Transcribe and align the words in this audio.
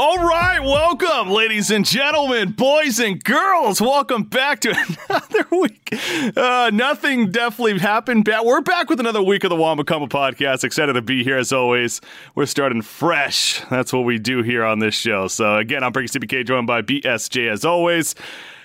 All 0.00 0.24
right, 0.24 0.60
welcome, 0.62 1.28
ladies 1.28 1.72
and 1.72 1.84
gentlemen, 1.84 2.52
boys 2.52 3.00
and 3.00 3.22
girls. 3.24 3.80
Welcome 3.80 4.22
back 4.22 4.60
to 4.60 4.70
another 5.08 5.48
week. 5.50 5.92
Uh, 6.36 6.70
nothing 6.72 7.32
definitely 7.32 7.80
happened. 7.80 8.24
We're 8.44 8.60
back 8.60 8.90
with 8.90 9.00
another 9.00 9.20
week 9.20 9.42
of 9.42 9.50
the 9.50 9.56
Wambakama 9.56 10.08
podcast. 10.08 10.62
Excited 10.62 10.92
to 10.92 11.02
be 11.02 11.24
here 11.24 11.36
as 11.36 11.52
always. 11.52 12.00
We're 12.36 12.46
starting 12.46 12.80
fresh. 12.80 13.60
That's 13.70 13.92
what 13.92 14.04
we 14.04 14.20
do 14.20 14.44
here 14.44 14.64
on 14.64 14.78
this 14.78 14.94
show. 14.94 15.26
So 15.26 15.56
again, 15.56 15.82
I'm 15.82 15.90
Breaking 15.90 16.20
CBK, 16.20 16.46
joined 16.46 16.68
by 16.68 16.80
BSJ 16.82 17.50
as 17.50 17.64
always. 17.64 18.14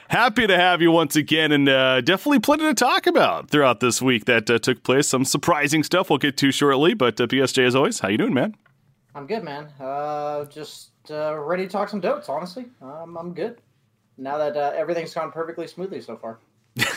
Happy 0.10 0.46
to 0.46 0.56
have 0.56 0.84
you 0.84 0.92
once 0.92 1.16
again, 1.16 1.52
and 1.52 1.68
uh, 1.68 2.02
definitely 2.02 2.42
plenty 2.42 2.66
to 2.66 2.76
talk 2.76 3.08
about 3.08 3.50
throughout 3.50 3.80
this 3.80 4.04
week 4.04 4.26
that 4.26 4.48
uh, 4.52 4.60
took 4.60 4.84
place. 4.84 5.08
Some 5.08 5.26
surprising 5.26 5.82
stuff 5.82 6.12
we'll 6.12 6.20
get 6.20 6.38
to 6.38 6.52
shortly. 6.52 6.94
But 6.94 7.20
uh, 7.20 7.26
BSJ, 7.26 7.66
as 7.66 7.76
always, 7.76 8.02
how 8.02 8.10
you 8.10 8.20
doing, 8.20 8.36
man? 8.36 8.54
I'm 9.16 9.26
good, 9.26 9.44
man. 9.44 9.70
Uh, 9.80 10.46
just 10.46 10.93
uh, 11.12 11.38
ready 11.38 11.66
to 11.66 11.70
talk 11.70 11.90
some 11.90 12.00
dotes. 12.00 12.30
Honestly, 12.30 12.66
um, 12.82 13.18
I'm 13.18 13.34
good 13.34 13.62
now 14.18 14.38
that 14.38 14.56
uh, 14.56 14.72
everything's 14.76 15.14
gone 15.14 15.32
perfectly 15.32 15.68
smoothly 15.68 16.02
so 16.02 16.16
far. 16.18 16.40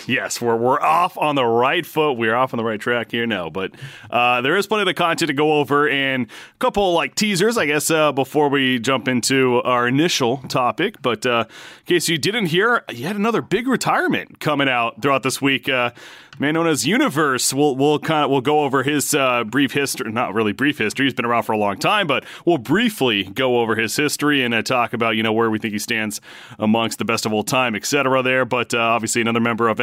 Yes, 0.07 0.41
we're 0.41 0.57
we're 0.57 0.81
off 0.81 1.17
on 1.19 1.35
the 1.35 1.45
right 1.45 1.85
foot. 1.85 2.15
We're 2.15 2.35
off 2.35 2.53
on 2.53 2.59
the 2.59 2.65
right 2.65 2.81
track 2.81 3.11
here 3.11 3.27
now, 3.27 3.51
but 3.51 3.73
uh, 4.11 4.41
there 4.41 4.57
is 4.57 4.67
plenty 4.67 4.89
of 4.91 4.97
content 4.97 5.29
to 5.29 5.35
go 5.35 5.55
over 5.55 5.89
and 5.89 6.27
a 6.27 6.59
couple 6.59 6.93
like 6.93 7.15
teasers, 7.15 7.59
I 7.59 7.67
guess, 7.67 7.91
uh, 7.91 8.13
before 8.13 8.49
we 8.49 8.79
jump 8.79 9.09
into 9.09 9.63
our 9.63 9.89
initial 9.89 10.39
topic. 10.49 11.03
But 11.03 11.27
uh, 11.27 11.45
in 11.49 11.85
case 11.85 12.09
you 12.09 12.19
didn't 12.19 12.47
hear, 12.47 12.85
yet 12.93 13.17
another 13.17 13.43
big 13.43 13.67
retirement 13.67 14.41
coming 14.41 14.69
out 14.69 15.03
throughout 15.03 15.23
this 15.23 15.41
week. 15.41 15.69
Uh, 15.69 15.91
man 16.39 16.55
known 16.55 16.67
as 16.67 16.87
Universe. 16.87 17.53
We'll 17.53 17.77
we'll 17.77 17.99
kind 17.99 18.25
of 18.25 18.31
we'll 18.31 18.41
go 18.41 18.61
over 18.61 18.83
his 18.83 19.15
uh, 19.15 19.45
brief 19.45 19.73
history, 19.73 20.11
not 20.13 20.35
really 20.35 20.53
brief 20.53 20.79
history. 20.79 21.07
He's 21.07 21.15
been 21.15 21.25
around 21.25 21.45
for 21.45 21.53
a 21.53 21.59
long 21.59 21.79
time, 21.79 22.07
but 22.07 22.25
we'll 22.45 22.59
briefly 22.59 23.25
go 23.25 23.61
over 23.61 23.75
his 23.75 23.97
history 23.97 24.45
and 24.45 24.55
uh, 24.55 24.63
talk 24.63 24.93
about 24.93 25.17
you 25.17 25.23
know 25.23 25.33
where 25.33 25.51
we 25.51 25.59
think 25.59 25.73
he 25.73 25.79
stands 25.79 26.21
amongst 26.59 26.99
the 26.99 27.05
best 27.05 27.27
of 27.27 27.33
all 27.33 27.43
time, 27.43 27.75
etc. 27.75 28.23
There, 28.23 28.45
but 28.45 28.75
uh, 28.75 28.79
obviously 28.79 29.21
another 29.23 29.41
member 29.41 29.69
of 29.69 29.81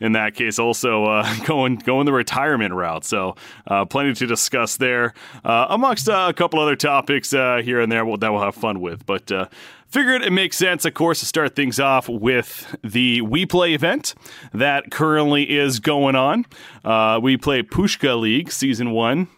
In 0.00 0.12
that 0.12 0.34
case 0.34 0.58
also 0.58 1.04
uh, 1.04 1.34
going 1.46 1.76
going 1.76 2.06
the 2.06 2.12
retirement 2.12 2.74
route. 2.74 3.04
So 3.04 3.36
uh, 3.66 3.84
plenty 3.84 4.14
to 4.14 4.26
discuss 4.26 4.76
there, 4.76 5.14
uh, 5.44 5.66
amongst 5.70 6.08
a 6.08 6.32
couple 6.36 6.60
other 6.60 6.76
topics 6.76 7.30
here 7.30 7.80
and 7.80 7.90
there 7.90 8.04
that 8.04 8.32
we'll 8.32 8.42
have 8.42 8.54
fun 8.54 8.80
with, 8.80 9.06
but. 9.06 9.30
Figured 9.88 10.20
it 10.20 10.32
makes 10.32 10.58
sense, 10.58 10.84
of 10.84 10.92
course, 10.92 11.20
to 11.20 11.26
start 11.26 11.56
things 11.56 11.80
off 11.80 12.10
with 12.10 12.76
the 12.84 13.22
We 13.22 13.46
Play 13.46 13.72
event 13.72 14.14
that 14.52 14.90
currently 14.90 15.48
is 15.48 15.80
going 15.80 16.14
on. 16.14 16.44
Uh, 16.84 17.18
we 17.22 17.38
Play 17.38 17.62
Pushka 17.62 18.20
League 18.20 18.52
Season 18.52 18.90
1 18.90 19.28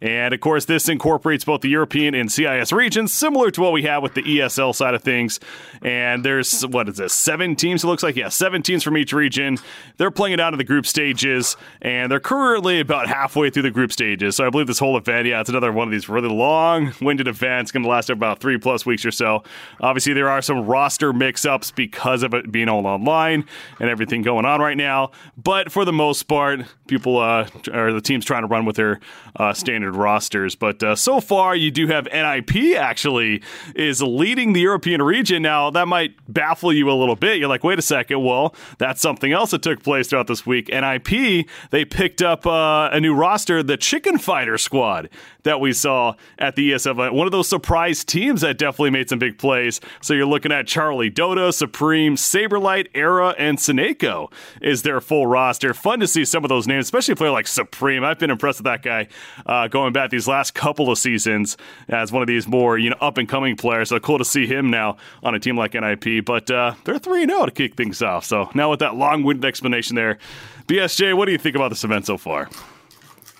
and 0.00 0.34
of 0.34 0.40
course, 0.40 0.64
this 0.64 0.88
incorporates 0.88 1.44
both 1.44 1.60
the 1.60 1.68
European 1.68 2.14
and 2.14 2.30
CIS 2.30 2.72
regions, 2.72 3.12
similar 3.12 3.50
to 3.50 3.60
what 3.60 3.72
we 3.72 3.82
have 3.82 4.02
with 4.02 4.14
the 4.14 4.22
ESL 4.22 4.74
side 4.74 4.94
of 4.94 5.02
things. 5.02 5.40
And 5.82 6.24
there's, 6.24 6.66
what 6.66 6.88
is 6.88 6.96
this, 6.96 7.12
seven 7.12 7.56
teams? 7.56 7.84
It 7.84 7.86
looks 7.86 8.02
like, 8.02 8.16
yeah, 8.16 8.28
seven 8.28 8.62
teams 8.62 8.82
from 8.82 8.96
each 8.96 9.12
region. 9.12 9.58
They're 9.96 10.10
playing 10.10 10.34
it 10.34 10.40
out 10.40 10.54
of 10.54 10.58
the 10.58 10.64
group 10.64 10.86
stages, 10.86 11.56
and 11.80 12.10
they're 12.10 12.20
currently 12.20 12.80
about 12.80 13.08
halfway 13.08 13.50
through 13.50 13.62
the 13.62 13.70
group 13.70 13.92
stages. 13.92 14.36
So 14.36 14.46
I 14.46 14.50
believe 14.50 14.66
this 14.66 14.78
whole 14.78 14.96
event, 14.96 15.26
yeah, 15.26 15.40
it's 15.40 15.50
another 15.50 15.72
one 15.72 15.88
of 15.88 15.92
these 15.92 16.08
really 16.08 16.28
long 16.28 16.92
winded 17.00 17.28
events, 17.28 17.72
going 17.72 17.82
to 17.82 17.88
last 17.88 18.10
about 18.10 18.40
three 18.40 18.58
plus 18.58 18.84
weeks 18.84 19.04
or 19.04 19.10
so. 19.10 19.42
Obviously, 19.80 20.12
there 20.12 20.28
are 20.28 20.42
some 20.42 20.66
roster 20.66 21.12
mix 21.12 21.44
ups 21.44 21.70
because 21.70 22.22
of 22.22 22.34
it 22.34 22.50
being 22.52 22.68
all 22.68 22.86
online 22.86 23.44
and 23.80 23.88
everything 23.88 24.22
going 24.22 24.44
on 24.44 24.60
right 24.60 24.76
now. 24.76 25.10
But 25.36 25.72
for 25.72 25.84
the 25.84 25.92
most 25.92 26.24
part, 26.24 26.60
people, 26.86 27.18
uh, 27.18 27.48
or 27.72 27.92
the 27.92 28.00
teams 28.00 28.24
trying 28.24 28.42
to 28.42 28.48
run 28.48 28.64
with 28.64 28.76
their 28.76 29.00
uh, 29.36 29.52
standard 29.52 29.85
standard 29.86 29.96
rosters. 29.96 30.54
But 30.54 30.82
uh, 30.82 30.96
so 30.96 31.20
far, 31.20 31.54
you 31.54 31.70
do 31.70 31.86
have 31.86 32.06
NIP 32.06 32.76
actually 32.76 33.42
is 33.74 34.02
leading 34.02 34.52
the 34.52 34.60
European 34.60 35.02
region. 35.02 35.42
Now, 35.42 35.70
that 35.70 35.86
might 35.86 36.14
baffle 36.28 36.72
you 36.72 36.90
a 36.90 36.92
little 36.92 37.16
bit. 37.16 37.38
You're 37.38 37.48
like, 37.48 37.64
wait 37.64 37.78
a 37.78 37.82
second. 37.82 38.22
Well, 38.24 38.54
that's 38.78 39.00
something 39.00 39.32
else 39.32 39.52
that 39.52 39.62
took 39.62 39.82
place 39.82 40.08
throughout 40.08 40.26
this 40.26 40.44
week. 40.44 40.68
NIP, 40.68 41.46
they 41.70 41.84
picked 41.84 42.22
up 42.22 42.46
uh, 42.46 42.90
a 42.92 43.00
new 43.00 43.14
roster, 43.14 43.62
the 43.62 43.76
Chicken 43.76 44.18
Fighter 44.18 44.58
Squad 44.58 45.08
that 45.46 45.60
we 45.60 45.72
saw 45.72 46.14
at 46.38 46.56
the 46.56 46.72
ESF. 46.72 47.12
One 47.12 47.26
of 47.26 47.32
those 47.32 47.48
surprise 47.48 48.04
teams 48.04 48.42
that 48.42 48.58
definitely 48.58 48.90
made 48.90 49.08
some 49.08 49.18
big 49.18 49.38
plays. 49.38 49.80
So 50.02 50.12
you're 50.12 50.26
looking 50.26 50.52
at 50.52 50.66
Charlie 50.66 51.10
Dota, 51.10 51.48
Supream, 51.48 52.12
Saberlight, 52.12 52.88
Era, 52.94 53.34
and 53.38 53.56
Seneko 53.56 54.30
is 54.60 54.82
their 54.82 55.00
full 55.00 55.26
roster. 55.26 55.72
Fun 55.72 56.00
to 56.00 56.06
see 56.06 56.24
some 56.24 56.44
of 56.44 56.48
those 56.48 56.66
names, 56.66 56.86
especially 56.86 57.12
a 57.12 57.16
player 57.16 57.30
like 57.30 57.46
Supream. 57.46 58.04
I've 58.04 58.18
been 58.18 58.30
impressed 58.30 58.58
with 58.58 58.64
that 58.64 58.82
guy 58.82 59.08
uh, 59.46 59.68
going 59.68 59.92
back 59.92 60.10
these 60.10 60.28
last 60.28 60.54
couple 60.54 60.90
of 60.90 60.98
seasons 60.98 61.56
as 61.88 62.12
one 62.12 62.22
of 62.22 62.28
these 62.28 62.46
more 62.46 62.76
you 62.76 62.90
know 62.90 62.96
up 63.00 63.16
and 63.16 63.28
coming 63.28 63.56
players. 63.56 63.88
So 63.88 64.00
cool 64.00 64.18
to 64.18 64.24
see 64.24 64.46
him 64.46 64.68
now 64.68 64.96
on 65.22 65.34
a 65.34 65.38
team 65.38 65.56
like 65.56 65.74
NIP. 65.74 66.24
But 66.24 66.50
uh, 66.50 66.74
they're 66.84 66.98
three 66.98 67.24
zero 67.24 67.46
to 67.46 67.52
kick 67.52 67.76
things 67.76 68.02
off. 68.02 68.24
So 68.24 68.50
now 68.54 68.70
with 68.70 68.80
that 68.80 68.96
long 68.96 69.22
winded 69.22 69.44
explanation 69.44 69.94
there, 69.94 70.18
BSJ, 70.66 71.16
what 71.16 71.26
do 71.26 71.32
you 71.32 71.38
think 71.38 71.54
about 71.54 71.68
this 71.68 71.84
event 71.84 72.04
so 72.06 72.18
far? 72.18 72.50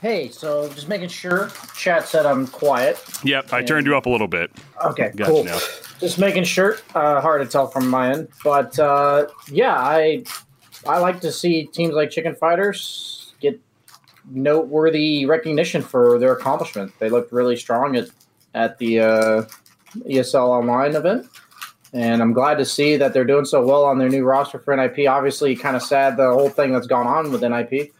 Hey, 0.02 0.28
so 0.28 0.68
just 0.68 0.88
making 0.88 1.08
sure. 1.08 1.50
Chat 1.74 2.06
said 2.06 2.26
I'm 2.26 2.46
quiet. 2.46 3.02
Yep, 3.24 3.52
I 3.52 3.62
turned 3.62 3.86
you 3.86 3.96
up 3.96 4.06
a 4.06 4.10
little 4.10 4.28
bit. 4.28 4.50
Okay, 4.84 5.10
Gotcha 5.16 5.30
cool. 5.30 5.44
now. 5.44 5.58
Just 5.98 6.18
making 6.18 6.44
sure. 6.44 6.76
Uh, 6.94 7.20
hard 7.22 7.42
to 7.42 7.50
tell 7.50 7.66
from 7.68 7.88
my 7.88 8.12
end, 8.12 8.28
but 8.44 8.78
uh, 8.78 9.26
yeah, 9.50 9.74
I 9.74 10.24
I 10.86 10.98
like 10.98 11.20
to 11.22 11.32
see 11.32 11.64
teams 11.64 11.94
like 11.94 12.10
Chicken 12.10 12.34
Fighters 12.36 13.32
get 13.40 13.58
noteworthy 14.30 15.24
recognition 15.24 15.80
for 15.80 16.18
their 16.18 16.32
accomplishment. 16.32 16.92
They 16.98 17.08
looked 17.08 17.32
really 17.32 17.56
strong 17.56 17.96
at 17.96 18.08
at 18.54 18.76
the 18.78 19.00
uh, 19.00 19.42
ESL 20.06 20.48
Online 20.48 20.94
event, 20.94 21.26
and 21.94 22.20
I'm 22.20 22.34
glad 22.34 22.58
to 22.58 22.66
see 22.66 22.98
that 22.98 23.14
they're 23.14 23.24
doing 23.24 23.46
so 23.46 23.64
well 23.64 23.84
on 23.84 23.98
their 23.98 24.10
new 24.10 24.24
roster 24.24 24.58
for 24.58 24.76
NIP. 24.76 25.08
Obviously, 25.08 25.56
kind 25.56 25.74
of 25.76 25.82
sad 25.82 26.18
the 26.18 26.28
whole 26.30 26.50
thing 26.50 26.72
that's 26.72 26.86
gone 26.86 27.06
on 27.06 27.32
with 27.32 27.40
NIP. 27.40 27.92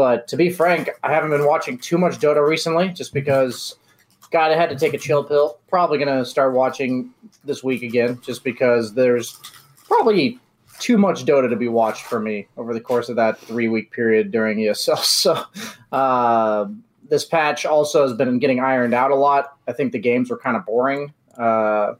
But 0.00 0.26
to 0.28 0.36
be 0.38 0.48
frank, 0.48 0.88
I 1.02 1.12
haven't 1.12 1.28
been 1.28 1.44
watching 1.44 1.76
too 1.76 1.98
much 1.98 2.14
Dota 2.20 2.42
recently, 2.42 2.88
just 2.88 3.12
because 3.12 3.76
God, 4.30 4.50
I 4.50 4.56
had 4.56 4.70
to 4.70 4.74
take 4.74 4.94
a 4.94 4.98
chill 4.98 5.22
pill. 5.22 5.58
Probably 5.68 5.98
gonna 5.98 6.24
start 6.24 6.54
watching 6.54 7.10
this 7.44 7.62
week 7.62 7.82
again, 7.82 8.18
just 8.22 8.42
because 8.42 8.94
there's 8.94 9.38
probably 9.84 10.38
too 10.78 10.96
much 10.96 11.26
Dota 11.26 11.50
to 11.50 11.54
be 11.56 11.68
watched 11.68 12.04
for 12.04 12.18
me 12.18 12.48
over 12.56 12.72
the 12.72 12.80
course 12.80 13.10
of 13.10 13.16
that 13.16 13.38
three 13.40 13.68
week 13.68 13.90
period 13.90 14.30
during 14.30 14.56
ESL. 14.56 15.04
So 15.04 15.44
uh, 15.92 16.68
this 17.10 17.26
patch 17.26 17.66
also 17.66 18.00
has 18.00 18.14
been 18.14 18.38
getting 18.38 18.58
ironed 18.58 18.94
out 18.94 19.10
a 19.10 19.16
lot. 19.16 19.58
I 19.68 19.74
think 19.74 19.92
the 19.92 19.98
games 19.98 20.30
were 20.30 20.38
kind 20.38 20.56
of 20.56 20.64
boring 20.64 21.12
uh, 21.36 21.92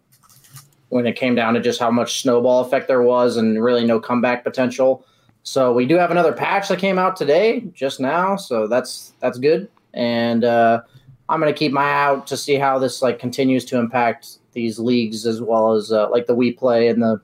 when 0.88 1.06
it 1.06 1.17
came 1.17 1.35
down 1.35 1.52
to 1.52 1.61
just 1.61 1.79
how 1.79 1.91
much 1.91 2.23
snowball 2.23 2.62
effect 2.62 2.88
there 2.88 3.02
was 3.02 3.37
and 3.37 3.62
really 3.62 3.85
no 3.85 4.00
comeback 4.00 4.43
potential. 4.43 5.05
So 5.43 5.73
we 5.73 5.87
do 5.87 5.97
have 5.97 6.11
another 6.11 6.33
patch 6.33 6.69
that 6.69 6.79
came 6.79 6.99
out 6.99 7.17
today, 7.17 7.65
just 7.73 8.01
now. 8.01 8.37
So 8.37 8.67
that's 8.67 9.13
that's 9.21 9.39
good, 9.39 9.69
and 9.95 10.45
uh, 10.45 10.83
I'm 11.29 11.41
gonna 11.41 11.53
keep 11.53 11.73
my 11.73 11.83
eye 11.83 12.05
out 12.05 12.27
to 12.29 12.37
see 12.37 12.57
how 12.57 12.79
this 12.79 13.03
like 13.03 13.19
continues 13.19 13.65
to 13.67 13.79
impact 13.79 14.39
these 14.53 14.79
leagues 14.79 15.27
as 15.27 15.41
well 15.41 15.73
as 15.73 15.93
uh, 15.93 16.11
like 16.11 16.27
the 16.27 16.35
We 16.35 16.53
Play 16.53 16.89
and 16.89 17.03
the 17.03 17.21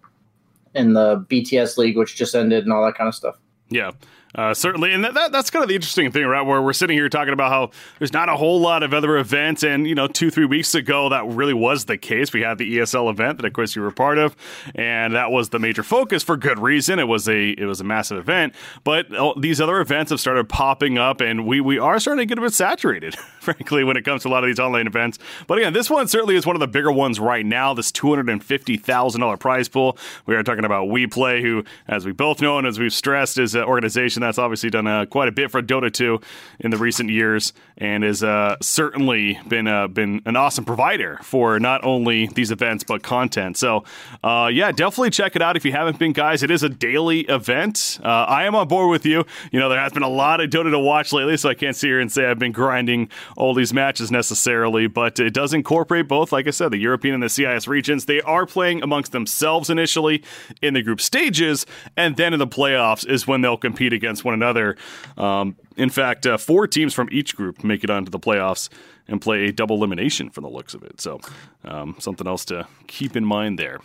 and 0.75 0.95
the 0.95 1.25
BTS 1.31 1.77
league, 1.79 1.97
which 1.97 2.17
just 2.17 2.35
ended, 2.35 2.65
and 2.65 2.73
all 2.73 2.85
that 2.85 2.95
kind 2.95 3.09
of 3.09 3.15
stuff. 3.15 3.37
Yeah. 3.69 3.93
Uh, 4.37 4.53
certainly, 4.53 4.93
and 4.93 5.03
that, 5.03 5.15
that, 5.15 5.33
that's 5.33 5.49
kind 5.49 5.63
of 5.63 5.69
the 5.69 5.75
interesting 5.75 6.13
thing, 6.13 6.27
right? 6.27 6.43
Where 6.43 6.61
we're 6.61 6.75
sitting 6.75 6.97
here 6.97 7.09
talking 7.09 7.33
about 7.33 7.51
how 7.51 7.71
there's 7.99 8.13
not 8.13 8.29
a 8.29 8.37
whole 8.37 8.61
lot 8.61 8.83
of 8.83 8.93
other 8.93 9.17
events, 9.17 9.65
and 9.65 9.87
you 9.87 9.95
know, 9.95 10.07
two 10.07 10.31
three 10.31 10.45
weeks 10.45 10.75
ago 10.75 11.09
that 11.09 11.27
really 11.27 11.55
was 11.55 11.87
the 11.87 11.97
case. 11.97 12.35
We 12.35 12.43
had 12.43 12.59
the 12.59 12.77
ESL 12.77 13.11
event 13.11 13.39
that, 13.39 13.47
of 13.47 13.55
course, 13.55 13.75
you 13.75 13.81
were 13.81 13.91
part 13.91 14.19
of, 14.19 14.37
and 14.75 15.15
that 15.15 15.31
was 15.31 15.49
the 15.49 15.59
major 15.59 15.83
focus 15.83 16.23
for 16.23 16.37
good 16.37 16.59
reason. 16.59 16.99
It 16.99 17.09
was 17.09 17.27
a 17.29 17.51
it 17.51 17.65
was 17.65 17.81
a 17.81 17.85
massive 17.85 18.19
event, 18.19 18.55
but 18.85 19.07
these 19.41 19.59
other 19.59 19.81
events 19.81 20.11
have 20.11 20.21
started 20.21 20.51
popping 20.51 20.99
up, 20.99 21.23
and 21.23 21.47
we 21.47 21.63
we 21.63 21.79
are 21.79 21.99
starting 21.99 22.21
to 22.21 22.27
get 22.27 22.37
a 22.39 22.43
bit 22.43 22.53
saturated, 22.53 23.15
frankly, 23.41 23.85
when 23.85 23.97
it 23.97 24.05
comes 24.05 24.23
to 24.23 24.29
a 24.29 24.31
lot 24.31 24.45
of 24.45 24.49
these 24.49 24.61
online 24.61 24.87
events. 24.87 25.19
But 25.47 25.57
again, 25.59 25.73
this 25.73 25.89
one 25.89 26.09
certainly 26.09 26.37
is 26.37 26.45
one 26.45 26.57
of 26.57 26.61
the 26.61 26.69
bigger 26.69 26.93
ones 26.93 27.19
right 27.19 27.47
now. 27.47 27.73
This 27.73 27.91
two 27.91 28.11
hundred 28.11 28.29
and 28.29 28.45
fifty 28.45 28.77
thousand 28.77 29.23
dollar 29.23 29.39
prize 29.39 29.71
pool. 29.71 29.97
We 30.27 30.35
are 30.37 30.43
talking 30.43 30.67
about 30.67 30.91
We 30.91 31.07
Play, 31.07 31.41
who, 31.41 31.65
as 31.89 32.05
we 32.05 32.13
both 32.13 32.43
know 32.43 32.59
and 32.59 32.67
as 32.67 32.79
we've 32.79 32.93
stressed, 32.93 33.39
is 33.39 33.55
an 33.55 33.65
organization 33.65 34.26
that's 34.27 34.39
obviously 34.39 34.71
done 34.71 34.87
uh, 34.87 35.07
quite 35.07 35.29
a 35.29 35.33
bit 35.33 35.51
for 35.51 35.63
Dota 35.63 35.93
2 35.93 36.21
in 36.61 36.71
the 36.71 36.77
recent 36.77 37.11
years, 37.11 37.53
and 37.79 38.05
has 38.05 38.23
uh, 38.23 38.57
certainly 38.61 39.39
been 39.49 39.67
uh, 39.67 39.89
been 39.89 40.23
an 40.27 40.37
awesome 40.37 40.65
provider 40.65 41.19
for 41.23 41.59
not 41.61 41.85
only 41.85 42.27
these 42.27 42.51
events 42.51 42.85
but 42.85 43.03
content. 43.03 43.57
So, 43.57 43.85
uh, 44.23 44.51
yeah, 44.53 44.73
definitely 44.73 45.11
check 45.11 45.37
it 45.37 45.43
out 45.43 45.57
if 45.57 45.65
you 45.65 45.73
haven't 45.73 45.99
been, 45.99 46.13
guys. 46.13 46.43
It 46.43 46.51
is 46.51 46.63
a 46.63 46.69
daily 46.69 47.21
event. 47.21 47.99
Uh, 48.03 48.09
I 48.09 48.45
am 48.45 48.55
on 48.55 48.69
board 48.69 48.91
with 48.91 49.07
you. 49.07 49.25
You 49.53 49.61
know, 49.61 49.69
there 49.69 49.81
has 49.81 49.93
been 49.93 50.03
a 50.03 50.09
lot 50.09 50.41
of 50.41 50.51
Dota 50.51 50.71
to 50.71 50.79
watch 50.79 51.13
lately, 51.13 51.37
so 51.37 51.49
I 51.49 51.55
can't 51.55 51.77
sit 51.77 51.89
here 51.89 52.01
and 52.01 52.11
say 52.11 52.27
I've 52.27 52.39
been 52.39 52.53
grinding 52.53 53.09
all 53.37 53.55
these 53.55 53.73
matches 53.73 54.11
necessarily, 54.11 54.87
but 54.87 55.19
it 55.19 55.33
does 55.35 55.55
incorporate 55.55 56.09
both, 56.09 56.33
like 56.33 56.47
I 56.47 56.51
said, 56.51 56.71
the 56.71 56.79
European 56.79 57.15
and 57.15 57.23
the 57.23 57.29
CIS 57.29 57.69
regions. 57.69 58.07
They 58.07 58.21
are 58.23 58.47
playing 58.47 58.83
amongst 58.83 59.13
themselves 59.13 59.71
initially 59.71 60.23
in 60.63 60.75
the 60.75 60.83
group 60.83 61.01
stages, 61.01 61.67
and 61.97 62.17
then 62.17 62.33
in 62.33 62.39
the 62.39 62.47
playoffs 62.47 63.07
is 63.07 63.27
when 63.27 63.41
they'll 63.41 63.57
compete 63.57 63.93
against 63.93 64.16
one 64.25 64.35
another. 64.35 64.77
Um, 65.17 65.57
in 65.77 65.91
fact, 65.91 66.27
uh, 66.27 66.37
four 66.37 66.67
teams 66.67 66.95
from 66.95 67.09
each 67.13 67.37
group 67.37 67.65
make 67.65 67.85
it 67.85 67.91
onto 67.91 68.11
the 68.11 68.21
playoffs 68.21 68.69
and 69.09 69.21
play 69.21 69.47
a 69.47 69.53
double 69.53 69.77
elimination 69.77 70.31
from 70.31 70.43
the 70.43 70.51
looks 70.51 70.75
of 70.75 70.83
it. 70.83 71.01
So, 71.01 71.21
um, 71.65 71.97
something 71.99 72.27
else 72.27 72.45
to 72.47 72.67
keep 72.87 73.17
in 73.17 73.25
mind 73.25 73.59
there. 73.59 73.81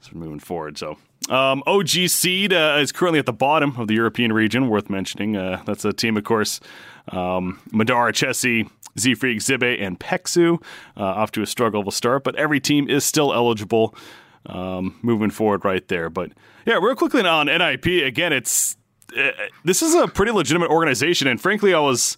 So 0.00 0.10
moving 0.14 0.40
forward, 0.40 0.78
so 0.78 0.98
um, 1.30 1.62
OG 1.66 2.08
Seed 2.08 2.52
uh, 2.52 2.78
is 2.80 2.90
currently 2.92 3.18
at 3.18 3.26
the 3.26 3.32
bottom 3.32 3.76
of 3.78 3.86
the 3.86 3.94
European 3.94 4.32
region. 4.32 4.68
Worth 4.68 4.90
mentioning. 4.90 5.36
Uh, 5.36 5.62
that's 5.64 5.84
a 5.84 5.92
team, 5.92 6.16
of 6.16 6.24
course. 6.24 6.60
Um, 7.08 7.60
Madara, 7.70 8.12
Chessie, 8.12 8.68
ZFreek, 8.96 9.36
Zibe, 9.36 9.80
and 9.80 9.98
Pexu 9.98 10.62
uh, 10.96 11.02
off 11.02 11.32
to 11.32 11.42
a 11.42 11.46
struggle 11.46 11.80
of 11.80 11.86
a 11.86 11.92
start, 11.92 12.24
but 12.24 12.34
every 12.36 12.60
team 12.60 12.88
is 12.88 13.04
still 13.04 13.32
eligible 13.32 13.94
um, 14.46 14.98
moving 15.02 15.30
forward 15.30 15.64
right 15.64 15.86
there. 15.88 16.10
But 16.10 16.32
yeah, 16.66 16.74
real 16.74 16.94
quickly 16.94 17.22
on 17.22 17.46
NIP 17.46 17.86
again, 17.86 18.32
it's 18.32 18.76
this 19.64 19.82
is 19.82 19.94
a 19.94 20.08
pretty 20.08 20.32
legitimate 20.32 20.70
organization, 20.70 21.28
and 21.28 21.40
frankly, 21.40 21.74
I 21.74 21.80
was, 21.80 22.16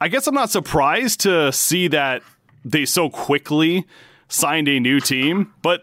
I 0.00 0.08
guess 0.08 0.26
I'm 0.26 0.34
not 0.34 0.50
surprised 0.50 1.20
to 1.20 1.52
see 1.52 1.88
that 1.88 2.22
they 2.64 2.84
so 2.84 3.08
quickly 3.08 3.86
signed 4.28 4.68
a 4.68 4.80
new 4.80 5.00
team, 5.00 5.52
but 5.62 5.82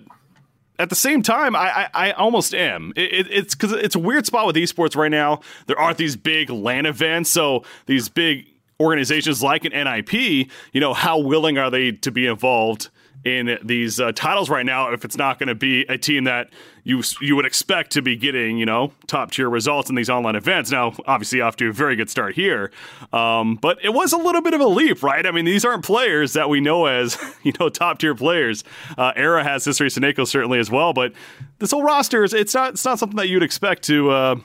at 0.79 0.89
the 0.89 0.95
same 0.95 1.21
time, 1.21 1.55
I 1.55 1.87
I, 1.93 2.09
I 2.09 2.11
almost 2.11 2.53
am. 2.53 2.93
It, 2.95 3.13
it, 3.13 3.27
it's 3.31 3.55
because 3.55 3.71
it's 3.71 3.95
a 3.95 3.99
weird 3.99 4.25
spot 4.25 4.45
with 4.45 4.55
esports 4.55 4.95
right 4.95 5.11
now. 5.11 5.41
There 5.67 5.79
aren't 5.79 5.97
these 5.97 6.15
big 6.15 6.49
LAN 6.49 6.85
events, 6.85 7.29
so 7.29 7.63
these 7.85 8.09
big 8.09 8.47
organizations 8.79 9.41
like 9.41 9.65
an 9.65 9.71
NIP, 9.71 10.13
you 10.13 10.81
know, 10.81 10.93
how 10.93 11.19
willing 11.19 11.57
are 11.57 11.69
they 11.69 11.91
to 11.91 12.11
be 12.11 12.27
involved 12.27 12.89
in 13.23 13.57
these 13.63 13.99
uh, 13.99 14.11
titles 14.11 14.49
right 14.49 14.65
now 14.65 14.91
if 14.91 15.05
it's 15.05 15.15
not 15.15 15.39
going 15.39 15.47
to 15.47 15.55
be 15.55 15.83
a 15.83 15.97
team 15.97 16.25
that 16.25 16.49
you 16.83 17.01
you 17.21 17.35
would 17.35 17.45
expect 17.45 17.91
to 17.91 18.01
be 18.01 18.15
getting 18.15 18.57
you 18.57 18.65
know 18.65 18.91
top 19.07 19.31
tier 19.31 19.49
results 19.49 19.89
in 19.89 19.95
these 19.95 20.09
online 20.09 20.35
events. 20.35 20.71
Now 20.71 20.93
obviously 21.05 21.41
off 21.41 21.55
to 21.57 21.69
a 21.69 21.73
very 21.73 21.95
good 21.95 22.09
start 22.09 22.35
here. 22.35 22.71
Um, 23.11 23.55
but 23.55 23.77
it 23.83 23.93
was 23.93 24.13
a 24.13 24.17
little 24.17 24.41
bit 24.41 24.53
of 24.53 24.61
a 24.61 24.67
leap 24.67 25.03
right? 25.03 25.25
I 25.25 25.31
mean 25.31 25.45
these 25.45 25.65
aren't 25.65 25.85
players 25.85 26.33
that 26.33 26.49
we 26.49 26.59
know 26.59 26.85
as 26.85 27.17
you 27.43 27.53
know 27.59 27.69
top 27.69 27.99
tier 27.99 28.15
players. 28.15 28.63
Uh, 28.97 29.13
era 29.15 29.43
has 29.43 29.65
history 29.65 29.89
Seneko 29.89 30.27
certainly 30.27 30.59
as 30.59 30.69
well. 30.69 30.93
But 30.93 31.13
this 31.59 31.71
whole 31.71 31.83
roster 31.83 32.23
is 32.23 32.33
it's 32.33 32.53
not 32.53 32.73
it's 32.73 32.85
not 32.85 32.99
something 32.99 33.17
that 33.17 33.27
you'd 33.27 33.43
expect 33.43 33.83
to 33.83 34.11
uh, 34.11 34.35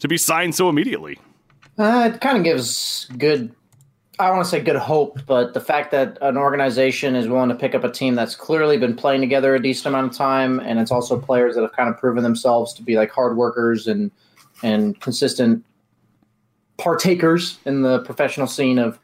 to 0.00 0.08
be 0.08 0.16
signed 0.16 0.54
so 0.54 0.68
immediately. 0.68 1.18
Uh, 1.78 2.10
it 2.12 2.20
kind 2.20 2.36
of 2.36 2.44
gives 2.44 3.06
good, 3.16 3.54
I 4.22 4.30
want 4.30 4.44
to 4.44 4.48
say 4.48 4.60
good 4.60 4.76
hope, 4.76 5.18
but 5.26 5.52
the 5.52 5.60
fact 5.60 5.90
that 5.90 6.16
an 6.20 6.36
organization 6.36 7.16
is 7.16 7.26
willing 7.26 7.48
to 7.48 7.56
pick 7.56 7.74
up 7.74 7.82
a 7.82 7.90
team 7.90 8.14
that's 8.14 8.36
clearly 8.36 8.78
been 8.78 8.94
playing 8.94 9.20
together 9.20 9.52
a 9.56 9.60
decent 9.60 9.86
amount 9.86 10.12
of 10.12 10.16
time, 10.16 10.60
and 10.60 10.78
it's 10.78 10.92
also 10.92 11.18
players 11.18 11.56
that 11.56 11.62
have 11.62 11.72
kind 11.72 11.88
of 11.88 11.98
proven 11.98 12.22
themselves 12.22 12.72
to 12.74 12.84
be 12.84 12.94
like 12.94 13.10
hard 13.10 13.36
workers 13.36 13.88
and 13.88 14.12
and 14.62 15.00
consistent 15.00 15.64
partakers 16.76 17.58
in 17.66 17.82
the 17.82 17.98
professional 18.04 18.46
scene 18.46 18.78
of 18.78 19.00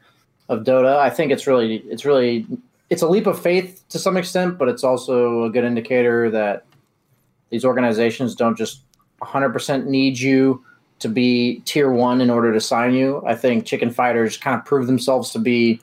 of 0.47 0.63
Dota. 0.63 0.97
I 0.97 1.09
think 1.09 1.33
it's 1.33 1.45
really 1.45 1.79
it's 1.89 2.05
really 2.05 2.47
it's 2.89 3.01
a 3.01 3.07
leap 3.07 3.27
of 3.27 3.37
faith 3.37 3.83
to 3.89 3.99
some 3.99 4.15
extent, 4.15 4.57
but 4.57 4.69
it's 4.69 4.85
also 4.85 5.43
a 5.43 5.49
good 5.49 5.65
indicator 5.65 6.29
that 6.31 6.65
these 7.49 7.65
organizations 7.65 8.35
don't 8.35 8.57
just 8.57 8.83
100% 9.21 9.85
need 9.85 10.17
you 10.17 10.63
to 10.99 11.09
be 11.09 11.61
tier 11.65 11.91
one 11.91 12.21
in 12.21 12.29
order 12.29 12.53
to 12.53 12.59
sign 12.59 12.93
you. 12.93 13.23
I 13.25 13.35
think 13.35 13.65
Chicken 13.65 13.91
Fighters 13.91 14.37
kind 14.37 14.57
of 14.57 14.65
proved 14.65 14.87
themselves 14.87 15.31
to 15.31 15.39
be, 15.39 15.81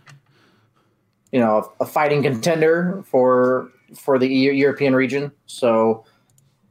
you 1.32 1.40
know, 1.40 1.73
a, 1.80 1.87
fighting 1.87 2.23
contender 2.23 3.02
for 3.06 3.70
for 3.94 4.18
the 4.18 4.28
European 4.28 4.94
region. 4.94 5.32
So 5.46 6.04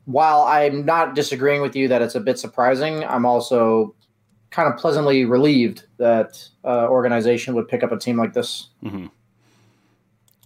while 0.05 0.41
I'm 0.43 0.85
not 0.85 1.15
disagreeing 1.15 1.61
with 1.61 1.75
you 1.75 1.87
that 1.87 2.01
it's 2.01 2.15
a 2.15 2.19
bit 2.19 2.37
surprising, 2.37 3.03
I'm 3.03 3.25
also 3.25 3.95
kind 4.51 4.71
of 4.71 4.79
pleasantly 4.79 5.25
relieved 5.25 5.85
that 5.97 6.47
uh, 6.63 6.87
organization 6.87 7.55
would 7.55 7.67
pick 7.67 7.83
up 7.83 7.91
a 7.91 7.97
team 7.97 8.17
like 8.17 8.33
this. 8.33 8.67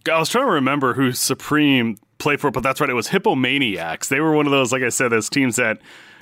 I 0.09 0.17
was 0.17 0.29
trying 0.29 0.45
to 0.45 0.51
remember 0.51 0.93
who 0.93 1.09
Supream 1.09 1.97
played 2.17 2.39
for, 2.39 2.51
but 2.51 2.63
that's 2.63 2.81
right. 2.81 2.89
It 2.89 2.93
was 2.93 3.09
Hippomaniacs. 3.09 4.07
They 4.07 4.19
were 4.19 4.31
one 4.31 4.45
of 4.45 4.51
those, 4.51 4.71
like 4.71 4.81
I 4.81 4.89
said, 4.89 5.09
those 5.09 5.29
teams 5.29 5.57
that, 5.57 5.79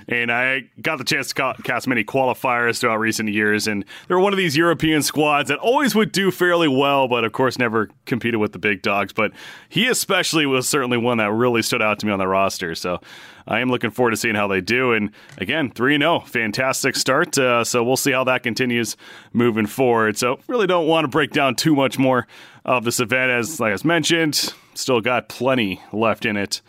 and 0.07 0.31
I 0.31 0.69
got 0.81 0.99
the 0.99 1.03
chance 1.03 1.33
to 1.33 1.53
cast 1.63 1.87
many 1.87 2.03
qualifiers 2.03 2.79
throughout 2.79 2.99
recent 2.99 3.29
years, 3.29 3.67
and 3.67 3.83
they 4.07 4.15
were 4.15 4.21
one 4.21 4.31
of 4.31 4.37
these 4.37 4.55
European 4.55 5.01
squads 5.01 5.49
that 5.49 5.59
always 5.59 5.95
would 5.95 6.13
do 6.13 6.31
fairly 6.31 6.69
well, 6.69 7.09
but 7.09 7.25
of 7.25 7.33
course 7.33 7.57
never 7.57 7.89
competed 8.05 8.39
with 8.39 8.53
the 8.53 8.59
big 8.59 8.81
dogs. 8.81 9.11
But 9.11 9.33
he 9.67 9.87
especially 9.87 10.45
was 10.45 10.67
certainly 10.67 10.97
one 10.97 11.17
that 11.17 11.31
really 11.31 11.61
stood 11.61 11.81
out 11.81 11.99
to 11.99 12.05
me 12.05 12.13
on 12.13 12.19
the 12.19 12.27
roster. 12.27 12.73
So 12.73 13.01
I 13.47 13.59
am 13.59 13.69
looking 13.69 13.91
forward 13.91 14.11
to 14.11 14.17
seeing 14.17 14.35
how 14.35 14.47
they 14.47 14.61
do. 14.61 14.93
And 14.93 15.11
again, 15.39 15.71
3 15.71 15.97
0, 15.97 16.21
fantastic 16.21 16.95
start. 16.95 17.37
Uh, 17.37 17.65
so 17.65 17.83
we'll 17.83 17.97
see 17.97 18.11
how 18.11 18.23
that 18.23 18.43
continues 18.43 18.95
moving 19.33 19.65
forward. 19.65 20.17
So 20.17 20.39
really 20.47 20.67
don't 20.67 20.87
want 20.87 21.03
to 21.03 21.09
break 21.09 21.31
down 21.31 21.55
too 21.55 21.75
much 21.75 21.99
more 21.99 22.27
of 22.63 22.85
this 22.85 23.01
event, 23.01 23.31
as 23.31 23.59
like 23.59 23.73
I 23.73 23.87
mentioned. 23.87 24.53
Still 24.73 25.01
got 25.01 25.27
plenty 25.27 25.81
left 25.91 26.25
in 26.25 26.37
it 26.37 26.61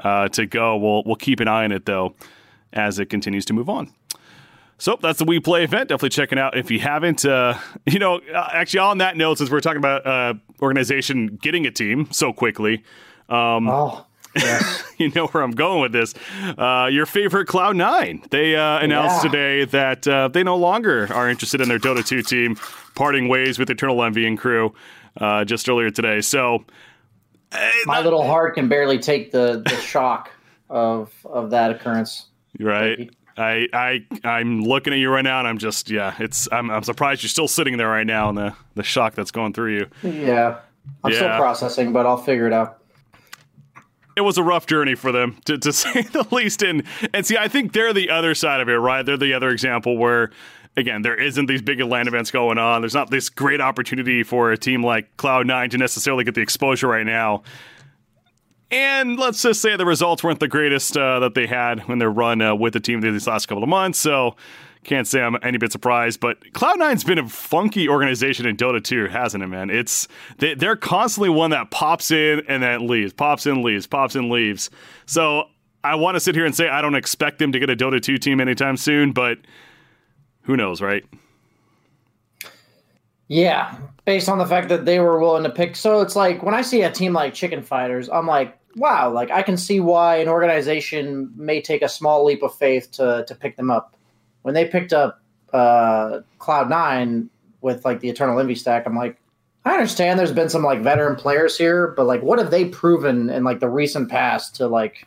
uh, 0.00 0.28
to 0.28 0.44
go. 0.44 0.76
We'll 0.76 1.04
we'll 1.06 1.16
keep 1.16 1.40
an 1.40 1.48
eye 1.48 1.64
on 1.64 1.72
it 1.72 1.86
though 1.86 2.14
as 2.72 2.98
it 2.98 3.06
continues 3.06 3.44
to 3.46 3.52
move 3.52 3.68
on. 3.68 3.92
So 4.78 4.98
that's 5.00 5.18
the 5.20 5.24
We 5.24 5.38
Play 5.38 5.62
event. 5.64 5.90
Definitely 5.90 6.08
checking 6.10 6.38
out 6.38 6.56
if 6.56 6.70
you 6.70 6.80
haven't. 6.80 7.24
Uh, 7.24 7.56
you 7.86 7.98
know, 7.98 8.20
uh, 8.34 8.48
actually, 8.52 8.80
on 8.80 8.98
that 8.98 9.16
note, 9.16 9.38
since 9.38 9.50
we're 9.50 9.60
talking 9.60 9.78
about 9.78 10.06
uh, 10.06 10.34
organization 10.60 11.38
getting 11.40 11.66
a 11.66 11.70
team 11.70 12.08
so 12.10 12.32
quickly, 12.32 12.82
um, 13.28 13.68
Oh, 13.68 14.04
yes. 14.34 14.82
you 14.98 15.10
know 15.14 15.28
where 15.28 15.42
I'm 15.44 15.52
going 15.52 15.82
with 15.82 15.92
this. 15.92 16.14
Uh, 16.58 16.88
your 16.90 17.06
favorite 17.06 17.46
Cloud 17.46 17.76
Nine. 17.76 18.24
They 18.30 18.56
uh, 18.56 18.80
announced 18.80 19.24
Yeah. 19.24 19.30
today 19.30 19.64
that 19.66 20.08
uh, 20.08 20.28
they 20.28 20.42
no 20.42 20.56
longer 20.56 21.08
are 21.12 21.30
interested 21.30 21.60
in 21.60 21.68
their 21.68 21.78
Dota 21.78 22.04
2 22.04 22.22
team, 22.22 22.56
parting 22.96 23.28
ways 23.28 23.58
with 23.60 23.70
Eternal 23.70 24.02
Envy 24.02 24.26
and 24.26 24.36
crew 24.36 24.74
uh, 25.20 25.44
just 25.44 25.68
earlier 25.68 25.90
today. 25.90 26.20
So, 26.22 26.64
My 27.86 28.00
little 28.00 28.26
heart 28.26 28.54
can 28.56 28.68
barely 28.68 28.98
take 28.98 29.30
the, 29.30 29.62
the 29.64 29.76
shock 29.76 30.30
of 30.68 31.12
of 31.24 31.50
that 31.50 31.70
occurrence. 31.70 32.26
Right. 32.60 33.10
I, 33.36 33.66
I 33.72 34.06
I'm 34.24 34.62
looking 34.62 34.92
at 34.92 34.98
you 34.98 35.08
right 35.10 35.22
now, 35.22 35.38
and 35.38 35.48
I'm 35.48 35.58
just 35.58 35.88
yeah. 35.90 36.14
It's 36.18 36.48
I'm, 36.52 36.70
I'm 36.70 36.82
surprised 36.82 37.22
you're 37.22 37.30
still 37.30 37.48
sitting 37.48 37.78
there 37.78 37.88
right 37.88 38.06
now, 38.06 38.28
and 38.28 38.36
the 38.36 38.54
the 38.74 38.82
shock 38.82 39.14
that's 39.14 39.30
going 39.30 39.52
through 39.54 39.76
you. 39.76 39.86
Yeah. 40.02 40.58
I'm 41.04 41.12
still 41.12 41.28
processing, 41.36 41.92
but 41.92 42.04
I'll 42.06 42.16
figure 42.18 42.46
it 42.46 42.52
out. 42.52 42.82
it 44.16 44.20
was 44.20 44.36
a 44.36 44.42
rough 44.42 44.66
journey 44.66 44.94
for 44.94 45.12
them 45.12 45.36
to, 45.46 45.56
to 45.58 45.72
say 45.82 46.02
the 46.02 46.26
least 46.30 46.62
and 46.62 46.82
and 47.14 47.24
see 47.24 47.36
i 47.38 47.48
think 47.48 47.72
they're 47.72 47.92
the 47.92 48.10
other 48.10 48.34
side 48.34 48.60
of 48.60 48.68
it 48.68 48.74
right 48.74 49.06
they're 49.06 49.16
the 49.16 49.32
other 49.32 49.48
example 49.50 49.96
where 49.96 50.30
again 50.76 51.00
there 51.02 51.14
isn't 51.14 51.46
these 51.46 51.62
big 51.62 51.80
LAN 51.80 52.08
events 52.08 52.30
going 52.30 52.58
on 52.58 52.82
there's 52.82 52.94
not 52.94 53.10
this 53.10 53.28
great 53.30 53.60
opportunity 53.60 54.22
for 54.22 54.52
a 54.52 54.58
team 54.58 54.84
like 54.84 55.16
cloud9 55.16 55.70
to 55.70 55.78
necessarily 55.78 56.24
get 56.24 56.34
the 56.34 56.40
exposure 56.42 56.88
right 56.88 57.06
now 57.06 57.42
and 58.72 59.18
let's 59.18 59.42
just 59.42 59.60
say 59.60 59.76
the 59.76 59.86
results 59.86 60.24
weren't 60.24 60.40
the 60.40 60.48
greatest 60.48 60.96
uh, 60.96 61.20
that 61.20 61.34
they 61.34 61.46
had 61.46 61.80
when 61.88 61.98
they 61.98 62.06
run 62.06 62.42
uh, 62.42 62.54
with 62.54 62.72
the 62.72 62.80
team 62.80 63.00
these 63.00 63.26
last 63.26 63.46
couple 63.46 63.62
of 63.62 63.68
months 63.68 63.98
so 63.98 64.34
can't 64.84 65.06
say 65.06 65.22
I'm 65.22 65.36
any 65.42 65.58
bit 65.58 65.70
surprised, 65.70 66.18
but 66.18 66.40
Cloud9's 66.54 67.04
been 67.04 67.18
a 67.18 67.28
funky 67.28 67.88
organization 67.88 68.46
in 68.46 68.56
Dota 68.56 68.82
2, 68.82 69.06
hasn't 69.06 69.42
it, 69.42 69.46
man? 69.46 69.70
It's 69.70 70.08
they, 70.38 70.54
they're 70.54 70.76
constantly 70.76 71.30
one 71.30 71.50
that 71.50 71.70
pops 71.70 72.10
in 72.10 72.42
and 72.48 72.62
then 72.62 72.88
leaves, 72.88 73.12
pops 73.12 73.46
in, 73.46 73.62
leaves, 73.62 73.86
pops 73.86 74.16
in, 74.16 74.28
leaves. 74.28 74.70
So 75.06 75.44
I 75.84 75.94
want 75.94 76.16
to 76.16 76.20
sit 76.20 76.34
here 76.34 76.44
and 76.44 76.54
say 76.54 76.68
I 76.68 76.82
don't 76.82 76.96
expect 76.96 77.38
them 77.38 77.52
to 77.52 77.60
get 77.60 77.70
a 77.70 77.76
Dota 77.76 78.02
2 78.02 78.18
team 78.18 78.40
anytime 78.40 78.76
soon, 78.76 79.12
but 79.12 79.38
who 80.42 80.56
knows, 80.56 80.80
right? 80.80 81.04
Yeah, 83.28 83.78
based 84.04 84.28
on 84.28 84.38
the 84.38 84.46
fact 84.46 84.68
that 84.68 84.84
they 84.84 84.98
were 84.98 85.18
willing 85.18 85.44
to 85.44 85.50
pick. 85.50 85.76
So 85.76 86.00
it's 86.00 86.16
like 86.16 86.42
when 86.42 86.54
I 86.54 86.62
see 86.62 86.82
a 86.82 86.90
team 86.90 87.12
like 87.12 87.34
Chicken 87.34 87.62
Fighters, 87.62 88.08
I'm 88.08 88.26
like, 88.26 88.58
wow, 88.76 89.10
like 89.10 89.30
I 89.30 89.42
can 89.42 89.56
see 89.56 89.80
why 89.80 90.16
an 90.16 90.28
organization 90.28 91.32
may 91.36 91.60
take 91.60 91.82
a 91.82 91.88
small 91.88 92.24
leap 92.24 92.42
of 92.42 92.54
faith 92.54 92.90
to 92.92 93.24
to 93.26 93.34
pick 93.34 93.56
them 93.56 93.70
up. 93.70 93.96
When 94.42 94.54
they 94.54 94.66
picked 94.66 94.92
up 94.92 95.20
uh, 95.52 96.20
Cloud 96.38 96.68
Nine 96.68 97.30
with 97.60 97.84
like 97.84 98.00
the 98.00 98.08
Eternal 98.08 98.38
Envy 98.38 98.54
stack, 98.54 98.86
I'm 98.86 98.96
like, 98.96 99.16
I 99.64 99.72
understand 99.72 100.18
there's 100.18 100.32
been 100.32 100.48
some 100.48 100.62
like 100.62 100.82
veteran 100.82 101.16
players 101.16 101.56
here, 101.56 101.88
but 101.96 102.06
like, 102.06 102.22
what 102.22 102.38
have 102.38 102.50
they 102.50 102.64
proven 102.64 103.30
in 103.30 103.44
like 103.44 103.60
the 103.60 103.68
recent 103.68 104.08
past 104.10 104.56
to 104.56 104.66
like 104.66 105.06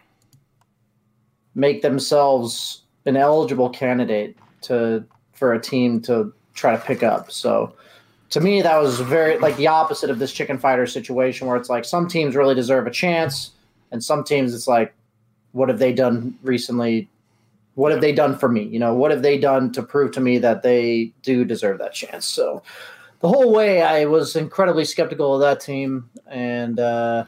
make 1.53 1.81
themselves 1.81 2.81
an 3.05 3.17
eligible 3.17 3.69
candidate 3.69 4.37
to 4.61 5.03
for 5.33 5.53
a 5.53 5.61
team 5.61 6.01
to 6.01 6.33
try 6.53 6.75
to 6.75 6.81
pick 6.81 7.03
up? 7.03 7.31
So 7.31 7.73
to 8.29 8.39
me 8.41 8.61
that 8.61 8.77
was 8.81 8.99
very 8.99 9.37
like 9.37 9.55
the 9.57 9.67
opposite 9.67 10.09
of 10.09 10.19
this 10.19 10.31
chicken 10.31 10.57
fighter 10.57 10.87
situation 10.87 11.47
where 11.47 11.57
it's 11.57 11.69
like 11.69 11.85
some 11.85 12.07
teams 12.07 12.35
really 12.35 12.55
deserve 12.55 12.87
a 12.87 12.91
chance 12.91 13.51
and 13.91 14.03
some 14.03 14.23
teams 14.23 14.53
it's 14.53 14.67
like 14.67 14.93
what 15.51 15.69
have 15.69 15.79
they 15.79 15.93
done 15.93 16.37
recently? 16.43 17.07
What 17.75 17.91
have 17.93 18.01
they 18.01 18.11
done 18.11 18.37
for 18.37 18.49
me? 18.49 18.63
You 18.63 18.79
know 18.79 18.93
what 18.93 19.11
have 19.11 19.21
they 19.21 19.37
done 19.37 19.71
to 19.73 19.83
prove 19.83 20.11
to 20.13 20.19
me 20.21 20.37
that 20.39 20.63
they 20.63 21.11
do 21.21 21.45
deserve 21.45 21.77
that 21.79 21.93
chance? 21.93 22.25
So 22.25 22.61
the 23.21 23.29
whole 23.29 23.53
way 23.53 23.81
i 23.81 24.05
was 24.05 24.35
incredibly 24.35 24.85
skeptical 24.85 25.33
of 25.35 25.41
that 25.41 25.59
team. 25.61 26.09
And 26.27 26.79
uh, 26.79 27.25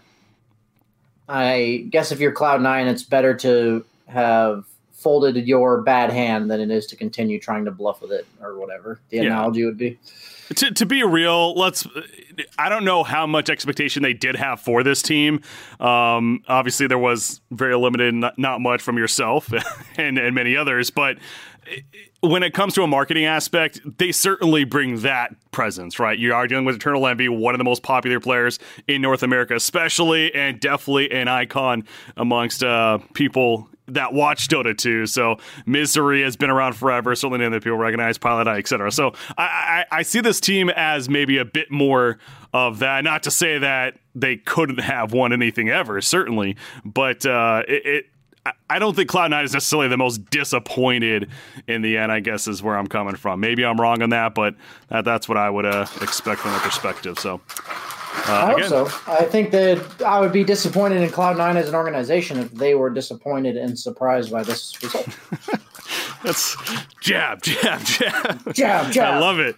i 1.30 1.86
guess 1.90 2.12
if 2.12 2.20
you're 2.20 2.32
cloud 2.32 2.62
nine 2.62 2.88
it's 2.88 3.04
better 3.04 3.34
to 3.36 3.86
have 4.08 4.66
folded 4.94 5.36
your 5.48 5.82
bad 5.82 6.10
hand 6.10 6.50
than 6.50 6.60
it 6.60 6.72
is 6.72 6.86
to 6.88 6.96
continue 6.96 7.40
trying 7.40 7.66
to 7.66 7.72
bluff 7.72 8.02
with 8.02 8.12
it 8.12 8.26
or 8.42 8.58
whatever 8.58 9.00
the 9.10 9.18
Yeah. 9.18 9.24
analogy 9.24 9.64
would 9.64 9.78
be. 9.78 10.00
To, 10.56 10.72
to 10.72 10.86
be 10.86 11.04
real, 11.04 11.54
let's. 11.56 11.86
I 12.58 12.70
don't 12.70 12.86
know 12.86 13.04
how 13.04 13.26
much 13.26 13.50
expectation 13.50 14.04
they 14.04 14.14
did 14.14 14.36
have 14.36 14.60
for 14.60 14.84
this 14.84 15.02
team. 15.02 15.42
Um, 15.80 16.44
obviously, 16.48 16.88
there 16.88 16.98
was 16.98 17.42
very 17.52 17.76
limited, 17.76 18.14
not, 18.14 18.38
not 18.38 18.62
much 18.62 18.82
from 18.82 18.98
yourself 18.98 19.52
and, 19.98 20.18
and 20.18 20.36
many 20.36 20.56
others. 20.56 20.90
But 20.90 21.18
when 22.22 22.44
it 22.44 22.54
comes 22.54 22.74
to 22.76 22.84
a 22.84 22.88
marketing 22.88 23.26
aspect, 23.26 23.80
they 23.98 24.12
certainly 24.12 24.64
bring 24.64 25.02
that 25.02 25.36
presence, 25.52 26.00
right? 26.00 26.18
You 26.18 26.34
are 26.34 26.48
dealing 26.48 26.66
with 26.66 26.76
Eternal 26.76 27.06
Envy, 27.08 27.30
one 27.30 27.54
of 27.54 27.58
the 27.58 27.64
most 27.64 27.84
popular 27.84 28.20
players 28.20 28.60
in 28.88 29.02
North 29.02 29.24
America, 29.24 29.56
especially, 29.56 30.34
and 30.34 30.60
definitely 30.60 31.12
an 31.12 31.28
icon 31.28 31.86
amongst 32.16 32.64
uh, 32.64 33.00
people 33.14 33.70
that 33.88 34.14
watch 34.14 34.48
Dota 34.48 34.78
2. 34.78 35.06
So 35.06 35.38
Misery 35.66 36.24
has 36.24 36.36
been 36.36 36.50
around 36.50 36.74
forever, 36.74 37.16
certainly 37.16 37.40
name 37.40 37.52
that 37.52 37.64
people 37.64 37.78
recognize, 37.78 38.18
Pieliedie, 38.18 38.60
etc. 38.60 38.92
So 38.92 39.14
I, 39.38 39.86
I, 39.92 39.98
I 40.00 40.02
see 40.04 40.20
this 40.22 40.40
team 40.40 40.70
as 40.70 41.10
maybe 41.10 41.38
a 41.38 41.46
bit 41.46 41.72
more 41.72 42.18
of 42.54 42.80
that. 42.80 43.04
Not 43.04 43.24
to 43.24 43.32
say 43.32 43.58
that 43.60 43.96
they 44.14 44.38
couldn't 44.38 44.80
have 44.80 45.14
won 45.14 45.32
anything 45.34 45.70
ever, 45.70 46.02
certainly, 46.02 46.58
but 46.84 47.26
uh, 47.26 47.64
it, 47.68 47.86
it 47.86 48.06
I- 48.70 48.80
don't 48.80 48.96
think 48.96 49.10
Cloud9 49.10 49.44
is 49.44 49.54
necessarily 49.54 49.88
the 49.90 49.98
most 49.98 50.30
disappointed 50.30 51.30
in 51.68 51.82
the 51.82 51.98
end, 51.98 52.12
I 52.12 52.20
guess, 52.22 52.48
is 52.48 52.64
where 52.64 52.78
I'm 52.78 52.88
coming 52.88 53.16
from. 53.16 53.40
Maybe 53.40 53.66
I'm 53.66 53.80
wrong 53.80 54.02
on 54.02 54.10
that, 54.12 54.34
but 54.36 54.56
that, 54.90 55.04
that's 55.06 55.28
what 55.28 55.38
I 55.38 55.50
would 55.50 55.66
uh, 55.66 55.86
expect 56.02 56.42
from 56.42 56.52
their 56.52 56.60
perspective. 56.62 57.20
So, 57.20 57.42
uh, 58.18 58.34
I 58.34 58.46
hope 58.48 58.58
again, 58.58 58.70
so. 58.70 58.86
I 59.08 59.24
think 59.24 59.52
that 59.52 60.02
I 60.02 60.20
would 60.20 60.34
be 60.34 60.44
disappointed 60.44 61.02
in 61.02 61.10
Cloud9 61.10 61.56
as 61.56 61.70
an 61.70 61.76
organization 61.76 62.40
if 62.40 62.52
they 62.52 62.76
were 62.76 62.90
disappointed 62.90 63.58
and 63.58 63.78
surprised 63.78 64.32
by 64.32 64.44
this 64.44 64.82
result. 64.82 65.08
that's 66.24 66.58
jab, 67.00 67.42
jab, 67.42 67.84
jab. 67.84 68.54
Jab, 68.54 68.92
jab. 68.92 69.14
I 69.14 69.20
love 69.20 69.40
it. 69.40 69.56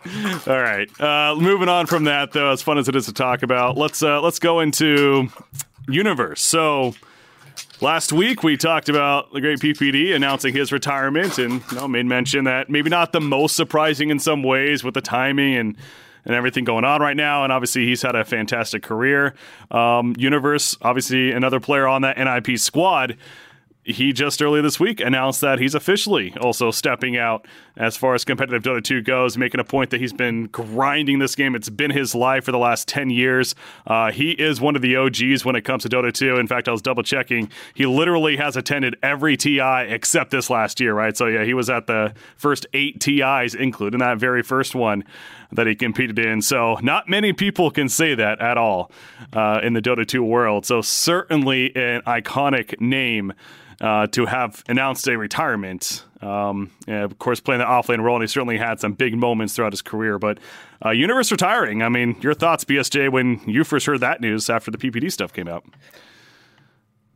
All 0.47 0.61
right. 0.61 0.89
Uh, 0.99 1.35
moving 1.35 1.69
on 1.69 1.87
from 1.87 2.03
that, 2.05 2.31
though, 2.31 2.51
as 2.51 2.61
fun 2.61 2.77
as 2.77 2.87
it 2.87 2.95
is 2.95 3.05
to 3.05 3.13
talk 3.13 3.43
about, 3.43 3.77
let's 3.77 4.03
uh, 4.03 4.21
let's 4.21 4.39
go 4.39 4.59
into 4.59 5.29
universe. 5.87 6.41
So 6.41 6.93
last 7.81 8.11
week 8.11 8.43
we 8.43 8.57
talked 8.57 8.89
about 8.89 9.31
the 9.33 9.41
great 9.41 9.59
PPD 9.59 10.15
announcing 10.15 10.53
his 10.53 10.71
retirement, 10.71 11.37
and 11.37 11.63
you 11.71 11.77
know, 11.77 11.87
made 11.87 12.05
mention 12.05 12.43
that 12.45 12.69
maybe 12.69 12.89
not 12.89 13.13
the 13.13 13.21
most 13.21 13.55
surprising 13.55 14.09
in 14.09 14.19
some 14.19 14.43
ways 14.43 14.83
with 14.83 14.93
the 14.93 15.01
timing 15.01 15.55
and. 15.55 15.77
And 16.25 16.35
everything 16.35 16.63
going 16.63 16.85
on 16.85 17.01
right 17.01 17.15
now, 17.15 17.43
and 17.43 17.53
obviously 17.53 17.85
he's 17.85 18.01
had 18.01 18.15
a 18.15 18.25
fantastic 18.25 18.83
career. 18.83 19.35
Um, 19.71 20.15
Universe, 20.17 20.77
obviously 20.81 21.31
another 21.31 21.59
player 21.59 21.87
on 21.87 22.01
that 22.01 22.17
NIP 22.17 22.59
squad 22.59 23.17
he 23.89 24.13
just 24.13 24.41
earlier 24.41 24.61
this 24.61 24.79
week 24.79 24.99
announced 24.99 25.41
that 25.41 25.57
he's 25.57 25.73
officially 25.73 26.33
also 26.39 26.69
stepping 26.69 27.17
out 27.17 27.47
as 27.75 27.97
far 27.97 28.13
as 28.13 28.23
competitive 28.23 28.61
Dota 28.61 28.83
2 28.83 29.01
goes, 29.01 29.37
making 29.37 29.59
a 29.59 29.63
point 29.63 29.89
that 29.89 29.99
he's 29.99 30.13
been 30.13 30.45
grinding 30.47 31.19
this 31.19 31.33
game. 31.33 31.55
It's 31.55 31.69
been 31.69 31.89
his 31.89 32.13
life 32.13 32.43
for 32.43 32.51
the 32.51 32.57
last 32.57 32.87
10 32.87 33.09
years. 33.09 33.55
Uh, 33.87 34.11
he 34.11 34.31
is 34.31 34.61
one 34.61 34.75
of 34.75 34.81
the 34.81 34.95
OGs 34.95 35.43
when 35.43 35.55
it 35.55 35.61
comes 35.61 35.83
to 35.83 35.89
Dota 35.89 36.13
2. 36.13 36.37
In 36.37 36.47
fact, 36.47 36.67
I 36.67 36.71
was 36.71 36.81
double 36.81 37.03
checking. 37.03 37.49
He 37.73 37.85
literally 37.85 38.37
has 38.37 38.57
attended 38.57 38.95
every 39.01 39.37
TI 39.37 39.87
except 39.87 40.31
this 40.31 40.49
last 40.49 40.79
year, 40.79 40.93
right? 40.93 41.15
So, 41.15 41.27
yeah, 41.27 41.43
he 41.43 41.53
was 41.53 41.69
at 41.69 41.87
the 41.87 42.13
first 42.35 42.67
eight 42.73 42.99
TIs, 42.99 43.55
including 43.55 43.99
that 44.01 44.17
very 44.17 44.43
first 44.43 44.75
one 44.75 45.03
that 45.51 45.67
he 45.67 45.75
competed 45.75 46.19
in. 46.19 46.41
So, 46.41 46.77
not 46.81 47.09
many 47.09 47.33
people 47.33 47.71
can 47.71 47.89
say 47.89 48.15
that 48.15 48.39
at 48.39 48.57
all 48.57 48.91
uh, 49.33 49.61
in 49.63 49.73
the 49.73 49.81
Dota 49.81 50.05
2 50.05 50.23
world. 50.23 50.65
So, 50.65 50.81
certainly 50.81 51.75
an 51.75 52.01
iconic 52.01 52.79
name 52.79 53.33
uh, 53.81 54.07
to 54.07 54.25
have 54.25 54.63
announced 54.67 55.07
a 55.07 55.17
retirement. 55.17 56.03
Um, 56.21 56.71
of 56.87 57.17
course, 57.17 57.39
playing 57.39 57.59
the 57.59 57.65
offlane 57.65 58.01
role, 58.01 58.17
and 58.17 58.23
he 58.23 58.27
certainly 58.27 58.57
had 58.57 58.79
some 58.79 58.93
big 58.93 59.15
moments 59.15 59.55
throughout 59.55 59.71
his 59.71 59.81
career. 59.81 60.19
But 60.19 60.39
uh, 60.85 60.89
Universe 60.91 61.31
retiring. 61.31 61.81
I 61.81 61.89
mean, 61.89 62.17
your 62.21 62.33
thoughts, 62.33 62.65
BSJ, 62.65 63.11
when 63.11 63.41
you 63.47 63.63
first 63.63 63.85
heard 63.85 64.01
that 64.01 64.19
news 64.21 64.49
after 64.49 64.69
the 64.69 64.77
PPD 64.77 65.11
stuff 65.11 65.31
came 65.31 65.47
out? 65.47 65.63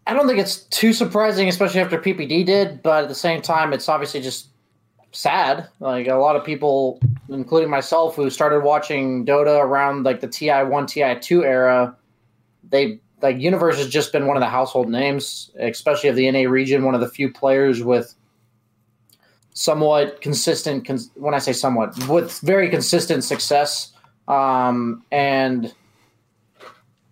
I 0.05 0.13
don't 0.13 0.27
think 0.27 0.39
it's 0.39 0.57
too 0.57 0.91
surprising, 0.93 1.47
especially 1.47 1.79
after 1.81 1.97
PPD 1.97 2.45
did, 2.45 2.81
but 2.81 3.03
at 3.03 3.09
the 3.09 3.15
same 3.15 3.41
time, 3.41 3.71
it's 3.71 3.87
obviously 3.87 4.21
just 4.21 4.47
sad. 5.13 5.67
Like 5.79 6.07
a 6.07 6.15
lot 6.15 6.35
of 6.35 6.43
people, 6.43 6.99
including 7.29 7.69
myself, 7.69 8.15
who 8.15 8.29
started 8.29 8.61
watching 8.61 9.25
Dota 9.25 9.59
around 9.63 10.03
like 10.03 10.19
the 10.19 10.27
TI 10.27 10.63
one, 10.63 10.85
TI 10.85 11.15
two 11.19 11.45
era, 11.45 11.95
they 12.69 12.99
like 13.21 13.39
Universe 13.39 13.77
has 13.77 13.87
just 13.87 14.11
been 14.11 14.27
one 14.27 14.35
of 14.35 14.41
the 14.41 14.49
household 14.49 14.89
names, 14.89 15.51
especially 15.57 16.09
of 16.09 16.15
the 16.15 16.29
NA 16.29 16.49
region. 16.49 16.83
One 16.83 16.95
of 16.95 17.01
the 17.01 17.09
few 17.09 17.31
players 17.31 17.81
with 17.81 18.13
somewhat 19.53 20.19
consistent. 20.21 20.85
Cons- 20.85 21.11
when 21.15 21.33
I 21.33 21.39
say 21.39 21.53
somewhat, 21.53 21.95
with 22.09 22.39
very 22.39 22.69
consistent 22.69 23.23
success, 23.23 23.93
um, 24.27 25.03
and 25.11 25.73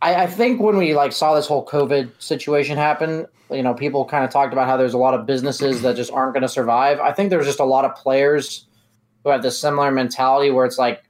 I, 0.01 0.24
I 0.24 0.27
think 0.27 0.60
when 0.60 0.77
we 0.77 0.96
like 0.96 1.13
saw 1.13 1.36
this 1.36 1.48
whole 1.48 1.65
COVID 1.65 2.12
situation 2.20 2.77
happen, 2.77 3.27
you 3.51 3.63
know, 3.63 3.74
people 3.74 4.05
kind 4.05 4.24
of 4.24 4.31
talked 4.31 4.53
about 4.53 4.67
how 4.67 4.77
there's 4.77 4.93
a 4.93 4.98
lot 4.98 5.13
of 5.13 5.25
businesses 5.25 5.81
that 5.81 5.96
just 5.96 6.12
aren't 6.12 6.34
going 6.34 6.41
to 6.41 6.50
survive. 6.50 7.00
I 7.00 7.12
think 7.12 7.29
there's 7.29 7.46
just 7.46 7.60
a 7.60 7.65
lot 7.65 7.86
of 7.86 7.96
players 7.96 8.65
who 9.24 9.29
have 9.29 9.43
this 9.43 9.60
similar 9.60 9.91
mentality 9.91 10.51
where 10.51 10.65
it's 10.65 10.77
like 10.77 11.03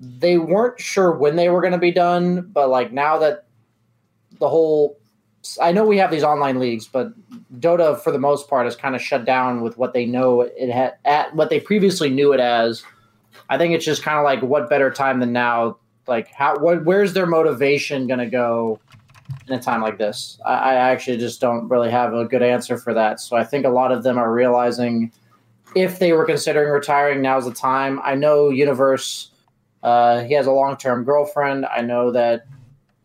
they 0.00 0.38
weren't 0.38 0.78
sure 0.80 1.12
when 1.12 1.36
they 1.36 1.48
were 1.48 1.60
going 1.60 1.72
to 1.72 1.78
be 1.78 1.92
done, 1.92 2.42
but 2.52 2.68
like 2.68 2.92
now 2.92 3.18
that 3.18 3.46
the 4.38 4.48
whole 4.48 4.98
I 5.60 5.72
know 5.72 5.86
we 5.86 5.98
have 5.98 6.10
these 6.10 6.24
online 6.24 6.58
leagues, 6.58 6.88
but 6.88 7.12
Dota 7.60 8.00
for 8.00 8.10
the 8.10 8.18
most 8.18 8.48
part 8.48 8.66
is 8.66 8.74
kind 8.74 8.94
of 8.94 9.00
shut 9.00 9.24
down 9.24 9.62
with 9.62 9.78
what 9.78 9.92
they 9.92 10.04
know 10.04 10.40
it 10.40 10.70
had 10.70 10.94
at 11.04 11.34
what 11.34 11.50
they 11.50 11.60
previously 11.60 12.10
knew 12.10 12.32
it 12.32 12.40
as. 12.40 12.82
I 13.48 13.58
think 13.58 13.74
it's 13.74 13.84
just 13.84 14.02
kind 14.02 14.18
of 14.18 14.24
like 14.24 14.42
what 14.42 14.68
better 14.68 14.90
time 14.90 15.20
than 15.20 15.32
now? 15.32 15.78
Like 16.06 16.28
how 16.32 16.58
where's 16.58 17.12
their 17.12 17.26
motivation 17.26 18.06
going 18.06 18.18
to 18.18 18.26
go 18.26 18.80
in 19.48 19.54
a 19.54 19.60
time 19.60 19.82
like 19.82 19.98
this? 19.98 20.38
I, 20.44 20.54
I 20.54 20.74
actually 20.74 21.18
just 21.18 21.40
don't 21.40 21.68
really 21.68 21.90
have 21.90 22.12
a 22.14 22.24
good 22.24 22.42
answer 22.42 22.76
for 22.78 22.94
that. 22.94 23.20
So 23.20 23.36
I 23.36 23.44
think 23.44 23.64
a 23.64 23.70
lot 23.70 23.92
of 23.92 24.02
them 24.02 24.18
are 24.18 24.32
realizing 24.32 25.12
if 25.74 25.98
they 25.98 26.12
were 26.12 26.24
considering 26.24 26.70
retiring, 26.70 27.22
now's 27.22 27.44
the 27.44 27.52
time. 27.52 28.00
I 28.02 28.14
know 28.14 28.48
Universe, 28.48 29.30
uh, 29.82 30.22
he 30.22 30.34
has 30.34 30.46
a 30.46 30.52
long 30.52 30.76
term 30.76 31.04
girlfriend. 31.04 31.66
I 31.66 31.82
know 31.82 32.10
that 32.12 32.46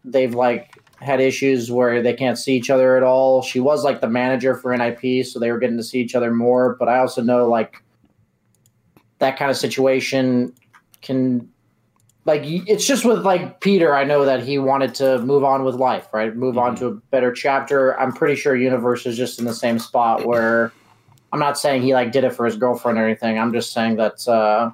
they've 0.06 0.34
like 0.34 0.76
had 1.02 1.20
issues 1.20 1.72
where 1.72 2.02
they 2.02 2.14
can't 2.14 2.38
see 2.38 2.56
each 2.56 2.70
other 2.70 2.96
at 2.96 3.04
all. 3.04 3.42
She 3.42 3.60
was 3.60 3.84
like 3.84 4.02
the 4.02 4.10
manager 4.10 4.56
for 4.56 4.76
NIP, 4.76 5.26
so 5.26 5.40
they 5.40 5.52
were 5.52 5.58
getting 5.58 5.78
to 5.78 5.84
see 5.84 6.00
each 6.00 6.16
other 6.16 6.32
more. 6.32 6.76
But 6.80 6.90
I 6.90 7.00
also 7.00 7.22
know 7.22 7.48
like 7.48 7.84
that 9.20 9.38
kind 9.38 9.52
of 9.52 9.58
situation 9.58 10.54
can 11.02 11.50
like 12.26 12.42
it's 12.44 12.86
just 12.86 13.04
with 13.04 13.26
like 13.26 13.62
Peter. 13.62 13.96
I 13.96 14.04
know 14.04 14.26
that 14.26 14.44
he 14.44 14.60
wanted 14.60 14.94
to 14.96 15.20
move 15.20 15.44
on 15.44 15.64
with 15.64 15.76
life, 15.76 16.08
right? 16.14 16.36
Move 16.36 16.56
mm-hmm. 16.56 16.64
on 16.64 16.76
to 16.78 16.88
a 16.88 16.92
better 16.92 17.32
chapter. 17.32 18.00
I'm 18.00 18.12
pretty 18.12 18.36
sure 18.36 18.56
Universe 18.56 19.06
is 19.06 19.18
just 19.18 19.40
in 19.40 19.46
the 19.46 19.54
same 19.54 19.80
spot 19.80 20.26
where 20.26 20.72
I'm 21.34 21.40
not 21.40 21.58
saying 21.58 21.82
he 21.82 21.94
like 21.94 22.12
did 22.12 22.24
it 22.24 22.34
for 22.34 22.46
his 22.46 22.56
girlfriend 22.56 23.00
or 23.00 23.06
anything. 23.06 23.40
I'm 23.40 23.52
just 23.52 23.74
saying 23.74 23.96
that 23.96 24.28
uh, 24.28 24.72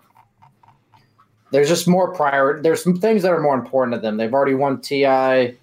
there's 1.51 1.69
just 1.69 1.87
more 1.87 2.13
prior. 2.13 2.61
There's 2.61 2.83
some 2.83 2.97
things 2.97 3.21
that 3.21 3.31
are 3.31 3.41
more 3.41 3.55
important 3.55 3.95
to 3.95 4.01
them. 4.01 4.17
They've 4.17 4.33
already 4.33 4.55
won 4.55 4.81
TI. 4.81 5.57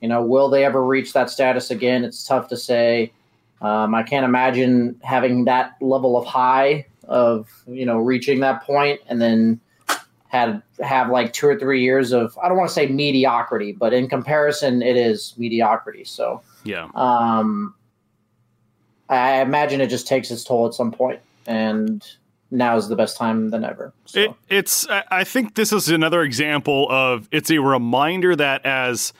You 0.00 0.08
know, 0.08 0.22
will 0.22 0.48
they 0.48 0.64
ever 0.64 0.84
reach 0.84 1.14
that 1.14 1.30
status 1.30 1.70
again? 1.70 2.04
It's 2.04 2.24
tough 2.24 2.48
to 2.48 2.56
say. 2.56 3.12
Um, 3.60 3.94
I 3.94 4.02
can't 4.02 4.24
imagine 4.24 5.00
having 5.02 5.46
that 5.46 5.76
level 5.80 6.16
of 6.16 6.26
high 6.26 6.86
of 7.08 7.48
you 7.66 7.84
know 7.84 7.98
reaching 7.98 8.40
that 8.40 8.62
point 8.62 9.00
and 9.08 9.20
then 9.20 9.60
had 10.34 10.62
have 10.80 11.10
like 11.10 11.32
two 11.32 11.46
or 11.46 11.56
three 11.56 11.80
years 11.80 12.12
of 12.12 12.36
I 12.42 12.48
don't 12.48 12.58
want 12.58 12.68
to 12.68 12.74
say 12.74 12.88
mediocrity, 12.88 13.72
but 13.72 13.94
in 13.94 14.08
comparison, 14.08 14.82
it 14.82 14.96
is 14.96 15.32
mediocrity. 15.38 16.04
So 16.04 16.42
yeah. 16.64 16.88
Um, 16.94 17.74
I 19.08 19.40
imagine 19.42 19.80
it 19.80 19.88
just 19.88 20.08
takes 20.08 20.30
its 20.30 20.42
toll 20.42 20.66
at 20.66 20.74
some 20.74 20.90
point, 20.90 21.20
and 21.46 22.04
now 22.50 22.76
is 22.76 22.88
the 22.88 22.96
best 22.96 23.16
time 23.16 23.50
than 23.50 23.64
ever. 23.64 23.92
So. 24.06 24.20
It, 24.20 24.34
it's. 24.48 24.86
I 24.88 25.22
think 25.22 25.54
this 25.54 25.72
is 25.72 25.88
another 25.88 26.22
example 26.22 26.88
of. 26.90 27.28
It's 27.30 27.50
a 27.50 27.58
reminder 27.58 28.34
that 28.34 28.66
as 28.66 29.12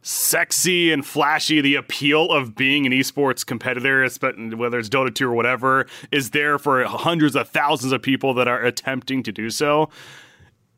sexy 0.00 0.92
and 0.92 1.04
flashy 1.04 1.60
the 1.62 1.74
appeal 1.74 2.30
of 2.30 2.54
being 2.54 2.84
an 2.84 2.92
esports 2.92 3.44
competitor 3.44 4.06
whether 4.54 4.78
it's 4.78 4.90
dota 4.90 5.14
2 5.14 5.26
or 5.26 5.32
whatever 5.32 5.86
is 6.12 6.28
there 6.32 6.58
for 6.58 6.84
hundreds 6.84 7.34
of 7.34 7.48
thousands 7.48 7.90
of 7.90 8.02
people 8.02 8.34
that 8.34 8.46
are 8.46 8.62
attempting 8.66 9.22
to 9.22 9.32
do 9.32 9.48
so 9.48 9.88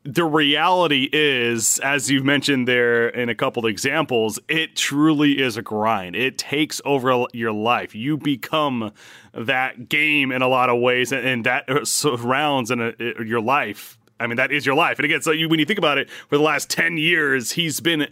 the 0.07 0.23
reality 0.23 1.09
is, 1.11 1.79
as 1.79 2.09
you've 2.09 2.23
mentioned 2.23 2.65
there 2.65 3.09
in 3.09 3.27
a 3.27 3.35
couple 3.35 3.65
of 3.65 3.69
examples, 3.69 4.39
it 4.47 4.73
truly 4.77 5.41
is 5.41 5.57
a 5.57 5.61
grind. 5.61 6.15
It 6.15 6.37
takes 6.37 6.79
over 6.85 7.25
your 7.33 7.51
life. 7.51 7.93
You 7.93 8.15
become 8.17 8.93
that 9.33 9.89
game 9.89 10.31
in 10.31 10.41
a 10.41 10.47
lot 10.47 10.69
of 10.69 10.79
ways, 10.79 11.11
and 11.11 11.45
that 11.45 11.69
uh, 11.69 11.83
surrounds 11.83 12.71
uh, 12.71 12.75
in 12.75 13.15
a, 13.19 13.23
your 13.25 13.41
life. 13.41 13.99
I 14.17 14.27
mean, 14.27 14.37
that 14.37 14.49
is 14.49 14.65
your 14.65 14.75
life. 14.75 14.97
And 14.97 15.03
again, 15.03 15.21
so 15.21 15.31
you, 15.31 15.49
when 15.49 15.59
you 15.59 15.65
think 15.65 15.77
about 15.77 15.97
it, 15.97 16.09
for 16.09 16.37
the 16.37 16.43
last 16.43 16.69
10 16.69 16.97
years, 16.97 17.51
he's 17.51 17.81
been 17.81 18.07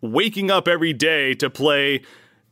waking 0.00 0.48
up 0.48 0.68
every 0.68 0.92
day 0.92 1.34
to 1.34 1.50
play 1.50 2.02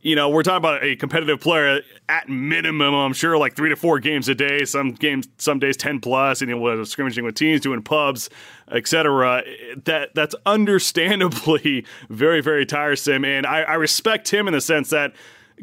you 0.03 0.17
know, 0.17 0.31
we're 0.31 0.43
talking 0.43 0.57
about 0.57 0.83
a 0.83 0.97
competitive 0.97 1.41
player 1.41 1.83
at 2.09 2.29
minimum, 2.29 2.95
I'm 2.95 3.13
sure, 3.13 3.37
like 3.37 3.55
three 3.55 3.69
to 3.69 3.77
four 3.77 4.01
games 4.01 4.29
a 4.29 4.35
day. 4.35 4.65
Some 4.65 4.93
games, 4.93 5.29
some 5.37 5.59
days 5.59 5.77
ten 5.77 6.01
plus, 6.01 6.41
and 6.41 6.51
you 6.51 6.59
know, 6.59 6.85
scrimmaging 6.85 7.25
with 7.25 7.35
teams, 7.35 7.61
doing 7.61 7.83
pubs, 7.83 8.31
etc. 8.71 9.43
That 9.85 10.15
that's 10.15 10.35
understandably 10.47 11.85
very, 12.09 12.41
very 12.41 12.65
tiresome. 12.65 13.25
And 13.25 13.47
I, 13.47 13.63
I 13.63 13.75
respect 13.75 14.33
him 14.33 14.49
in 14.49 14.55
the 14.55 14.61
sense 14.61 14.89
that 14.91 15.13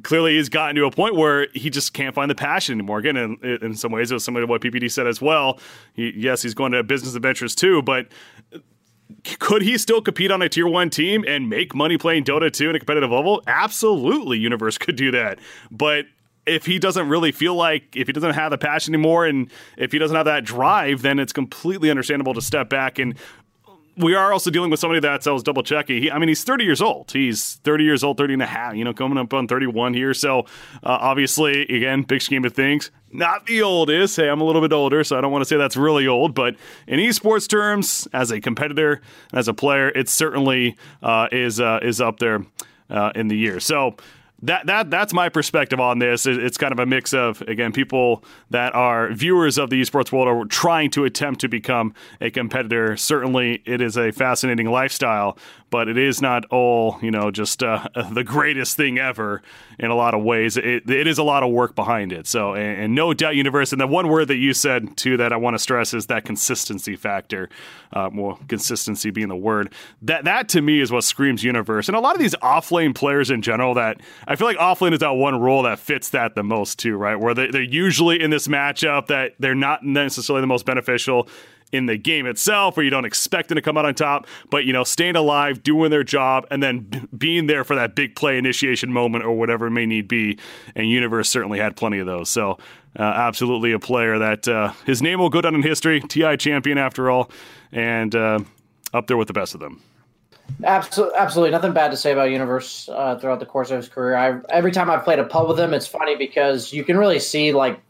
clearly 0.03 0.35
he's 0.35 0.49
gotten 0.49 0.75
to 0.75 0.85
a 0.85 0.91
point 0.91 1.15
where 1.15 1.47
he 1.53 1.71
just 1.71 1.93
can't 1.93 2.13
find 2.13 2.29
the 2.29 2.35
passion 2.35 2.73
anymore. 2.73 2.99
Again, 2.99 3.17
in, 3.17 3.38
in 3.62 3.75
some 3.75 3.91
ways, 3.91 4.12
it 4.12 4.13
was 4.13 4.23
similar 4.23 4.45
to 4.45 4.47
what 4.47 4.62
PPD 4.62 4.91
said 4.91 5.07
as 5.07 5.19
well. 5.19 5.59
He, 5.93 6.13
yes, 6.15 6.43
he's 6.43 6.53
going 6.53 6.73
to 6.73 6.83
business 6.83 7.15
adventures 7.15 7.55
too, 7.55 7.81
but 7.81 8.07
could 9.39 9.61
he 9.61 9.77
still 9.77 10.01
compete 10.01 10.31
on 10.31 10.41
a 10.41 10.49
tier 10.49 10.67
one 10.67 10.89
team 10.89 11.23
and 11.27 11.49
make 11.49 11.73
money 11.75 11.97
playing 11.97 12.23
Dota 12.23 12.51
2 12.51 12.69
in 12.69 12.75
a 12.75 12.79
competitive 12.79 13.11
level? 13.11 13.41
Absolutely, 13.47 14.37
Universe 14.37 14.77
could 14.77 14.95
do 14.95 15.11
that. 15.11 15.39
But 15.71 16.05
if 16.45 16.65
he 16.65 16.79
doesn't 16.79 17.09
really 17.09 17.31
feel 17.31 17.55
like, 17.55 17.95
if 17.95 18.07
he 18.07 18.13
doesn't 18.13 18.33
have 18.33 18.51
the 18.51 18.57
passion 18.57 18.93
anymore, 18.93 19.25
and 19.25 19.51
if 19.77 19.91
he 19.91 19.99
doesn't 19.99 20.15
have 20.15 20.25
that 20.25 20.45
drive, 20.45 21.01
then 21.01 21.19
it's 21.19 21.33
completely 21.33 21.89
understandable 21.89 22.33
to 22.33 22.41
step 22.41 22.69
back 22.69 22.99
and 22.99 23.17
we 23.97 24.13
are 24.13 24.31
also 24.31 24.51
dealing 24.51 24.69
with 24.69 24.79
somebody 24.79 24.99
that 24.99 25.25
was 25.25 25.43
double 25.43 25.63
checking. 25.63 26.03
He, 26.03 26.12
I 26.12 26.19
mean, 26.19 26.29
he's 26.29 26.43
30 26.43 26.63
years 26.63 26.81
old. 26.81 27.12
He's 27.12 27.55
30 27.63 27.83
years 27.83 28.03
old, 28.03 28.17
30 28.17 28.33
and 28.33 28.41
a 28.43 28.45
half, 28.45 28.75
you 28.75 28.83
know, 28.83 28.93
coming 28.93 29.17
up 29.17 29.33
on 29.33 29.47
31 29.47 29.93
here. 29.95 30.13
So, 30.13 30.41
uh, 30.41 30.45
obviously, 30.83 31.63
again, 31.63 32.03
big 32.03 32.21
scheme 32.21 32.45
of 32.45 32.53
things, 32.53 32.91
not 33.12 33.47
the 33.47 33.63
oldest. 33.63 34.15
Hey, 34.15 34.29
I'm 34.29 34.39
a 34.39 34.43
little 34.43 34.62
bit 34.62 34.71
older, 34.71 35.03
so 35.03 35.17
I 35.17 35.21
don't 35.21 35.31
want 35.31 35.41
to 35.41 35.47
say 35.47 35.57
that's 35.57 35.75
really 35.75 36.07
old, 36.07 36.36
but 36.36 36.55
in 36.88 36.99
esports 36.99 37.47
terms, 37.49 38.07
as 38.13 38.31
a 38.31 38.39
competitor, 38.39 39.01
as 39.33 39.47
a 39.47 39.53
player, 39.53 39.89
it 39.89 40.10
certainly 40.10 40.77
uh, 41.01 41.27
is 41.31 41.60
uh, 41.60 41.79
is 41.81 41.99
up 41.99 42.19
there 42.19 42.45
uh, 42.89 43.12
in 43.15 43.27
the 43.27 43.38
year. 43.38 43.60
So, 43.60 43.95
that 44.43 44.67
that 44.67 44.91
that's 44.91 45.13
my 45.13 45.30
perspective 45.30 45.80
on 45.80 46.00
this. 46.00 46.26
It's 46.26 46.58
kind 46.58 46.71
of 46.71 46.80
a 46.80 46.86
mix 46.86 47.13
of 47.13 47.41
again 47.43 47.71
people 47.71 48.23
that 48.52 48.76
are 48.76 49.12
viewers 49.12 49.58
of 49.58 49.69
the 49.69 49.82
esports 49.82 50.12
world 50.12 50.28
are 50.28 50.45
trying 50.45 50.91
to 50.91 51.06
attempt 51.06 51.41
to 51.41 51.47
become 51.47 51.93
a 52.21 52.30
competitor. 52.30 52.95
Certainly, 52.97 53.63
it 53.65 53.82
is 53.82 53.97
a 53.97 54.12
fascinating 54.12 54.67
lifestyle, 54.67 55.38
but 55.69 55.88
it 55.88 55.97
is 55.97 56.21
not 56.21 56.45
all 56.45 56.97
you 57.01 57.12
know 57.12 57.32
just 57.32 57.63
uh, 57.63 57.88
the 58.12 58.23
greatest 58.23 58.77
thing 58.77 58.97
ever 58.97 59.41
in 59.80 59.89
a 59.89 59.95
lot 59.95 60.13
of 60.13 60.23
ways. 60.23 60.58
It, 60.58 60.89
it 60.89 61.08
is 61.08 61.17
a 61.17 61.23
lot 61.23 61.43
of 61.43 61.51
work 61.51 61.75
behind 61.75 62.12
it. 62.12 62.27
So 62.27 62.53
and, 62.53 62.82
and, 62.82 62.95
no 62.95 63.13
doubt 63.13 63.36
universe 63.36 63.71
and 63.71 63.80
the 63.80 63.88
one 63.88 64.08
word 64.08 64.27
that 64.30 64.38
you 64.38 64.53
said 64.53 64.97
too 64.97 65.17
that 65.17 65.32
i 65.32 65.38
want 65.38 65.53
to 65.53 65.60
stress 65.60 65.93
is 65.93 66.08
that 66.08 66.25
consistency 66.25 66.95
factor. 66.95 67.49
Uh, 67.93 68.10
well 68.13 68.39
consistency 68.47 69.10
being 69.12 69.30
the 69.30 69.36
word. 69.36 69.73
That 70.01 70.25
that 70.25 70.49
to 70.49 70.62
me 70.62 70.82
is 70.82 70.91
what 70.91 71.03
screams 71.03 71.43
universe. 71.43 71.88
And 71.88 71.95
a 71.95 71.99
lot 71.99 72.15
of 72.15 72.21
these 72.21 72.36
offlane 72.36 72.93
players 72.93 73.32
in 73.32 73.41
general 73.41 73.73
that 73.75 74.01
i 74.27 74.36
feel 74.36 74.47
like 74.47 74.58
offlane 74.58 74.93
is 74.93 74.99
that 74.99 75.12
one 75.12 75.39
role 75.39 75.63
that 75.63 75.80
fits 75.80 76.10
that 76.10 76.36
the 76.36 76.43
most 76.43 76.80
too 76.80 76.97
right? 76.97 77.15
Where 77.15 77.34
they, 77.34 77.47
they're 77.47 77.62
usually 77.62 78.21
in 78.21 78.30
this 78.30 78.47
matchup 78.47 79.08
that 79.08 79.34
they're 79.39 79.56
not 79.56 79.84
necessarily 79.84 80.41
the 80.41 80.47
most 80.47 80.65
beneficial 80.65 81.27
in 81.71 81.86
the 81.86 81.97
game 81.97 82.25
itself 82.25 82.77
where 82.77 82.84
you 82.84 82.89
don't 82.89 83.06
expect 83.06 83.49
them 83.49 83.56
to 83.58 83.62
come 83.62 83.77
out 83.77 83.86
on 83.86 83.93
top, 83.93 84.25
but 84.49 84.65
you 84.65 84.73
know, 84.73 84.84
staying 84.84 85.15
alive, 85.15 85.63
doing 85.63 85.91
their 85.91 86.03
job, 86.03 86.45
and 86.49 86.63
then 86.63 86.80
b- 86.80 87.01
being 87.17 87.47
there 87.47 87.63
for 87.63 87.75
that 87.75 87.95
big 87.95 88.15
play 88.15 88.38
initiation 88.38 88.91
moment 88.91 89.23
or 89.23 89.38
whatever 89.38 89.67
it 89.67 89.71
may 89.71 89.86
need 89.86 90.08
be. 90.08 90.38
And 90.75 90.89
Universe 90.89 91.30
certainly 91.30 91.60
had 91.60 91.75
plenty 91.75 91.99
of 91.99 92.06
those. 92.06 92.30
So, 92.30 92.58
uh, 92.97 93.03
absolutely 93.03 93.73
a 93.73 93.80
player 93.80 94.17
that 94.17 94.47
uh, 94.47 94.73
his 94.86 95.01
name 95.01 95.19
will 95.19 95.30
go 95.30 95.41
down 95.41 95.56
in 95.56 95.62
history. 95.62 95.99
TI 96.01 96.38
champion 96.38 96.77
after 96.77 97.12
all, 97.12 97.30
and 97.71 98.15
uh, 98.15 98.39
up 98.93 99.08
there 99.08 99.17
with 99.17 99.27
the 99.27 99.34
best 99.34 99.53
of 99.53 99.60
them. 99.60 99.82
Absolutely, 100.63 101.17
absolutely, 101.19 101.51
nothing 101.51 101.73
bad 101.73 101.91
to 101.91 101.97
say 101.97 102.13
about 102.13 102.32
Universe 102.32 102.89
uh, 102.89 103.19
throughout 103.19 103.39
the 103.39 103.45
course 103.45 103.69
of 103.69 103.77
his 103.77 103.89
career. 103.89 104.15
I, 104.15 104.39
every 104.49 104.71
time 104.71 104.89
I've 104.89 105.03
played 105.03 105.19
a 105.19 105.25
pub 105.25 105.49
with 105.49 105.60
him, 105.60 105.73
it's 105.73 105.86
funny 105.86 106.15
because 106.15 106.71
you 106.71 106.86
can 106.86 106.97
really 106.97 107.19
see 107.19 107.51
like 107.51 107.82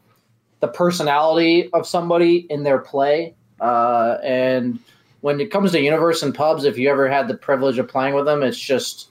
the 0.60 0.68
personality 0.68 1.70
of 1.72 1.86
somebody 1.86 2.48
in 2.50 2.64
their 2.64 2.80
play 2.80 3.36
uh, 3.60 4.18
and 4.24 4.80
when 5.22 5.40
it 5.40 5.52
comes 5.52 5.72
to 5.72 5.82
universe 5.82 6.24
and 6.24 6.34
pubs, 6.34 6.64
if 6.64 6.78
you 6.78 6.90
ever 6.90 7.10
had 7.10 7.28
the 7.28 7.36
privilege 7.36 7.78
of 7.78 7.88
playing 7.88 8.14
with 8.14 8.28
him, 8.28 8.44
it's 8.44 8.60
just 8.60 9.10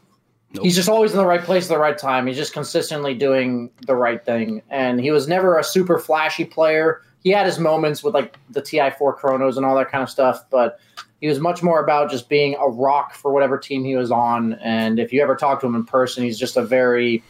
nope. 0.55 0.65
he's 0.65 0.77
just 0.77 0.89
always 0.89 1.13
in 1.13 1.19
the 1.19 1.27
right 1.27 1.43
place 1.43 1.65
at 1.65 1.69
the 1.71 1.79
right 1.79 1.99
time. 1.99 2.27
He's 2.27 2.37
just 2.37 2.53
consistently 2.53 3.15
doing 3.15 3.71
the 3.87 3.97
right 3.97 4.25
thing, 4.25 4.63
and 4.71 5.01
he 5.01 5.11
was 5.11 5.29
never 5.29 5.59
a 5.59 5.65
super 5.65 5.99
flashy 5.99 6.45
player. 6.45 7.03
He 7.23 7.31
had 7.31 7.47
his 7.47 7.59
moments 7.59 8.05
with 8.05 8.15
like 8.15 8.37
the 8.51 8.63
TI4 8.63 9.17
chronos 9.17 9.57
and 9.57 9.67
all 9.67 9.75
that 9.77 9.91
kind 9.91 10.03
of 10.03 10.09
stuff, 10.09 10.45
but 10.49 10.79
he 11.21 11.29
was 11.29 11.41
much 11.41 11.63
more 11.63 11.83
about 11.83 12.11
just 12.11 12.29
being 12.29 12.55
a 12.61 12.69
rock 12.69 13.15
for 13.15 13.33
whatever 13.33 13.59
team 13.59 13.85
he 13.85 13.97
was 13.97 14.11
on. 14.11 14.55
And 14.55 15.01
if 15.01 15.13
you 15.13 15.23
ever 15.23 15.35
talk 15.35 15.61
to 15.61 15.67
him 15.67 15.75
in 15.75 15.85
person, 15.85 16.23
he's 16.23 16.39
just 16.39 16.57
a 16.57 16.63
very 16.63 17.23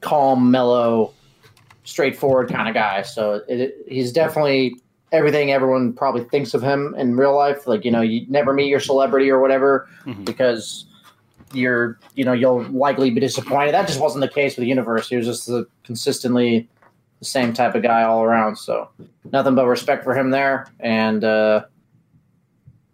calm, 0.00 0.50
mellow, 0.50 1.12
straightforward 1.84 2.50
kind 2.50 2.68
of 2.68 2.74
guy. 2.74 3.02
So 3.02 3.42
it, 3.48 3.60
it, 3.60 3.74
he's 3.88 4.12
definitely 4.12 4.76
everything 5.14 5.52
everyone 5.52 5.92
probably 5.92 6.24
thinks 6.24 6.54
of 6.54 6.62
him 6.62 6.94
in 6.98 7.16
real 7.16 7.34
life. 7.34 7.66
Like, 7.66 7.84
you 7.84 7.90
know, 7.90 8.00
you 8.00 8.26
never 8.28 8.52
meet 8.52 8.68
your 8.68 8.80
celebrity 8.80 9.30
or 9.30 9.40
whatever 9.40 9.88
mm-hmm. 10.04 10.24
because 10.24 10.86
you're 11.52 11.98
you 12.14 12.24
know 12.24 12.32
you'll 12.32 12.64
likely 12.64 13.10
be 13.10 13.20
disappointed. 13.20 13.72
That 13.72 13.86
just 13.86 14.00
wasn't 14.00 14.22
the 14.22 14.28
case 14.28 14.56
with 14.56 14.64
the 14.64 14.68
universe. 14.68 15.08
He 15.08 15.16
was 15.16 15.26
just 15.26 15.46
the 15.46 15.66
consistently 15.84 16.68
the 17.20 17.24
same 17.24 17.52
type 17.52 17.74
of 17.74 17.82
guy 17.82 18.02
all 18.02 18.22
around. 18.22 18.56
So 18.56 18.88
nothing 19.32 19.54
but 19.54 19.66
respect 19.66 20.04
for 20.04 20.18
him 20.18 20.30
there, 20.30 20.66
and 20.80 21.22
uh, 21.22 21.64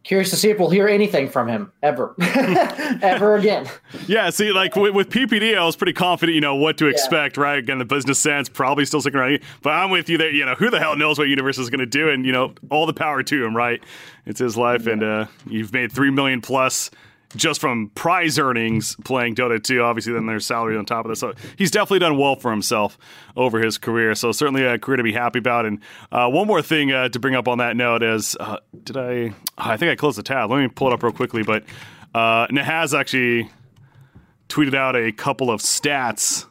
curious 0.04 0.30
to 0.30 0.36
see 0.36 0.50
if 0.50 0.58
we'll 0.58 0.70
hear 0.70 0.88
anything 0.88 1.28
from 1.28 1.48
him 1.48 1.72
ever, 1.82 2.14
ever 2.20 3.36
again. 3.36 3.68
Yeah, 4.06 4.30
see, 4.30 4.52
like 4.52 4.76
with, 4.76 4.94
with, 4.94 5.10
PPD, 5.10 5.56
I 5.56 5.64
was 5.64 5.76
pretty 5.76 5.92
confident, 5.92 6.34
you 6.34 6.40
know, 6.40 6.54
what 6.54 6.78
to 6.78 6.86
expect, 6.86 7.36
yeah. 7.36 7.42
right? 7.42 7.58
Again, 7.58 7.78
the 7.78 7.84
business 7.84 8.18
sense 8.18 8.48
probably 8.48 8.84
still 8.84 9.00
sticking 9.00 9.20
around. 9.20 9.40
But 9.62 9.70
I'm 9.70 9.90
with 9.90 10.08
you 10.08 10.18
there. 10.18 10.30
you 10.30 10.44
know, 10.44 10.54
who 10.54 10.70
the 10.70 10.78
hell 10.78 10.96
knows 10.96 11.18
what 11.18 11.28
Universe 11.28 11.58
is 11.58 11.70
going 11.70 11.80
to 11.80 11.86
do? 11.86 12.08
And, 12.08 12.24
you 12.24 12.32
know, 12.32 12.54
all 12.70 12.86
the 12.86 12.94
power 12.94 13.22
to 13.22 13.44
him, 13.44 13.56
right? 13.56 13.82
It's 14.26 14.40
his 14.40 14.56
life. 14.56 14.86
Yeah. 14.86 14.92
And 14.92 15.02
uh, 15.02 15.26
you've 15.46 15.72
made 15.72 15.92
3 15.92 16.10
million 16.10 16.40
plus 16.40 16.90
just 17.36 17.60
from 17.60 17.90
prize 17.90 18.38
earnings 18.38 18.96
playing 19.04 19.34
Dota 19.34 19.62
2. 19.62 19.82
Obviously, 19.82 20.12
then 20.12 20.26
there's 20.26 20.46
salary 20.46 20.76
on 20.76 20.84
top 20.84 21.04
of 21.04 21.10
this. 21.10 21.20
So 21.20 21.32
he's 21.56 21.70
definitely 21.70 22.00
done 22.00 22.18
well 22.18 22.36
for 22.36 22.50
himself 22.50 22.98
over 23.36 23.60
his 23.60 23.78
career. 23.78 24.14
So 24.14 24.32
certainly 24.32 24.64
a 24.64 24.78
career 24.78 24.96
to 24.96 25.02
be 25.02 25.12
happy 25.12 25.38
about. 25.38 25.66
And 25.66 25.80
uh, 26.10 26.28
one 26.28 26.46
more 26.46 26.62
thing 26.62 26.92
uh, 26.92 27.08
to 27.10 27.18
bring 27.20 27.34
up 27.34 27.48
on 27.48 27.58
that 27.58 27.76
note 27.76 28.02
is, 28.02 28.36
uh, 28.38 28.58
did 28.84 28.96
I? 28.96 29.32
I 29.56 29.76
think 29.76 29.92
I 29.92 29.96
closed 29.96 30.18
the 30.18 30.22
tab. 30.22 30.50
Let 30.50 30.60
me 30.60 30.68
pull 30.68 30.88
it 30.88 30.94
up 30.94 31.02
real 31.02 31.12
quickly. 31.12 31.42
But 31.42 31.64
uh, 32.14 32.46
Nahaz 32.48 32.98
actually 32.98 33.50
tweeted 34.48 34.74
out 34.74 34.96
a 34.96 35.12
couple 35.12 35.50
of 35.50 35.60
stats 35.60 36.46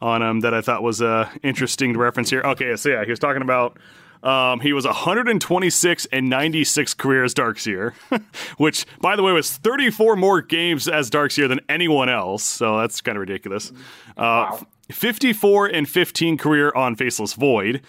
on 0.00 0.22
him 0.22 0.40
that 0.40 0.54
I 0.54 0.60
thought 0.60 0.82
was 0.82 1.02
uh, 1.02 1.28
interesting 1.42 1.92
to 1.92 1.98
reference 1.98 2.30
here. 2.30 2.42
Okay, 2.42 2.76
so 2.76 2.88
yeah, 2.88 3.04
he 3.04 3.10
was 3.10 3.18
talking 3.18 3.42
about 3.42 3.78
um, 4.22 4.60
he 4.60 4.72
was 4.72 4.84
126 4.84 6.06
and 6.12 6.28
96 6.28 6.94
career 6.94 7.24
as 7.24 7.34
Darkseer, 7.34 7.92
which, 8.58 8.86
by 9.00 9.16
the 9.16 9.22
way, 9.22 9.32
was 9.32 9.56
34 9.56 10.16
more 10.16 10.42
games 10.42 10.88
as 10.88 11.10
Darkseer 11.10 11.48
than 11.48 11.60
anyone 11.68 12.08
else. 12.08 12.42
So 12.42 12.78
that's 12.78 13.00
kind 13.00 13.16
of 13.16 13.20
ridiculous. 13.20 13.70
Uh, 14.16 14.50
wow. 14.50 14.66
54 14.90 15.66
and 15.66 15.88
15 15.88 16.38
career 16.38 16.72
on 16.74 16.96
Faceless 16.96 17.34
Void. 17.34 17.82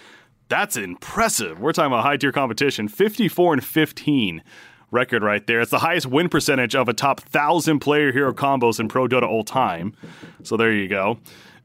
That's 0.48 0.76
impressive. 0.76 1.60
We're 1.60 1.72
talking 1.72 1.92
about 1.92 2.02
high 2.02 2.16
tier 2.16 2.32
competition. 2.32 2.88
54 2.88 3.54
and 3.54 3.64
15 3.64 4.42
record 4.90 5.22
right 5.22 5.46
there. 5.46 5.60
It's 5.60 5.70
the 5.70 5.78
highest 5.78 6.06
win 6.06 6.28
percentage 6.28 6.74
of 6.74 6.88
a 6.88 6.92
top 6.92 7.20
1,000 7.20 7.78
player 7.78 8.12
hero 8.12 8.32
combos 8.32 8.80
in 8.80 8.88
Pro 8.88 9.06
Dota 9.06 9.28
all 9.28 9.44
time. 9.44 9.94
So 10.42 10.56
there 10.56 10.72
you 10.72 10.88
go. 10.88 11.18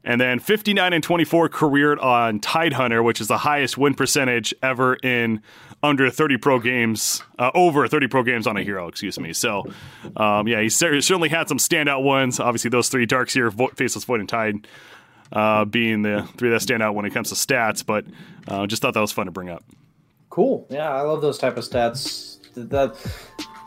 And 0.06 0.22
then 0.22 0.40
59 0.40 0.94
and 0.94 1.04
24 1.04 1.50
careered 1.50 2.00
on 2.00 2.40
Tidehunter, 2.40 3.04
which 3.04 3.20
is 3.20 3.28
the 3.28 3.40
highest 3.40 3.76
win 3.76 3.96
percentage 3.96 4.54
ever 4.62 4.94
in 4.96 5.42
under 5.82 6.10
30 6.12 6.38
pro 6.38 6.60
games, 6.60 7.24
uh, 7.40 7.50
over 7.56 7.88
30 7.88 8.08
pro 8.08 8.22
games 8.22 8.46
on 8.46 8.56
a 8.56 8.64
hero, 8.64 8.88
excuse 8.88 9.20
me. 9.20 9.34
So, 9.34 9.66
um, 10.16 10.48
yeah, 10.48 10.62
he 10.62 10.70
certainly 10.70 11.30
had 11.30 11.50
some 11.50 11.58
standout 11.58 12.04
ones. 12.04 12.40
Obviously, 12.40 12.70
those 12.70 12.88
three 12.88 13.08
Darkseer, 13.08 13.52
Vo- 13.52 13.72
Faceless 13.76 14.06
Void, 14.06 14.20
and 14.20 14.30
Tide 14.30 14.68
uh, 15.34 15.66
being 15.66 16.04
the 16.04 16.28
three 16.38 16.52
that 16.52 16.62
stand 16.62 16.84
out 16.84 16.94
when 16.94 17.06
it 17.06 17.14
comes 17.14 17.30
to 17.30 17.36
stats. 17.36 17.84
But 17.84 18.06
uh, 18.48 18.68
just 18.68 18.84
thought 18.84 18.94
that 18.94 19.02
was 19.02 19.12
fun 19.12 19.26
to 19.26 19.32
bring 19.32 19.50
up. 19.50 19.64
Cool. 20.30 20.68
Yeah, 20.70 20.92
I 20.92 21.02
love 21.02 21.22
those 21.22 21.40
type 21.40 21.58
of 21.58 21.64
stats. 21.64 22.34
That 22.54 22.96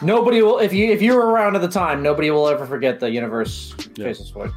nobody 0.03 0.40
will 0.40 0.61
if 0.61 0.72
you 0.72 0.90
if 0.90 1.03
you 1.03 1.14
were 1.14 1.27
around 1.27 1.57
at 1.57 1.62
the 1.62 1.68
time, 1.68 2.03
nobody 2.03 2.31
will 2.31 2.48
ever 2.48 2.64
forget 2.64 3.01
the 3.01 3.11
universe 3.11 3.74
yeah. 3.96 4.05
Faceless 4.05 4.31
Void. 4.31 4.53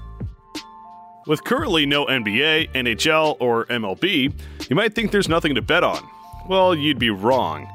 With 1.27 1.43
currently 1.43 1.85
no 1.85 2.05
NBA, 2.05 2.71
NHL, 2.73 3.37
or 3.39 3.65
MLB, 3.65 4.33
you 4.69 4.75
might 4.75 4.95
think 4.95 5.11
there's 5.11 5.29
nothing 5.29 5.53
to 5.55 5.61
bet 5.61 5.83
on. 5.83 6.01
Well, 6.47 6.73
you'd 6.73 6.97
be 6.99 7.11
wrong. 7.11 7.69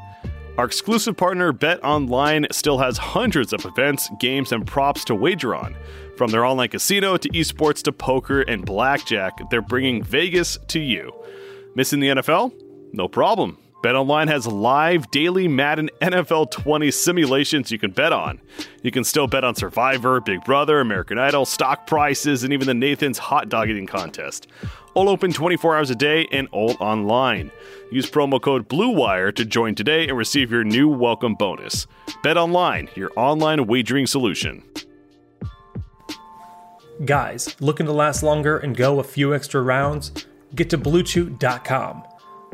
Our 0.59 0.65
exclusive 0.65 1.17
partner 1.17 1.53
Bet 1.53 1.85
Online 1.85 2.47
still 2.51 2.79
has 2.79 2.99
hundreds 2.99 3.53
of 3.53 3.65
events, 3.65 4.11
games, 4.19 4.53
and 4.53 4.67
props 4.67 5.05
to 5.05 5.15
wager 5.15 5.55
on. 5.55 5.77
From 6.17 6.31
their 6.31 6.45
online 6.45 6.71
casino 6.71 7.17
to 7.19 7.29
esports 7.29 7.83
to 7.83 7.93
poker 7.93 8.41
and 8.41 8.65
blackjack, 8.65 9.39
they're 9.51 9.63
bringing 9.63 10.03
Vegas 10.03 10.59
to 10.69 10.81
you. 10.81 11.13
Missing 11.75 12.01
the 12.01 12.09
NFL? 12.09 12.53
No 12.95 13.07
problem. 13.07 13.59
BetOnline 13.87 14.27
has 14.27 14.49
live 14.49 15.09
daily 15.13 15.47
Madden 15.47 15.89
NFL 16.03 16.51
20 16.51 16.91
simulations 16.91 17.71
you 17.71 17.79
can 17.79 17.93
bet 17.93 18.13
on. 18.13 18.41
You 18.83 18.91
can 18.91 19.05
still 19.05 19.29
bet 19.29 19.45
on 19.45 19.55
Survivor, 19.55 20.21
Big 20.21 20.43
Brother, 20.43 20.81
American 20.81 21.21
Idol, 21.21 21.47
stock 21.47 21.87
prices, 21.87 22.43
and 22.43 22.53
even 22.53 22.67
the 22.67 22.75
Nathan's 22.75 23.17
hot 23.17 23.49
dog 23.49 23.71
eating 23.71 23.87
contest. 23.87 24.49
All 24.95 25.09
open 25.09 25.33
24 25.33 25.77
hours 25.77 25.91
a 25.91 25.95
day 25.95 26.27
and 26.33 26.49
all 26.51 26.75
online. 26.81 27.53
Use 27.93 28.11
promo 28.11 28.43
code 28.43 28.69
BLUEWIRE 28.69 29.37
to 29.37 29.45
join 29.45 29.77
today 29.77 30.09
and 30.09 30.19
receive 30.19 30.51
your 30.51 30.65
new 30.65 30.89
welcome 30.89 31.37
bonus. 31.37 31.87
BetOnline, 32.25 32.93
your 32.97 33.13
online 33.15 33.69
wagering 33.69 34.09
solution. 34.09 34.65
Guys, 37.05 37.55
looking 37.61 37.87
to 37.87 37.93
last 37.93 38.25
longer 38.25 38.59
and 38.59 38.77
go 38.77 38.99
a 38.99 39.05
few 39.05 39.33
extra 39.33 39.63
rounds? 39.63 40.11
Get 40.57 40.71
to 40.71 40.79
BlueChew.com. 40.79 42.03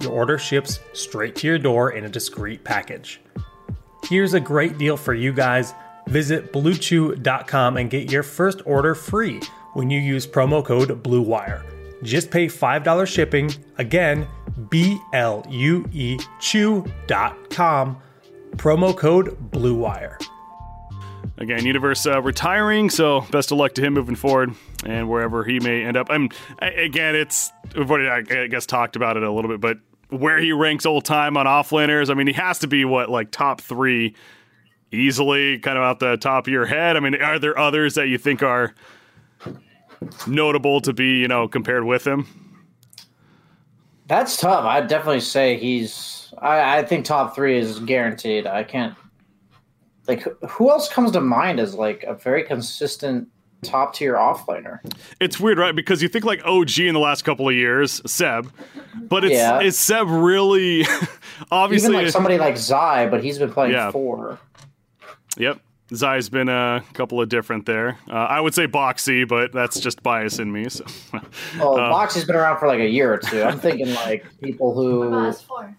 your 0.00 0.12
order 0.12 0.38
ships 0.38 0.80
straight 0.92 1.36
to 1.36 1.46
your 1.46 1.58
door 1.58 1.92
in 1.92 2.04
a 2.04 2.08
discreet 2.08 2.64
package. 2.64 3.20
Here's 4.04 4.34
a 4.34 4.40
great 4.40 4.78
deal 4.78 4.96
for 4.96 5.14
you 5.14 5.32
guys. 5.32 5.74
Visit 6.08 6.52
bluechew.com 6.52 7.76
and 7.76 7.90
get 7.90 8.10
your 8.10 8.22
first 8.22 8.60
order 8.66 8.94
free 8.94 9.40
when 9.72 9.90
you 9.90 10.00
use 10.00 10.26
promo 10.26 10.64
code 10.64 11.02
BLUEWIRE. 11.02 11.62
Just 12.02 12.30
pay 12.30 12.46
$5 12.46 13.06
shipping. 13.06 13.50
Again, 13.78 14.26
B 14.68 14.98
L 15.12 15.44
U 15.48 15.88
E 15.92 16.18
chew.com. 16.40 18.02
Promo 18.56 18.96
code 18.96 19.50
BLUEWIRE. 19.50 20.18
Again, 21.36 21.66
Universe 21.66 22.06
uh, 22.06 22.22
retiring, 22.22 22.90
so 22.90 23.22
best 23.32 23.50
of 23.50 23.58
luck 23.58 23.74
to 23.74 23.82
him 23.82 23.94
moving 23.94 24.14
forward 24.14 24.54
and 24.84 25.08
wherever 25.08 25.42
he 25.42 25.58
may 25.58 25.82
end 25.84 25.96
up. 25.96 26.06
I'm 26.08 26.28
again, 26.60 27.16
it's 27.16 27.52
we've 27.76 27.90
already 27.90 28.08
I 28.08 28.46
guess 28.46 28.66
talked 28.66 28.94
about 28.94 29.16
it 29.16 29.24
a 29.24 29.32
little 29.32 29.50
bit, 29.50 29.60
but 29.60 29.78
where 30.10 30.38
he 30.38 30.52
ranks 30.52 30.86
all 30.86 31.00
time 31.00 31.36
on 31.36 31.46
offlaners, 31.46 32.08
I 32.08 32.14
mean, 32.14 32.28
he 32.28 32.32
has 32.34 32.60
to 32.60 32.68
be 32.68 32.84
what 32.84 33.10
like 33.10 33.32
top 33.32 33.60
three 33.60 34.14
easily, 34.92 35.58
kind 35.58 35.76
of 35.76 35.82
out 35.82 35.98
the 35.98 36.16
top 36.16 36.46
of 36.46 36.52
your 36.52 36.66
head. 36.66 36.96
I 36.96 37.00
mean, 37.00 37.20
are 37.20 37.40
there 37.40 37.58
others 37.58 37.94
that 37.94 38.06
you 38.06 38.16
think 38.16 38.44
are 38.44 38.72
notable 40.28 40.80
to 40.82 40.92
be 40.92 41.18
you 41.18 41.26
know 41.26 41.48
compared 41.48 41.84
with 41.84 42.06
him? 42.06 42.26
That's 44.06 44.36
tough. 44.36 44.64
I'd 44.64 44.86
definitely 44.86 45.20
say 45.20 45.56
he's. 45.56 46.32
I, 46.38 46.78
I 46.78 46.84
think 46.84 47.04
top 47.04 47.34
three 47.34 47.58
is 47.58 47.80
guaranteed. 47.80 48.46
I 48.46 48.62
can't 48.62 48.94
like 50.06 50.22
who 50.48 50.70
else 50.70 50.88
comes 50.88 51.12
to 51.12 51.20
mind 51.20 51.60
as 51.60 51.74
like 51.74 52.02
a 52.04 52.14
very 52.14 52.44
consistent 52.44 53.28
top 53.62 53.94
tier 53.94 54.14
offliner? 54.14 54.80
It's 55.20 55.40
weird, 55.40 55.58
right? 55.58 55.74
Because 55.74 56.02
you 56.02 56.08
think 56.08 56.24
like 56.24 56.44
OG 56.44 56.78
in 56.80 56.94
the 56.94 57.00
last 57.00 57.22
couple 57.22 57.48
of 57.48 57.54
years, 57.54 58.00
Ceb, 58.02 58.50
but 58.94 59.24
it's 59.24 59.34
yeah. 59.34 59.60
is 59.60 59.76
Ceb 59.76 60.24
really 60.24 60.86
obviously 61.50 61.90
even 61.90 62.04
like 62.04 62.12
somebody 62.12 62.38
like 62.38 62.56
Zai, 62.56 63.08
but 63.08 63.22
he's 63.22 63.38
been 63.38 63.52
playing 63.52 63.72
yeah. 63.72 63.90
four. 63.90 64.38
Yep. 65.36 65.60
Zai's 65.92 66.28
been 66.28 66.48
a 66.48 66.82
couple 66.94 67.20
of 67.20 67.28
different 67.28 67.66
there. 67.66 67.98
Uh, 68.08 68.14
I 68.14 68.40
would 68.40 68.54
say 68.54 68.66
Boxy, 68.66 69.28
but 69.28 69.52
that's 69.52 69.78
just 69.78 70.02
bias 70.02 70.38
in 70.38 70.50
me. 70.50 70.68
So. 70.68 70.84
oh, 71.60 71.76
uh, 71.76 71.90
Boxy's 71.92 72.24
been 72.24 72.36
around 72.36 72.58
for 72.58 72.66
like 72.66 72.80
a 72.80 72.88
year 72.88 73.12
or 73.12 73.18
two. 73.18 73.42
I'm 73.42 73.60
thinking 73.60 73.92
like 73.94 74.24
people 74.42 74.74
who. 74.74 75.10
S4. 75.10 75.74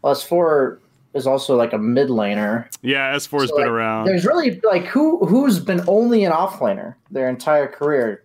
Well, 0.00 0.14
S4 0.14 0.78
is 1.14 1.26
also 1.26 1.56
like 1.56 1.72
a 1.72 1.78
mid 1.78 2.08
laner. 2.08 2.68
Yeah, 2.82 3.14
S4 3.14 3.40
has 3.40 3.50
so, 3.50 3.56
been 3.56 3.64
like, 3.64 3.66
around. 3.66 4.06
There's 4.06 4.24
really 4.24 4.60
like 4.60 4.84
who 4.84 5.24
who's 5.26 5.58
been 5.58 5.82
only 5.86 6.24
an 6.24 6.32
offlaner 6.32 6.96
their 7.10 7.28
entire 7.28 7.68
career. 7.68 8.24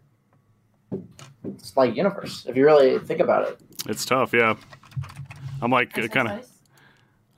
It's 1.46 1.76
like 1.78 1.96
universe 1.96 2.46
if 2.48 2.58
you 2.58 2.66
really 2.66 3.00
think 3.00 3.20
about 3.20 3.48
it. 3.48 3.60
It's 3.88 4.06
tough, 4.06 4.34
yeah. 4.34 4.56
I'm 5.62 5.72
like 5.72 5.94
kind 5.94 6.28
of 6.28 6.46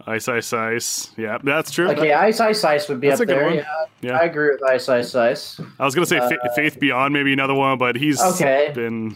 Ice 0.08 0.28
Ice 0.28 0.54
Ice. 0.54 1.12
Yeah, 1.18 1.38
that's 1.44 1.72
true. 1.72 1.90
Okay, 1.90 2.14
Ice 2.14 2.40
Ice 2.40 2.64
Ice 2.64 2.90
would 2.90 3.00
be 3.00 3.10
that's 3.10 3.22
up 3.22 3.28
there. 3.28 3.54
Yeah, 3.54 3.66
yeah, 4.02 4.18
I 4.18 4.24
agree 4.24 4.50
with 4.50 4.64
Ice 4.64 4.90
Ice 4.90 5.14
Ice. 5.16 5.60
I 5.80 5.86
was 5.86 5.94
gonna 5.94 6.08
say 6.08 6.18
uh, 6.18 6.30
Faith_bian, 6.58 7.12
maybe 7.12 7.34
another 7.34 7.54
one, 7.54 7.78
but 7.78 7.96
he's 7.96 8.22
okay. 8.22 8.72
been 8.74 9.16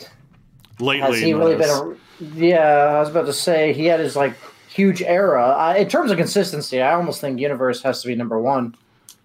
lately. 0.80 1.20
Has 1.20 1.20
he 1.20 1.34
really 1.34 1.56
been? 1.56 1.70
A, 1.70 1.96
yeah, 2.36 2.96
I 2.96 3.00
was 3.00 3.10
about 3.10 3.26
to 3.26 3.34
say 3.34 3.74
he 3.74 3.86
had 3.86 4.00
his 4.00 4.16
like 4.16 4.36
huge 4.76 5.02
era. 5.02 5.44
Uh, 5.58 5.76
in 5.78 5.88
terms 5.88 6.12
of 6.12 6.18
consistency, 6.18 6.82
I 6.82 6.94
almost 6.94 7.22
think 7.22 7.40
Universe 7.40 7.82
has 7.84 8.02
to 8.02 8.08
be 8.08 8.16
number 8.16 8.40
one. 8.40 8.76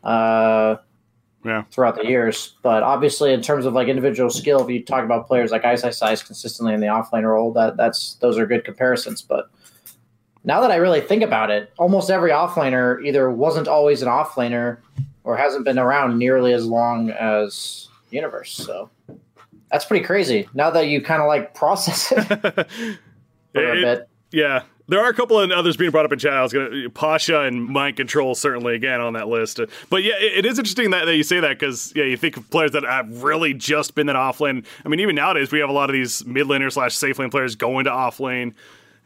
Uh, 0.05 0.77
Yeah. 1.45 1.63
throughout 1.71 1.97
the 1.97 2.05
years. 2.07 2.55
But 2.63 2.83
obviously, 2.83 3.33
in 3.33 3.41
terms 3.41 3.65
of 3.67 3.73
like 3.73 3.89
individual 3.89 4.29
skill, 4.31 4.63
if 4.63 4.69
you 4.69 4.85
talk 4.85 5.05
about 5.05 5.27
players 5.27 5.51
like 5.51 5.65
Ice 5.65 5.83
Ice 5.85 6.03
Ice 6.03 6.23
consistently 6.23 6.75
in 6.75 6.81
the 6.81 6.87
offlane 6.87 7.25
role, 7.25 7.53
that 7.55 7.77
that's 7.79 8.15
those 8.21 8.37
are 8.39 8.47
good 8.47 8.63
comparisons. 8.65 9.23
But 9.23 9.49
now 10.45 10.61
that 10.61 10.71
I 10.71 10.77
really 10.77 11.01
think 11.01 11.23
about 11.23 11.51
it, 11.51 11.73
almost 11.79 12.11
every 12.11 12.31
offlaner 12.31 13.03
either 13.05 13.31
wasn't 13.31 13.69
always 13.69 14.03
an 14.03 14.09
offlaner 14.09 14.79
or 15.25 15.37
hasn't 15.37 15.65
been 15.65 15.79
around 15.79 16.19
nearly 16.19 16.53
as 16.53 16.67
long 16.67 17.11
as 17.11 17.89
Universe. 18.11 18.53
So 18.53 18.91
that's 19.73 19.85
pretty 19.87 20.05
crazy. 20.05 20.47
Now 20.55 20.71
that 20.71 20.89
you 20.89 21.01
kind 21.01 21.23
of 21.23 21.29
like 21.29 21.55
process 21.63 22.13
it 22.13 22.25
for 23.55 23.65
a 23.73 23.83
bit. 23.83 24.09
Yeah, 24.31 24.63
there 24.91 25.01
are 25.01 25.09
a 25.09 25.15
couple 25.15 25.39
of 25.39 25.51
others 25.53 25.77
being 25.77 25.93
brought 25.93 26.05
up 26.05 26.13
in 26.13 26.19
chat. 26.19 26.33
I 26.33 26.43
was 26.43 26.53
gonna 26.53 26.91
Pasha 26.91 27.43
and 27.43 27.65
Mind 27.65 27.97
Control 27.97 28.35
certainly 28.35 28.75
again 28.75 29.01
on 29.01 29.13
that 29.13 29.29
list. 29.29 29.61
But 29.89 30.03
yeah, 30.03 30.15
it, 30.19 30.45
it 30.45 30.47
is 30.47 30.59
interesting 30.59 30.91
that, 30.91 31.05
that 31.05 31.17
you 31.17 31.23
say 31.23 31.39
that 31.39 31.59
because 31.59 31.93
yeah, 31.95 32.05
you 32.05 32.17
think 32.17 32.37
of 32.37 32.51
players 32.51 32.73
that 32.73 32.83
have 32.83 33.23
really 33.23 33.55
just 33.55 33.95
been 33.95 34.09
in 34.09 34.17
offlane. 34.17 34.67
I 34.85 34.89
mean, 34.89 34.99
even 34.99 35.15
nowadays 35.15 35.53
we 35.53 35.61
have 35.61 35.71
a 35.71 35.73
lot 35.73 35.91
of 35.91 35.95
these 35.95 36.27
mid 36.27 36.49
laner 36.49 36.73
slash 36.73 36.97
safe 36.97 37.19
lane 37.21 37.31
players 37.31 37.55
going 37.55 37.85
to 37.85 37.91
offlane, 37.91 38.53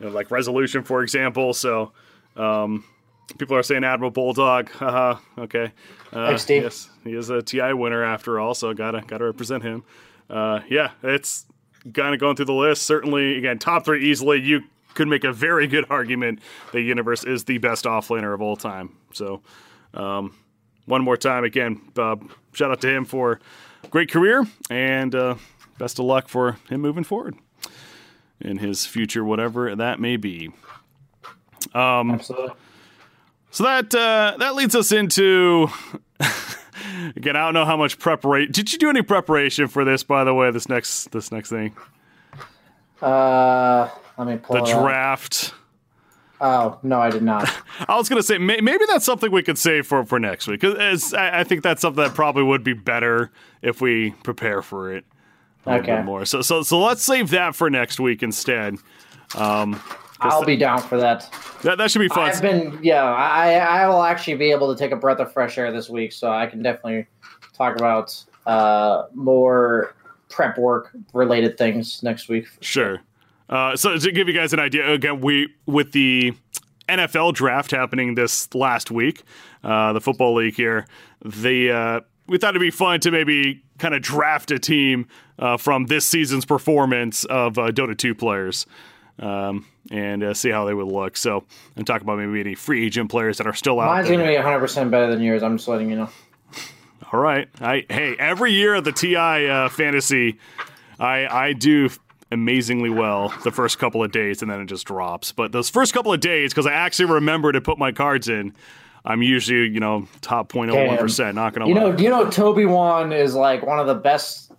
you 0.01 0.07
know, 0.07 0.09
like 0.09 0.31
Resolution 0.31 0.85
for 0.85 1.03
example. 1.03 1.53
So 1.53 1.93
um, 2.35 2.85
people 3.39 3.55
are 3.57 3.63
saying 3.63 3.85
Admiral 3.85 4.11
Bulldog. 4.11 4.71
Haha. 4.71 5.21
okay. 5.39 5.73
Uh, 6.13 6.31
Yes, 6.63 6.89
he 7.05 7.13
is 7.13 7.29
a 7.29 7.43
TI 7.43 7.75
winner 7.75 8.03
after 8.03 8.41
all, 8.41 8.55
so 8.55 8.73
gotta 8.73 9.03
gotta 9.07 9.25
represent 9.25 9.63
him. 9.63 9.85
Uh, 10.31 10.61
yeah, 10.71 10.93
it's 11.03 11.45
kind 11.93 12.15
of 12.15 12.21
going 12.21 12.37
through 12.37 12.47
the 12.47 12.55
list. 12.55 12.85
Certainly, 12.85 13.37
again, 13.37 13.59
top 13.59 13.85
three 13.85 14.09
easily. 14.09 14.41
You 14.41 14.63
could 14.95 15.09
make 15.09 15.25
a 15.25 15.33
very 15.33 15.67
good 15.67 15.85
argument 15.91 16.41
that 16.73 16.81
Universe 16.81 17.25
is 17.25 17.45
the 17.45 17.59
best 17.59 17.85
offlaner 17.85 18.33
of 18.35 18.41
all 18.41 18.57
time. 18.57 18.97
So, 19.13 19.43
um, 19.93 20.35
one 20.87 21.03
more 21.03 21.17
time, 21.17 21.45
again, 21.45 21.81
uh, 21.97 22.17
shout 22.53 22.71
out 22.71 22.81
to 22.83 22.89
him 22.89 23.05
for 23.05 23.41
great 23.91 24.11
career 24.11 24.45
and 24.71 25.15
uh, 25.15 25.35
best 25.79 25.99
of 25.99 26.05
luck 26.05 26.29
for 26.29 26.59
him 26.69 26.81
moving 26.81 27.05
forward 27.05 27.37
in 28.41 28.59
his 28.59 28.85
future, 28.87 29.25
whatever 29.25 29.75
that 29.75 29.99
may 30.01 30.17
be. 30.17 30.51
Absolutely. 31.75 32.55
So 33.51 33.65
that 33.65 33.95
uh, 33.95 34.37
that 34.39 34.55
leads 34.57 34.75
us 34.75 34.91
into 34.93 35.69
again. 37.17 37.37
I 37.37 37.41
don't 37.45 37.55
know 37.55 37.65
how 37.65 37.77
much 37.77 37.99
preparation. 37.99 38.53
Did 38.53 38.73
you 38.73 38.79
do 38.79 38.91
any 38.91 39.03
preparation 39.03 39.69
for 39.69 39.85
this? 39.85 40.03
By 40.03 40.25
the 40.25 40.35
way, 40.35 40.51
this 40.51 40.69
next 40.69 41.13
this 41.13 41.31
next 41.31 41.51
thing, 41.51 41.75
Uh, 43.01 43.89
let 44.19 44.27
me 44.27 44.37
pull 44.37 44.57
the 44.57 44.71
it 44.71 44.75
up. 44.75 44.83
draft. 44.83 45.55
Oh 46.41 46.79
no, 46.83 47.01
I 47.01 47.11
did 47.11 47.23
not. 47.23 47.49
I 47.89 47.97
was 47.97 48.09
gonna 48.09 48.23
say 48.23 48.39
may- 48.39 48.61
maybe 48.61 48.85
that's 48.87 49.05
something 49.05 49.31
we 49.31 49.43
could 49.43 49.59
save 49.59 49.87
for 49.87 50.05
for 50.05 50.19
next 50.19 50.47
week. 50.47 50.61
'Cause 50.61 50.75
as 50.75 51.15
I, 51.15 51.41
I 51.41 51.45
think 51.45 51.63
that's 51.63 51.81
something 51.81 52.03
that 52.03 52.15
probably 52.15 52.43
would 52.43 52.65
be 52.65 52.73
better 52.75 53.31
if 53.63 53.81
we 53.81 54.11
prepare 54.25 54.61
for 54.63 54.93
it 54.93 55.05
a 55.67 55.75
Okay. 55.77 55.97
bit 55.97 56.05
more. 56.05 56.25
So 56.25 56.43
so 56.43 56.63
so 56.63 56.79
let's 56.81 57.03
save 57.03 57.31
that 57.31 57.55
for 57.55 57.71
next 57.71 57.99
week 58.01 58.23
instead. 58.23 58.77
I'll 60.21 60.45
be 60.45 60.57
down 60.57 60.81
for 60.81 60.97
that. 60.99 61.29
That 61.63 61.79
that 61.79 61.91
should 61.91 61.99
be 62.01 62.09
fun. 62.09 62.31
I've 62.31 62.43
been, 62.43 62.79
yeah, 62.83 63.03
I 63.05 63.55
I 63.55 63.89
will 63.89 64.03
actually 64.03 64.35
be 64.37 64.51
able 64.51 64.75
to 64.75 64.79
take 64.79 64.91
a 64.93 64.97
breath 64.97 65.19
of 65.21 65.33
fresh 65.33 65.57
air 65.59 65.71
this 65.73 65.89
week, 65.89 66.13
so 66.13 66.31
I 66.33 66.47
can 66.47 66.63
definitely 66.63 67.07
talk 67.57 67.77
about 67.77 68.23
uh, 68.47 69.05
more 69.15 69.95
prep 70.31 70.59
work 70.59 70.91
related 71.13 71.57
things 71.59 72.03
next 72.03 72.29
week. 72.29 72.47
Sure. 72.61 73.01
Uh, 73.49 73.77
so 73.77 73.97
to 73.97 74.13
give 74.13 74.29
you 74.29 74.35
guys 74.35 74.53
an 74.53 74.61
idea, 74.61 74.91
again, 74.93 75.21
we 75.21 75.49
with 75.67 75.93
the 75.93 76.33
NFL 76.89 77.35
draft 77.35 77.71
happening 77.71 78.15
this 78.15 78.53
last 78.55 78.91
week, 78.91 79.23
uh, 79.63 79.93
the 79.93 80.01
football 80.01 80.35
league 80.35 80.55
here, 80.55 80.87
the 81.25 81.71
uh, 81.71 82.01
we 82.27 82.39
thought 82.39 82.51
it'd 82.51 82.61
be 82.61 82.71
fun 82.71 83.01
to 83.01 83.11
maybe 83.11 83.63
kind 83.79 83.95
of 83.95 84.03
draft 84.03 84.51
a 84.51 84.59
team 84.59 85.07
uh, 85.39 85.57
from 85.57 85.87
this 85.87 86.07
season's 86.07 86.45
performance 86.45 87.25
of 87.25 87.59
uh, 87.59 87.69
Dota 87.69 87.97
2 87.97 88.15
players. 88.15 88.67
Um, 89.19 89.67
and 89.93 90.25
uh, 90.25 90.35
see 90.35 90.51
how 90.51 90.65
they 90.65 90.75
would 90.75 90.89
look. 90.89 91.17
So, 91.17 91.45
and 91.77 91.87
talk 91.87 92.01
about 92.01 92.19
maybe 92.19 92.41
any 92.41 92.57
free 92.57 92.85
agent 92.85 93.11
players 93.11 93.39
that 93.39 93.47
are 93.47 93.53
still 93.53 93.79
out 93.79 93.87
Mine's 93.87 94.09
going 94.09 94.19
to 94.19 94.27
be 94.27 94.35
100 94.35 94.59
percent 94.59 94.91
better 94.91 95.09
than 95.09 95.23
yours. 95.23 95.43
I'm 95.43 95.57
just 95.57 95.69
letting 95.69 95.89
you 95.89 95.97
know. 95.97 96.09
All 97.13 97.21
right. 97.21 97.49
I 97.61 97.85
hey, 97.89 98.17
every 98.19 98.53
year 98.53 98.75
of 98.75 98.83
the 98.83 98.91
TI 98.91 99.15
uh, 99.17 99.69
fantasy, 99.69 100.39
I 100.99 101.29
I 101.29 101.53
do 101.53 101.91
amazingly 102.35 102.91
well 102.91 103.33
the 103.45 103.51
first 103.51 103.79
couple 103.79 104.05
of 104.05 104.13
days, 104.13 104.43
and 104.43 104.51
then 104.51 104.61
it 104.61 104.67
just 104.67 104.87
drops. 104.87 105.33
But 105.33 105.53
those 105.53 105.71
first 105.71 105.95
couple 105.95 106.13
of 106.13 106.21
days, 106.21 106.53
because 106.53 106.67
I 106.67 106.73
actually 106.73 107.07
remember 107.13 107.53
to 107.53 107.61
put 107.61 107.79
my 107.79 107.93
cards 107.93 108.29
in, 108.29 108.53
I'm 109.07 109.23
usually 109.23 109.69
you 109.69 109.81
know 109.81 110.07
top 110.21 110.51
0.01 110.53 110.99
percent. 110.99 111.35
Not 111.37 111.55
gonna 111.55 111.69
You 111.69 111.75
lie. 111.75 111.81
know, 111.91 111.97
you 111.99 112.11
know, 112.11 112.27
TobiWan 112.27 113.17
is 113.19 113.35
like 113.35 113.65
one 113.65 113.79
of 113.79 113.87
the 113.87 113.95
best 113.95 114.53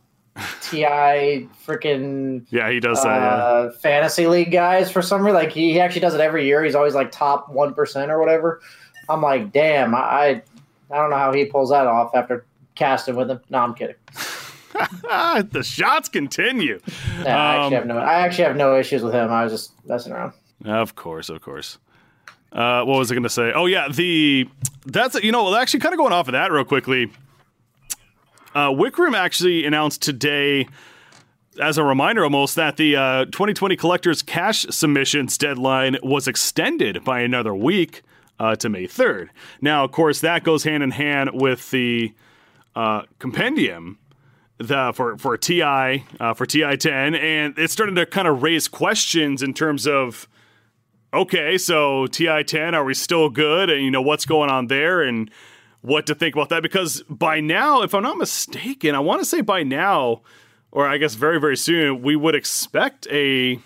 TI 0.61 1.47
freaking 1.65 2.45
yeah, 2.49 2.69
he 2.69 2.79
does 2.79 3.01
that. 3.03 3.15
yeah. 3.17 3.25
uh, 3.27 3.71
fantasy 3.71 4.27
league 4.27 4.51
guys 4.51 4.91
for 4.91 5.01
some 5.01 5.21
reason. 5.21 5.35
Like 5.35 5.51
he, 5.51 5.79
actually 5.79 6.01
does 6.01 6.13
it 6.13 6.19
every 6.21 6.45
year. 6.45 6.63
He's 6.63 6.75
always 6.75 6.93
like 6.95 7.11
top 7.11 7.49
one 7.49 7.73
percent 7.73 8.11
or 8.11 8.19
whatever. 8.19 8.61
I'm 9.07 9.21
like, 9.21 9.51
damn, 9.51 9.95
I 9.95 10.41
I 10.91 10.95
don't 10.97 11.09
know 11.09 11.17
how 11.17 11.31
he 11.33 11.45
pulls 11.45 11.69
that 11.69 11.87
off 11.87 12.13
after 12.15 12.45
casting 12.75 13.15
with 13.15 13.31
him. 13.31 13.39
No, 13.49 13.59
I'm 13.59 13.73
kidding. 13.73 13.95
The 15.51 15.63
shots 15.63 16.09
continue. 16.09 16.79
Nah, 17.23 17.29
I 17.29 17.55
Um, 17.57 17.61
actually 17.63 17.75
have 17.75 17.85
no 17.87 17.97
I 17.97 18.13
actually 18.21 18.43
have 18.45 18.55
no 18.57 18.77
issues 18.77 19.01
with 19.03 19.13
him. 19.13 19.31
I 19.31 19.43
was 19.43 19.53
just 19.53 19.71
messing 19.87 20.13
around. 20.13 20.33
Of 20.65 20.95
course, 20.95 21.29
of 21.29 21.41
course. 21.41 21.77
Uh, 22.51 22.83
what 22.83 22.97
was 22.99 23.11
I 23.11 23.15
going 23.15 23.23
to 23.23 23.29
say? 23.29 23.51
Oh 23.53 23.65
yeah, 23.65 23.87
the 23.89 24.47
that's 24.85 25.15
you 25.23 25.31
know 25.31 25.55
actually 25.55 25.81
kind 25.81 25.93
of 25.93 25.97
going 25.99 26.13
off 26.13 26.27
of 26.27 26.33
that 26.33 26.51
real 26.51 26.63
quickly. 26.65 27.11
Uh, 28.53 28.69
Wykrhm 28.69 29.13
actually 29.15 29.65
announced 29.65 30.01
today, 30.01 30.65
as 31.61 31.77
a 31.77 31.83
reminder 31.83 32.23
almost, 32.23 32.55
that 32.55 32.77
the 32.77 32.95
uh, 32.95 33.25
2020 33.25 33.75
collector's 33.75 34.21
cache 34.21 34.65
submissions 34.69 35.37
deadline 35.37 35.97
was 36.01 36.25
extended 36.27 37.03
by 37.03 37.19
another 37.19 37.53
week 37.53 38.01
uh, 38.39 38.55
to 38.55 38.69
May 38.69 38.85
3rd. 38.87 39.27
Now, 39.59 39.83
of 39.83 39.91
course, 39.91 40.21
that 40.21 40.45
goes 40.45 40.63
hand 40.63 40.83
in 40.83 40.91
hand 40.91 41.31
with 41.33 41.69
the 41.71 42.13
uh, 42.77 43.01
compendium 43.19 43.97
the 44.57 44.93
for 44.93 45.17
for 45.17 45.37
TI 45.37 46.05
uh, 46.19 46.33
for 46.33 46.45
TI 46.45 46.77
10, 46.77 47.15
and 47.15 47.57
it's 47.57 47.73
starting 47.73 47.95
to 47.95 48.05
kind 48.05 48.27
of 48.27 48.41
raise 48.43 48.67
questions 48.67 49.43
in 49.43 49.53
terms 49.53 49.87
of 49.87 50.27
okay, 51.13 51.57
so 51.57 52.07
TI 52.07 52.43
10, 52.43 52.75
are 52.75 52.83
we 52.83 52.93
still 52.93 53.29
good? 53.29 53.69
And 53.69 53.83
you 53.83 53.91
know 53.91 54.01
what's 54.01 54.25
going 54.25 54.49
on 54.49 54.67
there, 54.67 55.01
and 55.01 55.29
what 55.81 56.07
to 56.07 56.15
think 56.15 56.35
about 56.35 56.49
that? 56.49 56.63
Because 56.63 57.03
by 57.03 57.39
now, 57.39 57.81
if 57.81 57.93
I'm 57.93 58.03
not 58.03 58.17
mistaken, 58.17 58.95
I 58.95 58.99
want 58.99 59.21
to 59.21 59.25
say 59.25 59.41
by 59.41 59.63
now, 59.63 60.21
or 60.71 60.87
I 60.87 60.97
guess 60.97 61.15
very 61.15 61.39
very 61.39 61.57
soon, 61.57 62.01
we 62.01 62.15
would 62.15 62.35
expect 62.35 63.07
a 63.11 63.59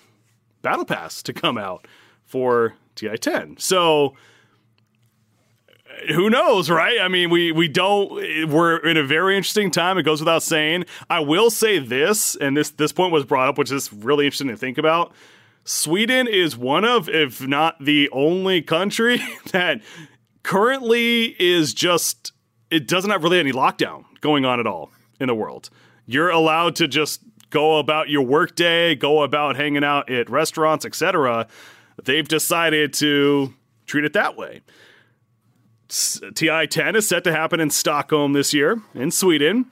battle 0.61 0.85
pass 0.85 1.21
to 1.23 1.33
come 1.33 1.57
out 1.57 1.87
for 2.25 2.75
TI 2.95 3.17
10. 3.17 3.57
So 3.57 4.15
who 6.07 6.29
knows, 6.29 6.69
right? 6.69 6.99
I 7.01 7.07
mean, 7.07 7.29
we 7.29 7.51
we 7.51 7.67
don't. 7.67 8.11
We're 8.49 8.77
in 8.77 8.97
a 8.97 9.03
very 9.03 9.35
interesting 9.37 9.71
time. 9.71 9.97
It 9.97 10.03
goes 10.03 10.19
without 10.19 10.43
saying. 10.43 10.85
I 11.09 11.19
will 11.19 11.49
say 11.49 11.79
this, 11.79 12.35
and 12.35 12.55
this 12.55 12.69
this 12.71 12.91
point 12.91 13.11
was 13.11 13.25
brought 13.25 13.49
up, 13.49 13.57
which 13.57 13.71
is 13.71 13.91
really 13.91 14.25
interesting 14.25 14.47
to 14.47 14.57
think 14.57 14.77
about. 14.77 15.13
Sweden 15.65 16.27
is 16.27 16.57
one 16.57 16.85
of, 16.85 17.09
if 17.09 17.45
not 17.45 17.75
the 17.83 18.09
only 18.11 18.61
country 18.61 19.21
that 19.51 19.81
currently 20.43 21.35
is 21.39 21.73
just. 21.73 22.33
It 22.71 22.87
doesn't 22.87 23.09
have 23.09 23.23
really 23.23 23.39
any 23.39 23.51
lockdown 23.51 24.05
going 24.21 24.45
on 24.45 24.59
at 24.59 24.67
all 24.67 24.91
in 25.19 25.27
the 25.27 25.35
world. 25.35 25.69
You're 26.05 26.29
allowed 26.29 26.75
to 26.77 26.87
just 26.87 27.21
go 27.49 27.77
about 27.77 28.09
your 28.09 28.21
workday, 28.21 28.95
go 28.95 29.23
about 29.23 29.55
hanging 29.55 29.83
out 29.83 30.09
at 30.09 30.29
restaurants, 30.29 30.85
etc. 30.85 31.47
They've 32.03 32.27
decided 32.27 32.93
to 32.93 33.53
treat 33.87 34.05
it 34.05 34.13
that 34.13 34.37
way. 34.37 34.61
TI 35.89 36.67
10 36.67 36.95
is 36.95 37.07
set 37.07 37.23
to 37.23 37.31
happen 37.31 37.59
in 37.59 37.69
Stockholm 37.69 38.33
this 38.33 38.53
year, 38.53 38.79
in 38.93 39.11
Sweden. 39.11 39.65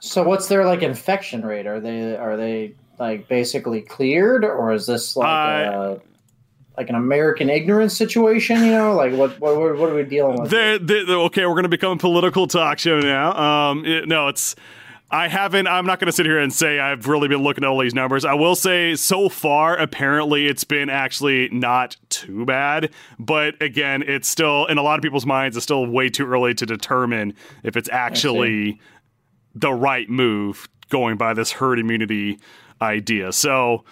So 0.00 0.22
what's 0.22 0.48
their 0.48 0.64
like 0.64 0.82
infection 0.82 1.44
rate? 1.44 1.66
Are 1.66 1.80
they 1.80 2.16
are 2.16 2.36
they 2.36 2.74
like 2.98 3.28
basically 3.28 3.82
cleared, 3.82 4.44
or 4.44 4.72
is 4.72 4.86
this 4.86 5.16
like 5.16 5.26
Uh, 5.68 5.70
a, 5.96 6.00
like 6.76 6.88
an 6.88 6.94
American 6.96 7.50
ignorance 7.50 7.96
situation? 7.96 8.64
You 8.64 8.72
know, 8.72 8.94
like 8.94 9.12
what 9.14 9.38
what 9.40 9.56
what 9.78 9.90
are 9.90 9.94
we 9.94 10.04
dealing 10.04 10.40
with? 10.40 10.50
They're, 10.50 10.78
they're- 10.78 11.08
okay, 11.08 11.46
we're 11.46 11.52
going 11.54 11.62
to 11.64 11.68
become 11.68 11.92
a 11.92 11.96
political 11.96 12.46
talk 12.46 12.78
show 12.78 13.00
now. 13.00 13.32
Um, 13.70 13.84
it- 13.84 14.08
no, 14.08 14.28
it's. 14.28 14.54
I 15.12 15.28
haven't. 15.28 15.66
I'm 15.66 15.84
not 15.84 16.00
going 16.00 16.06
to 16.06 16.12
sit 16.12 16.24
here 16.24 16.38
and 16.38 16.52
say 16.52 16.80
I've 16.80 17.06
really 17.06 17.28
been 17.28 17.42
looking 17.42 17.64
at 17.64 17.68
all 17.68 17.78
these 17.78 17.94
numbers. 17.94 18.24
I 18.24 18.32
will 18.34 18.56
say 18.56 18.94
so 18.94 19.28
far, 19.28 19.76
apparently, 19.76 20.46
it's 20.46 20.64
been 20.64 20.88
actually 20.88 21.50
not 21.50 21.96
too 22.08 22.46
bad. 22.46 22.90
But 23.18 23.60
again, 23.60 24.02
it's 24.02 24.26
still 24.28 24.64
in 24.66 24.78
a 24.78 24.82
lot 24.82 24.98
of 24.98 25.02
people's 25.02 25.26
minds. 25.26 25.56
It's 25.56 25.64
still 25.64 25.86
way 25.86 26.08
too 26.08 26.26
early 26.26 26.54
to 26.54 26.64
determine 26.64 27.34
if 27.62 27.76
it's 27.76 27.90
actually 27.90 28.80
the 29.54 29.72
right 29.72 30.08
move 30.08 30.66
going 30.88 31.18
by 31.18 31.34
this 31.34 31.52
herd 31.52 31.78
immunity 31.78 32.38
idea. 32.80 33.32
So. 33.32 33.84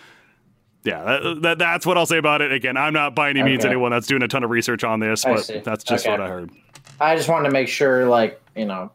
Yeah, 0.82 1.02
that, 1.04 1.42
that, 1.42 1.58
that's 1.58 1.84
what 1.84 1.98
I'll 1.98 2.06
say 2.06 2.16
about 2.16 2.40
it. 2.40 2.52
Again, 2.52 2.78
I'm 2.78 2.94
not 2.94 3.14
by 3.14 3.28
any 3.28 3.42
means 3.42 3.60
Okay. 3.60 3.68
anyone 3.68 3.90
that's 3.90 4.06
doing 4.06 4.22
a 4.22 4.28
ton 4.28 4.44
of 4.44 4.48
research 4.48 4.82
on 4.82 4.98
this, 4.98 5.22
but 5.26 5.62
that's 5.62 5.84
just 5.84 6.06
Okay. 6.06 6.10
what 6.10 6.22
I 6.22 6.28
heard. 6.30 6.50
I 6.98 7.16
just 7.16 7.28
wanted 7.28 7.48
to 7.48 7.52
make 7.52 7.68
sure, 7.68 8.08
like 8.08 8.40
you 8.56 8.64
know, 8.64 8.90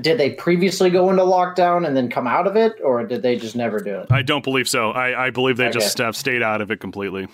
did 0.00 0.18
they 0.18 0.30
previously 0.30 0.90
go 0.90 1.10
into 1.10 1.22
lockdown 1.22 1.86
and 1.86 1.96
then 1.96 2.08
come 2.08 2.26
out 2.26 2.46
of 2.46 2.56
it, 2.56 2.74
or 2.84 3.04
did 3.04 3.22
they 3.22 3.36
just 3.36 3.56
never 3.56 3.80
do 3.80 3.96
it? 4.00 4.06
I 4.10 4.22
don't 4.22 4.44
believe 4.44 4.68
so. 4.68 4.90
I, 4.92 5.26
I 5.26 5.30
believe 5.30 5.56
they 5.56 5.66
Okay. 5.68 5.78
just 5.78 5.98
have 5.98 6.16
stayed 6.16 6.42
out 6.42 6.60
of 6.60 6.70
it 6.70 6.78
completely. 6.80 7.26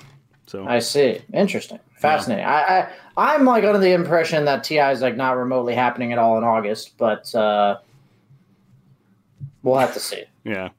So 0.46 0.66
I 0.66 0.78
see. 0.78 1.20
Interesting. 1.34 1.78
Fascinating. 1.96 2.44
I, 2.46 2.80
I 2.80 2.88
I'm 3.18 3.44
like 3.44 3.64
under 3.64 3.78
the 3.78 3.92
impression 3.92 4.44
that 4.46 4.64
TI 4.64 4.78
is 4.78 5.02
like 5.02 5.16
not 5.16 5.37
remotely 5.37 5.74
happening 5.74 6.12
at 6.12 6.18
all 6.18 6.38
in 6.38 6.44
August, 6.44 6.96
but 6.96 7.34
uh, 7.34 7.78
we'll 9.62 9.76
have 9.78 9.92
to 9.94 10.00
see. 10.00 10.24
Yeah. 10.44 10.70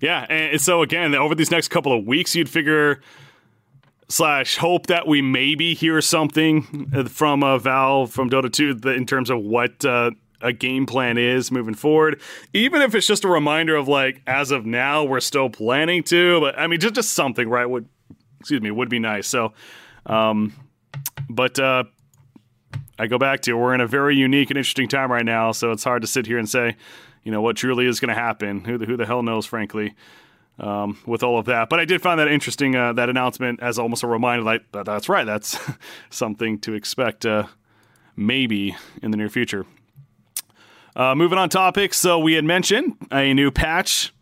Yeah. 0.00 0.26
And 0.28 0.60
so 0.60 0.82
again, 0.82 1.14
over 1.14 1.34
these 1.34 1.50
next 1.50 1.68
couple 1.68 1.96
of 1.96 2.04
weeks, 2.06 2.34
you'd 2.34 2.50
figure 2.50 3.00
slash 4.08 4.56
hope 4.58 4.88
that 4.88 5.06
we 5.08 5.22
maybe 5.22 5.74
hear 5.74 6.00
something 6.00 6.90
uh, 6.94 7.04
from 7.04 7.42
uh, 7.42 7.58
Valve 7.58 8.10
from 8.10 8.28
Dota 8.28 8.52
2 8.52 8.88
in 8.90 9.06
terms 9.06 9.30
of 9.30 9.40
what 9.40 9.84
uh, 9.84 10.10
a 10.40 10.52
game 10.52 10.86
plan 10.86 11.18
is 11.18 11.50
moving 11.50 11.74
forward. 11.74 12.20
Even 12.52 12.82
if 12.82 12.94
it's 12.94 13.06
just 13.06 13.24
a 13.24 13.28
reminder 13.28 13.76
of 13.76 13.88
like, 13.88 14.22
as 14.26 14.50
of 14.50 14.66
now, 14.66 15.04
we're 15.04 15.20
still 15.20 15.48
planning 15.48 16.02
to, 16.04 16.40
but 16.40 16.58
I 16.58 16.66
mean, 16.66 16.80
just, 16.80 16.94
just 16.94 17.12
something, 17.12 17.48
right? 17.48 17.66
Would, 17.66 17.88
excuse 18.40 18.60
me, 18.60 18.70
would 18.70 18.88
be 18.88 18.98
nice. 18.98 19.26
So, 19.26 19.52
um, 20.06 20.54
but, 21.28 21.58
uh, 21.58 21.84
I 22.98 23.06
go 23.08 23.18
back 23.18 23.40
to 23.42 23.52
we're 23.54 23.74
in 23.74 23.80
a 23.80 23.86
very 23.86 24.16
unique 24.16 24.50
and 24.50 24.56
interesting 24.56 24.88
time 24.88 25.12
right 25.12 25.24
now, 25.24 25.52
so 25.52 25.70
it's 25.70 25.84
hard 25.84 26.00
to 26.02 26.08
sit 26.08 26.26
here 26.26 26.38
and 26.38 26.48
say, 26.48 26.76
you 27.24 27.32
know, 27.32 27.42
what 27.42 27.56
truly 27.56 27.86
is 27.86 28.00
going 28.00 28.08
to 28.08 28.14
happen. 28.14 28.64
Who 28.64 28.78
the, 28.78 28.86
who 28.86 28.96
the 28.96 29.04
hell 29.04 29.22
knows, 29.22 29.44
frankly, 29.44 29.94
um, 30.58 30.98
with 31.06 31.22
all 31.22 31.38
of 31.38 31.46
that. 31.46 31.68
But 31.68 31.80
I 31.80 31.84
did 31.84 32.00
find 32.00 32.18
that 32.20 32.28
interesting, 32.28 32.74
uh, 32.74 32.94
that 32.94 33.10
announcement 33.10 33.60
as 33.60 33.78
almost 33.78 34.02
a 34.02 34.06
reminder, 34.06 34.44
like 34.44 34.62
that, 34.72 34.86
that's 34.86 35.08
right, 35.08 35.24
that's 35.24 35.58
something 36.10 36.58
to 36.60 36.72
expect, 36.72 37.26
uh, 37.26 37.46
maybe 38.16 38.76
in 39.02 39.10
the 39.10 39.16
near 39.16 39.28
future. 39.28 39.66
Uh, 40.96 41.14
moving 41.14 41.36
on 41.36 41.50
topics, 41.50 41.98
so 41.98 42.18
we 42.18 42.32
had 42.32 42.44
mentioned 42.44 42.96
a 43.12 43.34
new 43.34 43.50
patch 43.50 44.14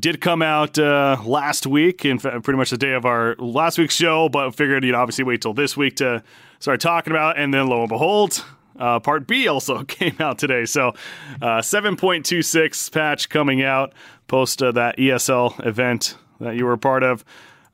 did 0.00 0.20
come 0.20 0.40
out 0.40 0.78
uh, 0.78 1.18
last 1.24 1.66
week, 1.66 2.06
in 2.06 2.18
pretty 2.18 2.54
much 2.56 2.70
the 2.70 2.78
day 2.78 2.92
of 2.94 3.04
our 3.04 3.36
last 3.38 3.78
week's 3.78 3.96
show, 3.96 4.30
but 4.30 4.52
figured 4.52 4.82
you'd 4.82 4.94
obviously 4.94 5.24
wait 5.24 5.42
till 5.42 5.52
this 5.52 5.76
week 5.76 5.96
to 5.96 6.22
start 6.58 6.80
talking 6.80 7.12
about. 7.12 7.36
it. 7.36 7.42
And 7.42 7.52
then 7.52 7.66
lo 7.66 7.80
and 7.80 7.88
behold, 7.90 8.42
uh, 8.78 8.98
part 9.00 9.26
B 9.26 9.46
also 9.46 9.84
came 9.88 10.16
out 10.18 10.38
today. 10.38 10.64
So 10.64 10.94
uh, 11.42 11.58
7.26 11.58 12.90
patch 12.92 13.28
coming 13.28 13.62
out 13.62 13.92
post 14.26 14.62
uh, 14.62 14.72
that 14.72 14.96
ESL 14.96 15.66
event 15.66 16.16
that 16.40 16.56
you 16.56 16.64
were 16.64 16.78
part 16.78 17.02
of. 17.02 17.24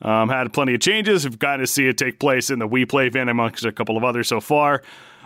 Um, 0.03 0.29
had 0.29 0.53
plenty 0.53 0.75
of 0.75 0.81
changes. 0.81 1.25
We've 1.25 1.39
gotten 1.39 1.61
to 1.61 1.67
see 1.67 1.87
it 1.87 1.97
take 1.97 2.19
place 2.19 2.51
in 2.51 2.59
the 2.59 2.69
WePlay 2.69 3.07
event 3.07 3.31
amongst 3.31 3.65
a 3.65 3.73
couple 3.73 3.97
of 3.97 4.03
others 4.03 4.29
so 4.29 4.41
far. 4.41 4.83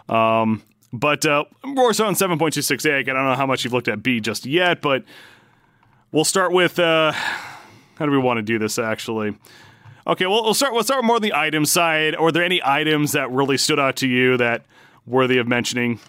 Um, 0.08 0.62
but 0.92 1.24
uh, 1.26 1.44
on 1.64 1.74
7.26a. 1.74 2.98
I 2.98 3.02
don't 3.02 3.14
know 3.14 3.34
how 3.34 3.46
much 3.46 3.64
you've 3.64 3.72
looked 3.72 3.88
at 3.88 4.02
B 4.02 4.20
just 4.20 4.46
yet, 4.46 4.80
but 4.80 5.04
We'll 6.12 6.24
start 6.24 6.50
with 6.52 6.76
uh, 6.80 7.12
how 7.12 8.06
do 8.06 8.10
we 8.10 8.18
want 8.18 8.38
to 8.38 8.42
do 8.42 8.58
this 8.58 8.80
actually? 8.80 9.36
Okay, 10.06 10.26
well 10.26 10.42
we'll 10.42 10.54
start. 10.54 10.72
We'll 10.72 10.82
start 10.82 11.04
more 11.04 11.16
on 11.16 11.22
the 11.22 11.34
item 11.34 11.64
side. 11.64 12.16
Are 12.16 12.32
there 12.32 12.42
any 12.42 12.60
items 12.64 13.12
that 13.12 13.30
really 13.30 13.56
stood 13.56 13.78
out 13.78 13.94
to 13.96 14.08
you 14.08 14.36
that 14.38 14.64
worthy 15.06 15.38
of 15.38 15.46
mentioning? 15.46 16.00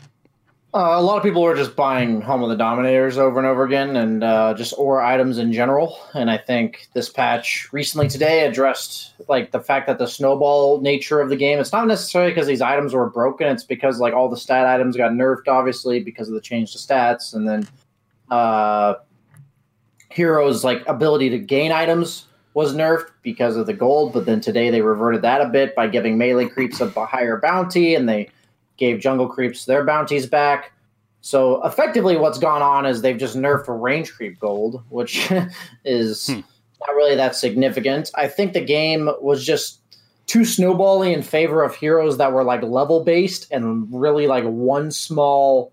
Uh, 0.74 0.96
a 0.98 1.02
lot 1.02 1.18
of 1.18 1.24
people 1.24 1.42
were 1.42 1.56
just 1.56 1.76
buying 1.76 2.22
Helm 2.22 2.44
of 2.44 2.50
the 2.50 2.56
Dominators 2.56 3.18
over 3.18 3.38
and 3.38 3.46
over 3.46 3.66
again, 3.66 3.98
and 3.98 4.24
uh, 4.24 4.54
just 4.54 4.74
aura 4.78 5.06
items 5.06 5.38
in 5.38 5.52
general. 5.52 6.00
And 6.14 6.32
I 6.32 6.38
think 6.38 6.88
this 6.94 7.10
patch 7.10 7.68
recently 7.74 8.08
today 8.08 8.46
addressed 8.46 9.14
like 9.28 9.52
the 9.52 9.60
fact 9.60 9.88
that 9.88 9.98
the 9.98 10.08
snowball 10.08 10.80
nature 10.80 11.20
of 11.20 11.28
the 11.28 11.36
game. 11.36 11.60
It's 11.60 11.74
not 11.74 11.88
necessarily 11.88 12.32
because 12.32 12.48
these 12.48 12.62
items 12.62 12.94
were 12.94 13.10
broken. 13.10 13.48
It's 13.48 13.66
because 13.66 14.00
like 14.00 14.14
all 14.14 14.30
the 14.30 14.38
stat 14.38 14.66
items 14.66 14.96
got 14.96 15.12
nerfed, 15.12 15.50
obviously 15.50 16.00
because 16.00 16.30
of 16.30 16.36
the 16.36 16.42
change 16.42 16.72
to 16.72 16.78
stats, 16.78 17.34
and 17.34 17.46
then 17.46 17.68
uh, 18.30 18.94
heroes 20.10 20.64
like 20.64 20.88
ability 20.88 21.32
to 21.32 21.38
gain 21.38 21.74
items 21.74 22.28
was 22.54 22.74
nerfed 22.74 23.10
because 23.24 23.58
of 23.58 23.66
the 23.66 23.74
gold. 23.74 24.14
But 24.14 24.26
then 24.26 24.40
today 24.40 24.70
they 24.70 24.82
reverted 24.82 25.22
that 25.24 25.42
a 25.42 25.50
bit 25.50 25.76
by 25.76 25.88
giving 25.88 26.18
melee 26.18 26.48
creeps 26.48 26.80
a 26.80 26.90
higher 27.06 27.42
bounty, 27.42 27.94
and 27.94 28.08
they 28.08 28.30
gave 28.82 29.00
jungle 29.00 29.28
creeps 29.28 29.66
their 29.66 29.86
bounties 29.86 30.26
back. 30.26 30.74
So 31.22 31.64
effectively, 31.64 32.18
what's 32.18 32.40
gone 32.40 32.64
on 32.64 32.86
is 32.88 33.02
they've 33.02 33.18
just 33.18 33.38
nerfed 33.38 33.68
range 33.82 34.12
creep 34.12 34.40
gold, 34.40 34.84
which 34.90 35.32
is 35.86 36.28
hmm. 36.28 36.40
not 36.82 36.96
really 36.96 37.16
that 37.16 37.36
significant. 37.36 38.10
I 38.16 38.28
think 38.28 38.54
the 38.54 38.66
game 38.66 39.08
was 39.22 39.46
just 39.46 39.80
too 40.26 40.40
snowbally 40.40 41.14
in 41.14 41.22
favor 41.22 41.64
of 41.64 41.76
heroes 41.76 42.18
that 42.18 42.34
were 42.34 42.44
like 42.44 42.64
level 42.64 43.04
based 43.04 43.52
and 43.52 43.88
really 43.92 44.26
like 44.28 44.46
one 44.46 44.90
small 44.90 45.72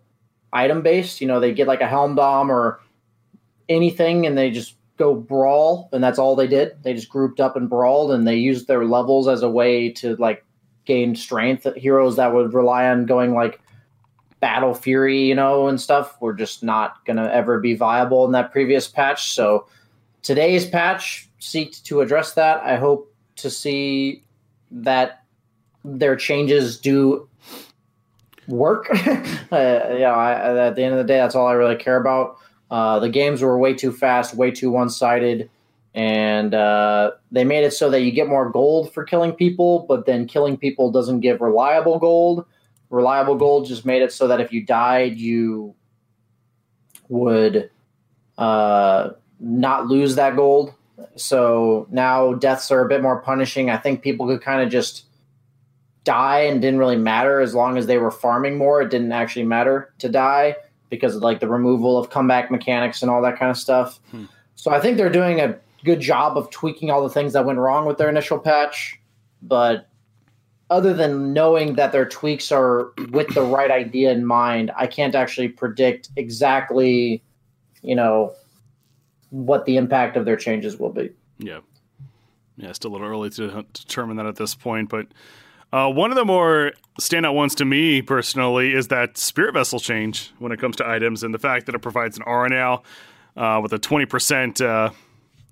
item 0.53 0.83
based. 0.83 1.23
You 1.23 1.29
know, 1.29 1.41
they 1.41 1.55
get 1.55 1.67
like 1.67 1.81
a 1.81 1.89
helm 1.89 2.15
dom 2.15 2.53
or 2.53 2.79
anything 3.71 4.27
and 4.27 4.37
they 4.37 4.51
just 4.51 4.75
go 4.99 5.15
brawl 5.15 5.89
and 5.93 6.05
that's 6.05 6.19
all 6.19 6.37
they 6.37 6.47
did. 6.47 6.77
They 6.83 6.93
just 6.93 7.09
grouped 7.09 7.41
up 7.41 7.57
and 7.57 7.71
brawled 7.71 8.11
and 8.11 8.29
they 8.29 8.37
used 8.37 8.67
their 8.67 8.85
levels 8.85 9.29
as 9.29 9.43
a 9.43 9.49
way 9.49 9.91
to 9.93 10.15
like 10.17 10.45
gain 10.89 11.15
strength. 11.15 11.67
Heroes 11.77 12.17
that 12.17 12.35
would 12.35 12.55
rely 12.55 12.89
on 12.89 13.05
going 13.05 13.35
like 13.35 13.61
battle 14.41 14.75
fury, 14.75 15.21
you 15.21 15.35
know, 15.35 15.69
and 15.69 15.81
stuff 15.81 16.21
were 16.21 16.33
just 16.33 16.65
not 16.65 17.05
going 17.05 17.19
to 17.19 17.33
ever 17.33 17.61
be 17.61 17.75
viable 17.75 18.25
in 18.25 18.33
that 18.33 18.51
previous 18.51 18.89
patch. 18.89 19.33
So 19.33 19.67
today's 20.23 20.67
patch 20.67 21.29
seeked 21.41 21.83
to 21.85 22.01
address 22.01 22.33
that. 22.35 22.63
I 22.63 22.77
hope 22.77 23.15
to 23.37 23.51
see 23.51 24.25
that 24.71 25.23
their 25.85 26.17
changes 26.17 26.79
do 26.79 27.29
work. 28.49 28.89
uh, 28.91 28.97
yeah, 29.53 30.15
I, 30.17 30.69
at 30.69 30.75
the 30.75 30.83
end 30.83 30.95
of 30.95 30.99
the 30.99 31.05
day, 31.05 31.19
that's 31.19 31.35
all 31.35 31.47
I 31.47 31.53
really 31.53 31.77
care 31.77 32.01
about. 32.01 32.39
Uh, 32.71 32.99
the 32.99 33.11
games 33.11 33.43
were 33.43 33.59
way 33.59 33.75
too 33.75 33.93
fast, 33.93 34.35
way 34.35 34.51
too 34.51 34.71
one 34.71 34.89
sided, 34.89 35.51
and 35.99 36.55
uh, 36.55 37.11
they 37.33 37.43
made 37.43 37.65
it 37.65 37.73
so 37.73 37.91
that 37.91 38.03
you 38.03 38.13
get 38.13 38.29
more 38.29 38.49
gold 38.49 38.95
for 38.95 39.03
killing 39.03 39.33
people, 39.33 39.85
but 39.89 40.07
then 40.07 40.29
killing 40.29 40.57
people 40.57 40.93
doesn't 40.93 41.19
give 41.19 41.41
reliable 41.41 41.99
gold. 41.99 42.47
Reliable 42.89 43.35
gold 43.35 43.67
just 43.67 43.85
made 43.85 44.01
it 44.01 44.13
so 44.13 44.29
that 44.29 44.41
if 44.41 44.53
you 44.53 44.65
died, 44.65 45.17
you 45.17 45.75
would 47.09 47.69
uh, 48.39 49.11
not 49.41 49.89
lose 49.89 50.15
that 50.15 50.37
gold. 50.37 50.73
So 51.17 51.89
now 51.91 52.35
deaths 52.35 52.71
are 52.71 52.87
a 52.87 52.89
bit 52.89 53.03
more 53.03 53.21
punishing. 53.21 53.69
I 53.69 53.77
think 53.77 54.01
people 54.01 54.29
could 54.29 54.41
kind 54.41 54.63
of 54.63 54.71
just 54.71 55.05
die 56.05 56.43
and 56.43 56.63
didn't 56.63 56.79
really 56.79 56.97
matter 56.97 57.41
as 57.41 57.57
long 57.57 57.77
as 57.77 57.89
they 57.89 57.99
were 57.99 58.13
farming 58.13 58.57
more. 58.57 58.83
It 58.83 58.91
didn't 58.91 59.11
actually 59.11 59.47
matter 59.47 59.93
to 59.99 60.09
die 60.09 60.55
because 60.91 61.17
of 61.17 61.23
like 61.23 61.41
the 61.41 61.49
removal 61.49 61.99
of 61.99 62.11
comeback 62.11 62.53
mechanics 62.53 63.03
and 63.03 63.11
all 63.11 63.21
that 63.23 63.37
kind 63.37 63.51
of 63.51 63.57
stuff. 63.57 63.99
So 64.55 64.71
I 64.71 64.79
think 64.79 64.97
they're 64.97 65.11
doing 65.11 65.41
a 65.41 65.59
good 65.85 66.01
job 66.01 66.37
of 66.37 66.51
tweaking 66.51 66.91
all 66.91 67.03
the 67.03 67.09
things 67.09 67.33
that 67.33 67.45
went 67.45 67.59
wrong 67.59 67.87
with 67.87 67.99
their 67.99 68.09
initial 68.09 68.39
patch. 68.39 68.99
But 69.43 69.89
other 70.71 70.93
than 70.93 71.33
knowing 71.33 71.75
that 71.75 71.93
their 71.93 72.07
tweaks 72.07 72.53
are 72.53 72.93
with 73.11 73.33
the 73.35 73.43
right 73.43 73.71
idea 73.71 74.13
in 74.13 74.27
mind, 74.27 74.71
I 74.77 74.87
can't 74.87 75.15
actually 75.15 75.49
predict 75.49 76.11
exactly, 76.17 77.23
you 77.83 77.95
know, 77.95 78.33
what 79.31 79.65
the 79.65 79.77
impact 79.77 80.17
of 80.17 80.25
their 80.25 80.37
changes 80.37 80.79
will 80.79 80.91
be. 80.91 81.11
Yeah. 81.39 81.61
Yeah, 82.57 82.73
still 82.73 82.91
a 82.91 82.93
little 82.93 83.07
early 83.07 83.31
to 83.31 83.65
determine 83.73 84.17
that 84.17 84.27
at 84.27 84.37
this 84.37 84.55
point, 84.55 84.89
but 84.89 85.07
uh, 85.73 85.91
one 85.91 86.11
of 86.11 86.17
the 86.17 86.25
more 86.25 86.73
standout 87.01 87.35
ones 87.35 87.55
to 87.57 87.65
me 87.65 88.03
personally 88.03 88.73
is 88.73 88.89
that 88.89 89.19
Spirit 89.19 89.53
Vessel 89.53 89.79
change 89.79 90.33
when 90.39 90.51
it 90.51 90.59
comes 90.59 90.77
to 90.77 90.89
items 90.89 91.23
and 91.23 91.33
the 91.33 91.39
fact 91.39 91.67
that 91.67 91.75
it 91.75 91.81
provides 91.81 92.17
an 92.17 92.25
RNL 92.25 92.83
uh, 93.37 93.61
with 93.63 93.73
a 93.73 93.79
20% 93.79 94.65
uh, 94.65 94.91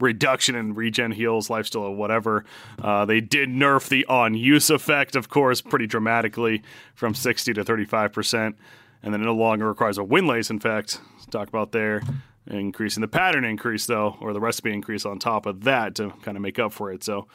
reduction 0.01 0.55
in 0.55 0.75
regen 0.75 1.13
heals, 1.13 1.49
lifesteal, 1.49 1.83
or 1.83 1.95
whatever. 1.95 2.45
Uh, 2.81 3.05
they 3.05 3.21
did 3.21 3.49
nerf 3.49 3.89
the 3.89 4.05
on 4.07 4.35
use 4.35 4.71
effect, 4.71 5.17
of 5.17 5.29
course, 5.29 5.61
pretty 5.61 5.87
dramatically 5.87 6.63
from 6.95 7.15
60 7.15 7.55
to 7.55 7.65
35%. 7.65 8.55
And 9.03 9.15
then 9.15 9.21
it 9.21 9.25
no 9.25 9.35
longer 9.35 9.67
requires 9.67 9.99
a 9.99 10.05
Wind 10.05 10.27
Lace, 10.27 10.51
in 10.51 10.59
fact, 10.59 11.01
to 11.23 11.31
talk 11.31 11.49
about 11.49 11.73
there. 11.73 12.03
Increasing 12.49 13.01
the 13.01 13.09
pattern 13.09 13.45
increase, 13.45 13.87
though, 13.87 14.17
or 14.21 14.33
the 14.33 14.41
recipe 14.41 14.73
increase 14.73 15.05
on 15.05 15.19
top 15.19 15.47
of 15.47 15.65
that 15.65 15.97
to 15.97 16.11
kind 16.23 16.37
of 16.37 16.43
make 16.43 16.59
up 16.59 16.73
for 16.73 16.93
it. 16.93 17.03
So, 17.03 17.27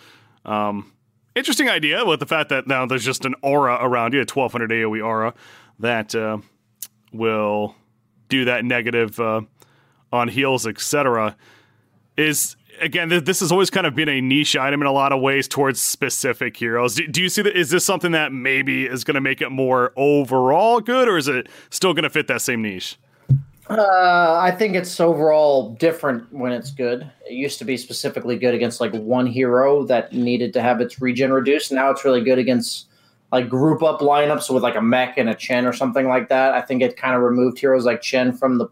um, 0.45 0.93
interesting 1.35 1.69
idea 1.69 2.05
with 2.05 2.21
the 2.21 2.25
fact 2.25 2.49
that 2.49 2.65
now 2.65 2.85
there's 2.85 3.03
just 3.03 3.25
an 3.25 3.35
aura 3.41 3.77
around 3.81 4.13
you, 4.13 4.19
a 4.19 4.25
1200 4.25 4.71
AoE 4.71 5.05
aura 5.05 5.33
that 5.79 6.15
uh, 6.15 6.37
will 7.11 7.75
do 8.29 8.45
that 8.45 8.63
negative 8.63 9.19
uh, 9.19 9.41
on 10.13 10.29
heals, 10.29 10.65
etc. 10.65 11.35
Is 12.17 12.55
again, 12.81 13.09
this 13.09 13.39
has 13.39 13.51
always 13.51 13.69
kind 13.69 13.87
of 13.87 13.95
been 13.95 14.09
a 14.09 14.19
niche 14.21 14.55
item 14.55 14.81
in 14.81 14.87
a 14.87 14.91
lot 14.91 15.11
of 15.11 15.21
ways 15.21 15.47
towards 15.47 15.81
specific 15.81 16.57
heroes. 16.57 16.95
Do, 16.95 17.07
do 17.07 17.21
you 17.21 17.29
see 17.29 17.41
that? 17.43 17.55
Is 17.55 17.69
this 17.69 17.85
something 17.85 18.11
that 18.11 18.33
maybe 18.33 18.85
is 18.85 19.03
going 19.03 19.15
to 19.15 19.21
make 19.21 19.41
it 19.41 19.49
more 19.49 19.93
overall 19.95 20.81
good, 20.81 21.07
or 21.07 21.17
is 21.17 21.27
it 21.27 21.47
still 21.69 21.93
going 21.93 22.03
to 22.03 22.09
fit 22.09 22.27
that 22.27 22.41
same 22.41 22.61
niche? 22.61 22.97
Uh, 23.69 24.37
I 24.41 24.51
think 24.51 24.75
it's 24.75 24.99
overall 24.99 25.75
different 25.75 26.31
when 26.33 26.51
it's 26.51 26.71
good. 26.71 27.09
It 27.29 27.33
used 27.33 27.57
to 27.59 27.65
be 27.65 27.77
specifically 27.77 28.37
good 28.37 28.53
against 28.53 28.81
like 28.81 28.93
one 28.93 29.25
hero 29.25 29.85
that 29.85 30.11
needed 30.11 30.51
to 30.53 30.61
have 30.61 30.81
its 30.81 31.01
regen 31.01 31.31
reduced. 31.31 31.71
Now 31.71 31.89
it's 31.89 32.03
really 32.03 32.21
good 32.21 32.37
against 32.37 32.87
like 33.31 33.47
group 33.47 33.81
up 33.81 34.01
lineups 34.01 34.53
with 34.53 34.61
like 34.61 34.75
a 34.75 34.81
mech 34.81 35.17
and 35.17 35.29
a 35.29 35.35
Chen 35.35 35.65
or 35.65 35.71
something 35.71 36.09
like 36.09 36.27
that. 36.27 36.53
I 36.53 36.61
think 36.61 36.81
it 36.81 36.97
kind 36.97 37.15
of 37.15 37.21
removed 37.21 37.59
heroes 37.59 37.85
like 37.85 38.01
Chen 38.01 38.33
from 38.33 38.57
the 38.57 38.67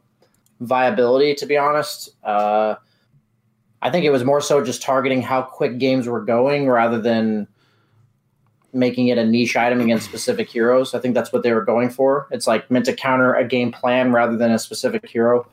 viability. 0.60 1.34
To 1.36 1.46
be 1.46 1.56
honest, 1.56 2.10
uh, 2.26 2.76
I 3.82 3.89
think 3.89 4.05
it 4.05 4.11
was 4.11 4.23
more 4.23 4.41
so 4.41 4.63
just 4.63 4.82
targeting 4.82 5.21
how 5.21 5.41
quick 5.41 5.77
games 5.77 6.07
were 6.07 6.21
going 6.21 6.67
rather 6.67 6.99
than 6.99 7.47
making 8.73 9.07
it 9.07 9.17
a 9.17 9.25
niche 9.25 9.55
item 9.55 9.82
against 9.82 10.05
specific 10.05 10.49
heroes. 10.49 10.93
I 10.93 10.99
think 10.99 11.15
that's 11.15 11.32
what 11.32 11.43
they 11.43 11.53
were 11.53 11.63
going 11.63 11.89
for. 11.89 12.27
It's 12.32 12.45
like 12.45 12.69
meant 12.69 12.86
to 12.86 12.93
counter 12.93 13.34
a 13.34 13.47
game 13.47 13.71
plan 13.71 14.11
rather 14.11 14.38
than 14.38 14.51
a 14.51 14.59
specific 14.59 15.07
hero. 15.09 15.47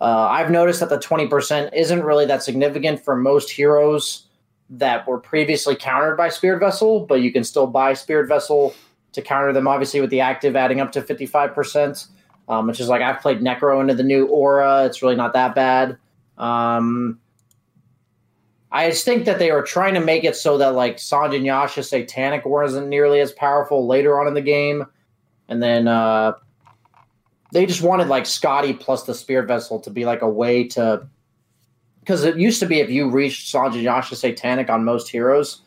Uh, 0.00 0.28
I've 0.30 0.50
noticed 0.50 0.80
that 0.80 0.88
the 0.88 0.98
20% 0.98 1.74
isn't 1.74 2.02
really 2.02 2.26
that 2.26 2.42
significant 2.42 3.04
for 3.04 3.16
most 3.16 3.50
heroes 3.50 4.26
that 4.70 5.06
were 5.06 5.18
previously 5.18 5.74
countered 5.74 6.16
by 6.16 6.28
Spirit 6.28 6.60
Vessel, 6.60 7.06
but 7.06 7.16
you 7.16 7.32
can 7.32 7.44
still 7.44 7.66
buy 7.66 7.92
Spirit 7.92 8.28
Vessel 8.28 8.74
to 9.12 9.20
counter 9.20 9.52
them, 9.52 9.66
obviously, 9.66 10.00
with 10.00 10.10
the 10.10 10.20
active 10.20 10.54
adding 10.54 10.80
up 10.80 10.92
to 10.92 11.02
55%, 11.02 12.06
um, 12.48 12.66
which 12.68 12.78
is 12.78 12.88
like 12.88 13.02
I've 13.02 13.20
played 13.20 13.40
Necro 13.40 13.80
into 13.80 13.94
the 13.94 14.04
new 14.04 14.26
Aura. 14.26 14.84
It's 14.84 15.02
really 15.02 15.16
not 15.16 15.32
that 15.32 15.54
bad. 15.54 15.98
Um, 16.38 17.18
I 18.72 18.88
just 18.90 19.04
think 19.04 19.24
that 19.24 19.38
they 19.38 19.50
were 19.50 19.62
trying 19.62 19.94
to 19.94 20.00
make 20.00 20.22
it 20.24 20.36
so 20.36 20.58
that 20.58 20.74
like 20.74 20.98
Sange 20.98 21.34
Yasha 21.34 21.82
Satanic 21.82 22.44
wasn't 22.44 22.88
nearly 22.88 23.20
as 23.20 23.32
powerful 23.32 23.86
later 23.86 24.20
on 24.20 24.28
in 24.28 24.34
the 24.34 24.40
game. 24.40 24.86
And 25.48 25.60
then 25.60 25.88
uh, 25.88 26.34
they 27.52 27.66
just 27.66 27.82
wanted 27.82 28.08
like 28.08 28.24
Skadi 28.24 28.78
plus 28.78 29.04
the 29.04 29.14
Spirit 29.14 29.48
Vessel 29.48 29.80
to 29.80 29.90
be 29.90 30.04
like 30.04 30.22
a 30.22 30.28
way 30.28 30.68
to 30.68 31.06
because 32.00 32.24
it 32.24 32.36
used 32.38 32.60
to 32.60 32.66
be 32.66 32.80
if 32.80 32.90
you 32.90 33.10
reached 33.10 33.48
Sange 33.48 33.76
Yasha 33.76 34.16
Satanic 34.16 34.70
on 34.70 34.84
most 34.84 35.08
heroes, 35.08 35.62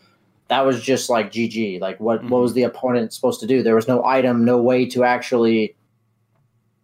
that 0.48 0.66
was 0.66 0.82
just 0.82 1.10
like 1.10 1.32
GG. 1.32 1.82
Like 1.82 2.00
what 2.00 2.20
mm-hmm. 2.20 2.30
what 2.30 2.42
was 2.42 2.54
the 2.54 2.64
opponent 2.64 3.14
supposed 3.14 3.42
to 3.42 3.48
do? 3.48 3.62
There 3.62 3.76
was 3.76 3.88
no 3.88 4.04
item, 4.06 4.46
no 4.46 4.62
way 4.62 4.86
to 4.88 5.04
actually 5.04 5.76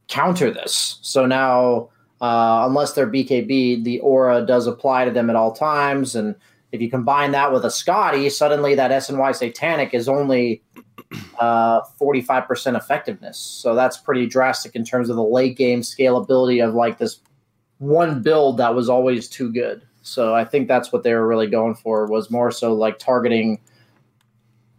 counter 0.09 0.51
this. 0.51 0.99
So 1.01 1.25
now 1.25 1.89
uh, 2.21 2.65
unless 2.67 2.93
they're 2.93 3.09
BKB, 3.09 3.83
the 3.83 3.99
aura 3.99 4.45
does 4.45 4.67
apply 4.67 5.05
to 5.05 5.11
them 5.11 5.29
at 5.29 5.35
all 5.35 5.53
times. 5.53 6.15
And 6.15 6.35
if 6.71 6.81
you 6.81 6.89
combine 6.89 7.31
that 7.31 7.51
with 7.51 7.63
a 7.65 7.69
Skadi, 7.69 8.31
suddenly 8.31 8.75
that 8.75 8.91
SNY 8.91 9.35
Satanic 9.35 9.93
is 9.93 10.09
only 10.09 10.61
uh, 11.39 11.81
45% 11.99 12.77
effectiveness. 12.77 13.37
So 13.37 13.73
that's 13.73 13.97
pretty 13.97 14.27
drastic 14.27 14.75
in 14.75 14.83
terms 14.83 15.09
of 15.09 15.15
the 15.15 15.23
late 15.23 15.57
game 15.57 15.81
scalability 15.81 16.65
of 16.65 16.75
like 16.75 16.97
this 16.97 17.21
one 17.79 18.21
build 18.21 18.57
that 18.57 18.75
was 18.75 18.89
always 18.89 19.27
too 19.27 19.51
good. 19.51 19.81
So 20.01 20.35
I 20.35 20.45
think 20.45 20.67
that's 20.67 20.91
what 20.91 21.03
they 21.03 21.13
were 21.13 21.27
really 21.27 21.47
going 21.47 21.75
for 21.75 22.05
was 22.05 22.29
more 22.29 22.51
so 22.51 22.73
like 22.73 22.99
targeting. 22.99 23.59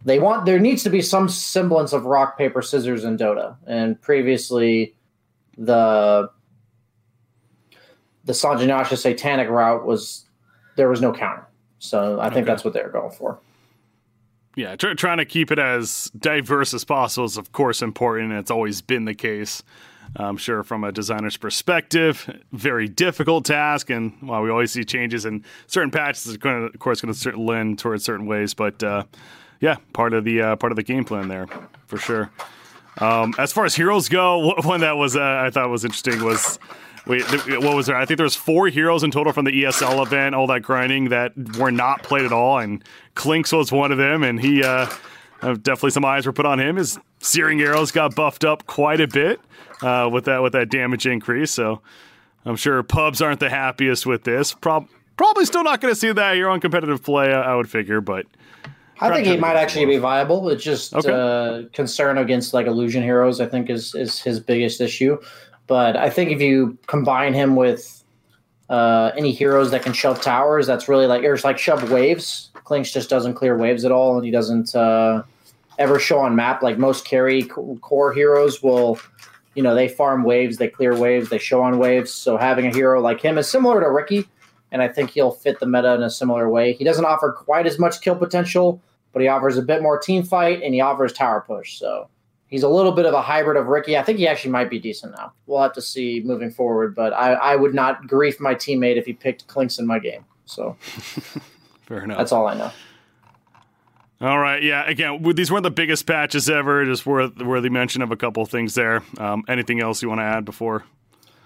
They 0.05 0.19
want 0.19 0.45
there 0.45 0.59
needs 0.59 0.83
to 0.83 0.89
be 0.89 1.01
some 1.01 1.29
semblance 1.29 1.93
of 1.93 2.05
rock 2.05 2.37
paper 2.37 2.61
scissors 2.61 3.03
in 3.03 3.17
Dota, 3.17 3.55
and 3.67 4.01
previously 4.01 4.95
the 5.57 6.29
the 8.31 8.35
Sange 8.35 8.65
Yasha 8.65 8.95
satanic 8.95 9.49
route 9.49 9.85
was 9.85 10.23
there 10.77 10.87
was 10.87 11.01
no 11.01 11.11
counter. 11.11 11.45
So 11.79 12.17
I 12.17 12.29
think 12.29 12.43
okay. 12.43 12.45
that's 12.45 12.63
what 12.63 12.73
they're 12.73 12.87
going 12.87 13.11
for. 13.11 13.39
Yeah, 14.55 14.77
tr- 14.77 14.93
trying 14.93 15.17
to 15.17 15.25
keep 15.25 15.51
it 15.51 15.59
as 15.59 16.09
diverse 16.17 16.73
as 16.73 16.85
possible 16.85 17.25
is, 17.25 17.35
of 17.35 17.51
course, 17.51 17.81
important. 17.81 18.31
And 18.31 18.39
it's 18.39 18.49
always 18.49 18.81
been 18.81 19.03
the 19.03 19.13
case. 19.13 19.63
I'm 20.15 20.37
sure 20.37 20.63
from 20.63 20.85
a 20.85 20.93
designer's 20.93 21.35
perspective, 21.35 22.29
very 22.53 22.87
difficult 22.87 23.43
task. 23.43 23.89
And 23.89 24.13
while 24.21 24.41
we 24.41 24.49
always 24.49 24.71
see 24.71 24.85
changes 24.85 25.25
in 25.25 25.43
certain 25.67 25.91
patches, 25.91 26.27
it's 26.27 26.37
going 26.37 26.61
to, 26.61 26.73
of 26.73 26.79
course, 26.79 27.01
going 27.01 27.13
to 27.13 27.37
lend 27.37 27.79
towards 27.79 28.05
certain 28.05 28.27
ways. 28.27 28.53
But 28.53 28.81
uh, 28.81 29.03
yeah, 29.59 29.75
part 29.91 30.13
of 30.13 30.23
the 30.23 30.41
uh, 30.41 30.55
part 30.55 30.71
of 30.71 30.77
the 30.77 30.83
game 30.83 31.03
plan 31.03 31.27
there 31.27 31.47
for 31.87 31.97
sure. 31.97 32.31
Um, 32.97 33.33
as 33.37 33.51
far 33.51 33.65
as 33.65 33.75
heroes 33.75 34.07
go, 34.07 34.53
one 34.63 34.79
that 34.81 34.95
was 34.95 35.17
uh, 35.17 35.43
I 35.45 35.49
thought 35.49 35.69
was 35.69 35.83
interesting 35.83 36.23
was 36.23 36.59
Wait, 37.07 37.23
what 37.63 37.75
was 37.75 37.87
there? 37.87 37.95
I 37.95 38.05
think 38.05 38.17
there 38.17 38.25
was 38.25 38.35
four 38.35 38.67
heroes 38.67 39.03
in 39.03 39.09
total 39.09 39.33
from 39.33 39.45
the 39.45 39.63
ESL 39.63 40.05
event, 40.05 40.35
all 40.35 40.45
that 40.47 40.61
grinding 40.61 41.09
that 41.09 41.33
were 41.57 41.71
not 41.71 42.03
played 42.03 42.25
at 42.25 42.31
all, 42.31 42.59
and 42.59 42.83
Clinkz 43.15 43.55
was 43.57 43.71
one 43.71 43.91
of 43.91 43.97
them, 43.97 44.23
and 44.23 44.39
he 44.39 44.63
uh, 44.63 44.87
uh, 45.41 45.53
definitely 45.55 45.91
some 45.91 46.05
eyes 46.05 46.27
were 46.27 46.33
put 46.33 46.45
on 46.45 46.59
him. 46.59 46.75
His 46.75 46.99
searing 47.19 47.59
arrows 47.61 47.91
got 47.91 48.15
buffed 48.15 48.43
up 48.43 48.67
quite 48.67 49.01
a 49.01 49.07
bit 49.07 49.39
uh, 49.81 50.09
with 50.11 50.25
that 50.25 50.43
with 50.43 50.53
that 50.53 50.69
damage 50.69 51.07
increase. 51.07 51.51
So 51.51 51.81
I'm 52.45 52.55
sure 52.55 52.81
pubs 52.83 53.21
aren't 53.21 53.39
the 53.39 53.49
happiest 53.49 54.05
with 54.05 54.23
this. 54.23 54.53
Prob- 54.53 54.87
probably 55.17 55.45
still 55.45 55.63
not 55.63 55.81
going 55.81 55.93
to 55.93 55.99
see 55.99 56.11
that 56.11 56.35
here 56.35 56.49
on 56.49 56.59
competitive 56.59 57.03
play. 57.03 57.33
I, 57.33 57.53
I 57.53 57.55
would 57.55 57.69
figure, 57.69 58.01
but. 58.01 58.25
I 59.03 59.11
think 59.11 59.25
he 59.25 59.35
might 59.35 59.55
actually 59.55 59.87
be 59.87 59.97
viable. 59.97 60.47
It's 60.49 60.63
just 60.63 60.93
okay. 60.93 61.11
uh, 61.11 61.63
concern 61.73 62.19
against 62.19 62.53
like 62.53 62.67
illusion 62.67 63.01
heroes. 63.01 63.41
I 63.41 63.47
think 63.47 63.71
is 63.71 63.95
is 63.95 64.19
his 64.21 64.39
biggest 64.39 64.79
issue. 64.79 65.17
But 65.71 65.95
I 65.95 66.09
think 66.09 66.31
if 66.31 66.41
you 66.41 66.77
combine 66.87 67.33
him 67.33 67.55
with 67.55 68.03
uh, 68.69 69.11
any 69.15 69.31
heroes 69.31 69.71
that 69.71 69.83
can 69.83 69.93
shove 69.93 70.21
towers, 70.21 70.67
that's 70.67 70.89
really 70.89 71.07
like 71.07 71.21
there's 71.21 71.45
like 71.45 71.57
shove 71.57 71.89
waves. 71.89 72.49
Clinkz 72.65 72.91
just 72.91 73.09
doesn't 73.09 73.35
clear 73.35 73.57
waves 73.57 73.85
at 73.85 73.91
all, 73.93 74.17
and 74.17 74.25
he 74.25 74.31
doesn't 74.31 74.75
uh, 74.75 75.23
ever 75.79 75.97
show 75.97 76.19
on 76.19 76.35
map 76.35 76.61
like 76.61 76.77
most 76.77 77.05
carry 77.05 77.43
core 77.43 78.11
heroes 78.11 78.61
will. 78.61 78.99
You 79.55 79.63
know, 79.63 79.73
they 79.73 79.87
farm 79.87 80.25
waves, 80.25 80.57
they 80.57 80.67
clear 80.67 80.93
waves, 80.93 81.29
they 81.29 81.37
show 81.37 81.61
on 81.61 81.77
waves. 81.77 82.11
So 82.11 82.35
having 82.35 82.67
a 82.67 82.73
hero 82.73 82.99
like 82.99 83.21
him 83.21 83.37
is 83.37 83.49
similar 83.49 83.79
to 83.79 83.89
Riki, 83.89 84.27
and 84.73 84.81
I 84.81 84.89
think 84.89 85.11
he'll 85.11 85.31
fit 85.31 85.61
the 85.61 85.67
meta 85.67 85.93
in 85.93 86.03
a 86.03 86.09
similar 86.09 86.49
way. 86.49 86.73
He 86.73 86.83
doesn't 86.83 87.05
offer 87.05 87.31
quite 87.31 87.65
as 87.65 87.79
much 87.79 88.01
kill 88.01 88.17
potential, 88.17 88.81
but 89.13 89.21
he 89.21 89.29
offers 89.29 89.57
a 89.57 89.61
bit 89.61 89.81
more 89.81 89.97
team 89.97 90.23
fight 90.23 90.61
and 90.63 90.73
he 90.73 90.81
offers 90.81 91.13
tower 91.13 91.45
push. 91.47 91.79
So 91.79 92.09
he's 92.51 92.61
a 92.61 92.69
little 92.69 92.91
bit 92.91 93.07
of 93.07 93.15
a 93.15 93.21
hybrid 93.21 93.57
of 93.57 93.65
Riki. 93.67 93.97
I 93.97 94.03
think 94.03 94.19
he 94.19 94.27
actually 94.27 94.51
might 94.51 94.69
be 94.69 94.77
decent 94.77 95.15
now. 95.17 95.33
We'll 95.47 95.61
have 95.61 95.73
to 95.73 95.81
see 95.81 96.21
moving 96.23 96.51
forward, 96.51 96.93
but 96.93 97.13
I, 97.13 97.33
I 97.33 97.55
would 97.55 97.73
not 97.73 98.05
grief 98.05 98.39
my 98.39 98.53
teammate 98.53 98.97
if 98.97 99.07
he 99.07 99.13
picked 99.13 99.47
Clinkz 99.47 99.79
in 99.79 99.87
my 99.87 99.97
game. 99.97 100.25
So 100.45 100.73
fair 101.87 102.03
enough. 102.03 102.19
That's 102.19 102.31
all 102.31 102.47
I 102.47 102.53
know. 102.53 102.71
All 104.19 104.37
right, 104.37 104.61
yeah. 104.61 104.87
Again, 104.87 105.23
these 105.33 105.51
weren't 105.51 105.63
the 105.63 105.71
biggest 105.71 106.05
patches 106.05 106.47
ever. 106.47 106.85
Just 106.85 107.07
worth 107.07 107.37
worthy 107.37 107.69
mention 107.69 108.03
of 108.03 108.11
a 108.11 108.15
couple 108.15 108.43
of 108.43 108.49
things 108.49 108.75
there. 108.75 109.01
Um, 109.17 109.43
anything 109.47 109.81
else 109.81 110.03
you 110.03 110.09
want 110.09 110.19
to 110.19 110.25
add 110.25 110.45
before? 110.45 110.83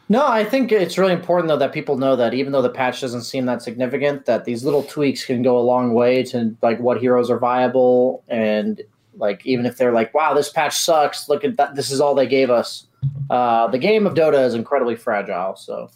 No, 0.09 0.27
I 0.27 0.43
think 0.43 0.71
it's 0.71 0.97
really 0.97 1.13
important 1.13 1.47
though 1.47 1.57
that 1.57 1.73
people 1.73 1.97
know 1.97 2.15
that 2.17 2.33
even 2.33 2.51
though 2.51 2.61
the 2.61 2.69
patch 2.69 3.01
doesn't 3.01 3.23
seem 3.23 3.45
that 3.45 3.61
significant, 3.61 4.25
that 4.25 4.45
these 4.45 4.63
little 4.63 4.83
tweaks 4.83 5.25
can 5.25 5.41
go 5.41 5.57
a 5.57 5.61
long 5.61 5.93
way 5.93 6.21
to 6.23 6.55
like 6.61 6.79
what 6.79 6.99
heroes 6.99 7.31
are 7.31 7.39
viable 7.39 8.23
and 8.27 8.81
like 9.17 9.45
even 9.45 9.65
if 9.65 9.77
they're 9.77 9.91
like, 9.91 10.13
"Wow, 10.13 10.33
this 10.33 10.49
patch 10.49 10.77
sucks. 10.77 11.29
Look 11.29 11.43
at 11.43 11.57
that. 11.57 11.75
This 11.75 11.91
is 11.91 12.01
all 12.01 12.15
they 12.15 12.27
gave 12.27 12.49
us." 12.49 12.87
Uh, 13.29 13.67
the 13.67 13.77
game 13.77 14.05
of 14.07 14.13
Dota 14.13 14.45
is 14.45 14.53
incredibly 14.53 14.95
fragile. 14.95 15.55
So 15.55 15.89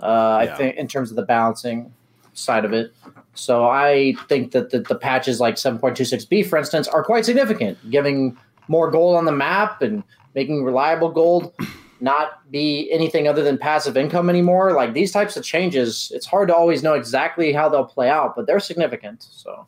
uh, 0.00 0.36
I 0.40 0.54
think 0.56 0.76
in 0.76 0.88
terms 0.88 1.10
of 1.10 1.16
the 1.16 1.22
balancing 1.22 1.92
side 2.32 2.64
of 2.64 2.72
it. 2.72 2.92
So 3.34 3.68
I 3.68 4.14
think 4.28 4.52
that 4.52 4.70
the, 4.70 4.80
the 4.80 4.94
patches 4.94 5.40
like 5.40 5.54
7.26b, 5.56 6.46
for 6.46 6.56
instance, 6.58 6.86
are 6.88 7.04
quite 7.04 7.24
significant, 7.24 7.78
giving 7.90 8.36
more 8.68 8.90
gold 8.90 9.16
on 9.16 9.24
the 9.24 9.32
map 9.32 9.82
and 9.82 10.02
making 10.34 10.64
reliable 10.64 11.10
gold 11.10 11.54
not 12.00 12.50
be 12.50 12.90
anything 12.92 13.26
other 13.26 13.42
than 13.42 13.56
passive 13.56 13.96
income 13.96 14.28
anymore. 14.28 14.72
Like 14.72 14.92
these 14.92 15.12
types 15.12 15.36
of 15.36 15.44
changes, 15.44 16.12
it's 16.14 16.26
hard 16.26 16.48
to 16.48 16.54
always 16.54 16.82
know 16.82 16.94
exactly 16.94 17.52
how 17.52 17.68
they'll 17.68 17.86
play 17.86 18.10
out, 18.10 18.36
but 18.36 18.46
they're 18.46 18.60
significant. 18.60 19.26
So 19.30 19.66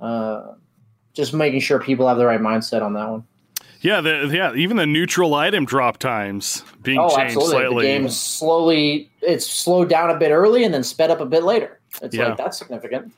uh, 0.00 0.54
just 1.14 1.34
making 1.34 1.60
sure 1.60 1.80
people 1.80 2.06
have 2.08 2.16
the 2.16 2.26
right 2.26 2.40
mindset 2.40 2.82
on 2.82 2.94
that 2.94 3.08
one. 3.08 3.24
Yeah, 3.80 4.02
the, 4.02 4.30
yeah, 4.32 4.54
even 4.54 4.76
the 4.76 4.86
neutral 4.86 5.34
item 5.34 5.64
drop 5.64 5.96
times 5.96 6.62
being 6.82 6.98
oh, 6.98 7.08
changed 7.08 7.36
absolutely. 7.36 7.50
slightly. 7.50 7.86
The 7.86 7.98
game 7.98 8.08
slowly 8.10 9.10
it's 9.22 9.46
slowed 9.46 9.88
down 9.88 10.10
a 10.10 10.18
bit 10.18 10.30
early 10.30 10.64
and 10.64 10.74
then 10.74 10.82
sped 10.82 11.10
up 11.10 11.20
a 11.20 11.26
bit 11.26 11.44
later. 11.44 11.80
It's 12.02 12.14
yeah. 12.14 12.28
like 12.28 12.36
that's 12.36 12.58
significant. 12.58 13.12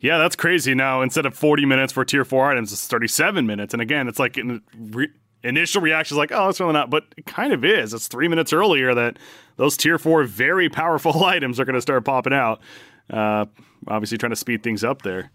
Yeah, 0.00 0.18
that's 0.18 0.34
crazy. 0.34 0.74
Now 0.74 1.02
instead 1.02 1.26
of 1.26 1.34
40 1.34 1.66
minutes 1.66 1.92
for 1.92 2.04
tier 2.04 2.24
4 2.24 2.52
items, 2.52 2.72
it's 2.72 2.86
37 2.86 3.46
minutes. 3.46 3.74
And 3.74 3.82
again, 3.82 4.08
it's 4.08 4.18
like 4.18 4.38
in 4.38 4.62
re- 4.74 5.12
initial 5.44 5.82
reaction 5.82 6.14
is 6.14 6.18
like, 6.18 6.32
"Oh, 6.32 6.48
it's 6.48 6.58
really 6.58 6.72
not," 6.72 6.88
but 6.88 7.04
it 7.18 7.26
kind 7.26 7.52
of 7.52 7.62
is. 7.62 7.92
It's 7.92 8.08
3 8.08 8.28
minutes 8.28 8.52
earlier 8.54 8.94
that 8.94 9.18
those 9.56 9.76
tier 9.76 9.98
4 9.98 10.24
very 10.24 10.70
powerful 10.70 11.24
items 11.24 11.60
are 11.60 11.66
going 11.66 11.74
to 11.74 11.82
start 11.82 12.04
popping 12.04 12.32
out. 12.32 12.60
Uh, 13.10 13.44
obviously 13.88 14.16
trying 14.16 14.30
to 14.30 14.36
speed 14.36 14.62
things 14.62 14.82
up 14.82 15.02
there. 15.02 15.30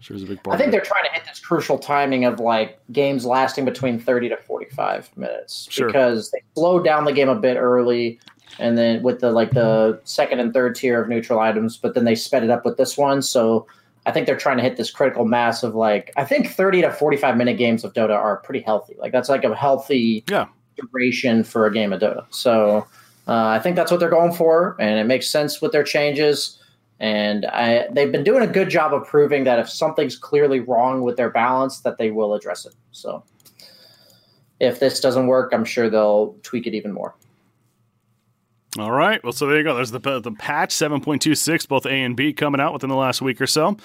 Sure 0.00 0.16
is 0.16 0.22
a 0.22 0.26
big 0.26 0.42
part. 0.42 0.54
I 0.54 0.58
think 0.58 0.72
they're 0.72 0.80
trying 0.80 1.04
to 1.04 1.10
hit 1.10 1.24
this 1.24 1.40
crucial 1.40 1.78
timing 1.78 2.24
of 2.24 2.40
like 2.40 2.78
games 2.92 3.24
lasting 3.24 3.64
between 3.64 3.98
30 3.98 4.28
to 4.30 4.36
45 4.36 5.16
minutes 5.16 5.68
sure. 5.70 5.86
because 5.86 6.30
they 6.30 6.42
slowed 6.54 6.84
down 6.84 7.04
the 7.04 7.12
game 7.12 7.28
a 7.28 7.34
bit 7.34 7.56
early 7.56 8.20
and 8.58 8.78
then 8.78 9.02
with 9.02 9.20
the 9.20 9.30
like 9.30 9.50
the 9.50 10.00
second 10.04 10.40
and 10.40 10.52
third 10.52 10.74
tier 10.74 11.02
of 11.02 11.08
neutral 11.08 11.40
items, 11.40 11.76
but 11.76 11.94
then 11.94 12.04
they 12.04 12.14
sped 12.14 12.44
it 12.44 12.50
up 12.50 12.64
with 12.64 12.76
this 12.76 12.96
one. 12.96 13.22
So 13.22 13.66
I 14.06 14.12
think 14.12 14.26
they're 14.26 14.36
trying 14.36 14.56
to 14.56 14.62
hit 14.62 14.76
this 14.76 14.90
critical 14.90 15.24
mass 15.24 15.62
of 15.62 15.74
like 15.74 16.12
I 16.16 16.24
think 16.24 16.48
30 16.48 16.82
to 16.82 16.92
45 16.92 17.36
minute 17.36 17.58
games 17.58 17.84
of 17.84 17.92
Dota 17.92 18.16
are 18.16 18.36
pretty 18.38 18.60
healthy. 18.60 18.94
Like 18.98 19.12
that's 19.12 19.28
like 19.28 19.44
a 19.44 19.54
healthy 19.54 20.24
yeah. 20.28 20.46
duration 20.76 21.44
for 21.44 21.66
a 21.66 21.72
game 21.72 21.92
of 21.92 22.00
Dota. 22.00 22.24
So 22.30 22.86
uh, 23.28 23.46
I 23.46 23.58
think 23.58 23.76
that's 23.76 23.90
what 23.90 23.98
they're 23.98 24.08
going 24.08 24.32
for, 24.32 24.76
and 24.78 25.00
it 25.00 25.04
makes 25.04 25.28
sense 25.28 25.60
with 25.60 25.72
their 25.72 25.82
changes. 25.82 26.55
And 26.98 27.44
I, 27.46 27.88
they've 27.90 28.10
been 28.10 28.24
doing 28.24 28.42
a 28.42 28.46
good 28.46 28.70
job 28.70 28.94
of 28.94 29.06
proving 29.06 29.44
that 29.44 29.58
if 29.58 29.68
something's 29.68 30.16
clearly 30.16 30.60
wrong 30.60 31.02
with 31.02 31.16
their 31.16 31.30
balance, 31.30 31.80
that 31.80 31.98
they 31.98 32.10
will 32.10 32.34
address 32.34 32.64
it. 32.64 32.74
So 32.90 33.22
if 34.60 34.80
this 34.80 35.00
doesn't 35.00 35.26
work, 35.26 35.52
I'm 35.52 35.64
sure 35.64 35.90
they'll 35.90 36.36
tweak 36.42 36.66
it 36.66 36.74
even 36.74 36.92
more. 36.92 37.14
All 38.78 38.92
right. 38.92 39.22
Well, 39.22 39.32
so 39.32 39.46
there 39.46 39.58
you 39.58 39.64
go. 39.64 39.74
There's 39.74 39.90
the 39.90 40.00
the 40.20 40.32
patch 40.32 40.70
7.26, 40.70 41.68
both 41.68 41.86
A 41.86 41.90
and 41.90 42.16
B 42.16 42.32
coming 42.32 42.60
out 42.60 42.72
within 42.72 42.90
the 42.90 42.96
last 42.96 43.22
week 43.22 43.40
or 43.40 43.46
so. 43.46 43.76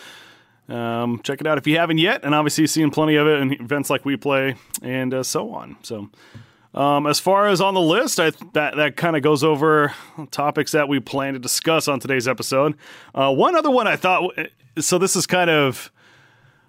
Um, 0.68 1.22
check 1.24 1.41
it 1.41 1.47
out 1.47 1.57
if 1.57 1.68
you 1.68 1.78
haven't 1.78 1.97
yet, 1.97 2.24
and 2.24 2.34
obviously 2.34 2.68
seeing 2.68 2.91
plenty 2.91 3.16
of 3.16 3.28
it 3.28 3.39
in 3.41 3.53
events 3.53 3.89
like 3.89 4.03
WePlay 4.03 4.57
and 4.82 5.14
uh, 5.14 5.24
so 5.24 5.51
on. 5.51 5.78
So, 5.82 6.09
um, 6.74 7.06
as 7.06 7.20
far 7.20 7.48
as 7.48 7.60
on 7.60 7.74
the 7.74 7.82
list, 7.82 8.20
I, 8.20 8.32
that 8.54 8.78
that 8.78 8.96
kind 8.96 9.16
of 9.16 9.22
goes 9.22 9.44
over 9.44 9.94
topics 10.32 10.72
that 10.72 10.88
we 10.88 11.00
plan 11.00 11.34
to 11.34 11.40
discuss 11.40 11.88
on 11.88 12.00
today's 12.00 12.28
episode. 12.28 12.76
Uh, 13.14 13.34
one 13.34 13.56
other 13.56 13.72
one 13.72 13.88
I 13.88 13.96
thought. 13.96 14.34
So 14.80 14.98
this 14.98 15.16
is 15.16 15.28
kind 15.28 15.50
of 15.50 15.92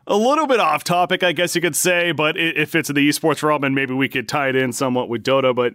a 0.07 0.17
little 0.17 0.47
bit 0.47 0.59
off 0.59 0.83
topic, 0.83 1.23
I 1.23 1.31
guess 1.31 1.55
you 1.55 1.61
could 1.61 1.77
say, 1.77 2.11
but 2.11 2.37
it, 2.37 2.59
it 2.59 2.69
fits 2.69 2.89
in 2.91 2.97
the 2.97 3.09
esports 3.09 3.43
realm, 3.43 3.63
and 3.63 3.75
maybe 3.75 3.95
we 3.95 4.09
could 4.09 4.29
tie 4.29 4.49
it 4.49 4.57
in 4.57 4.73
somewhat 4.73 5.09
with 5.09 5.23
Dota. 5.23 5.55
But 5.55 5.75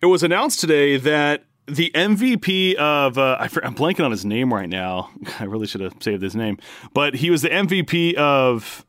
it 0.00 0.06
was 0.06 0.22
announced 0.22 0.60
today 0.60 0.96
that 0.98 1.44
the 1.66 1.90
MVP 1.94 2.74
of 2.76 3.18
uh, 3.18 3.36
I, 3.40 3.44
am 3.64 3.74
blanking 3.74 4.04
on 4.04 4.12
his 4.12 4.24
name 4.24 4.54
right 4.54 4.68
now. 4.68 5.10
I 5.40 5.44
really 5.44 5.66
should 5.66 5.80
have 5.80 5.94
saved 6.00 6.22
his 6.22 6.36
name, 6.36 6.58
but 6.94 7.14
he 7.16 7.30
was 7.30 7.42
the 7.42 7.50
MVP 7.50 8.14
of 8.14 8.86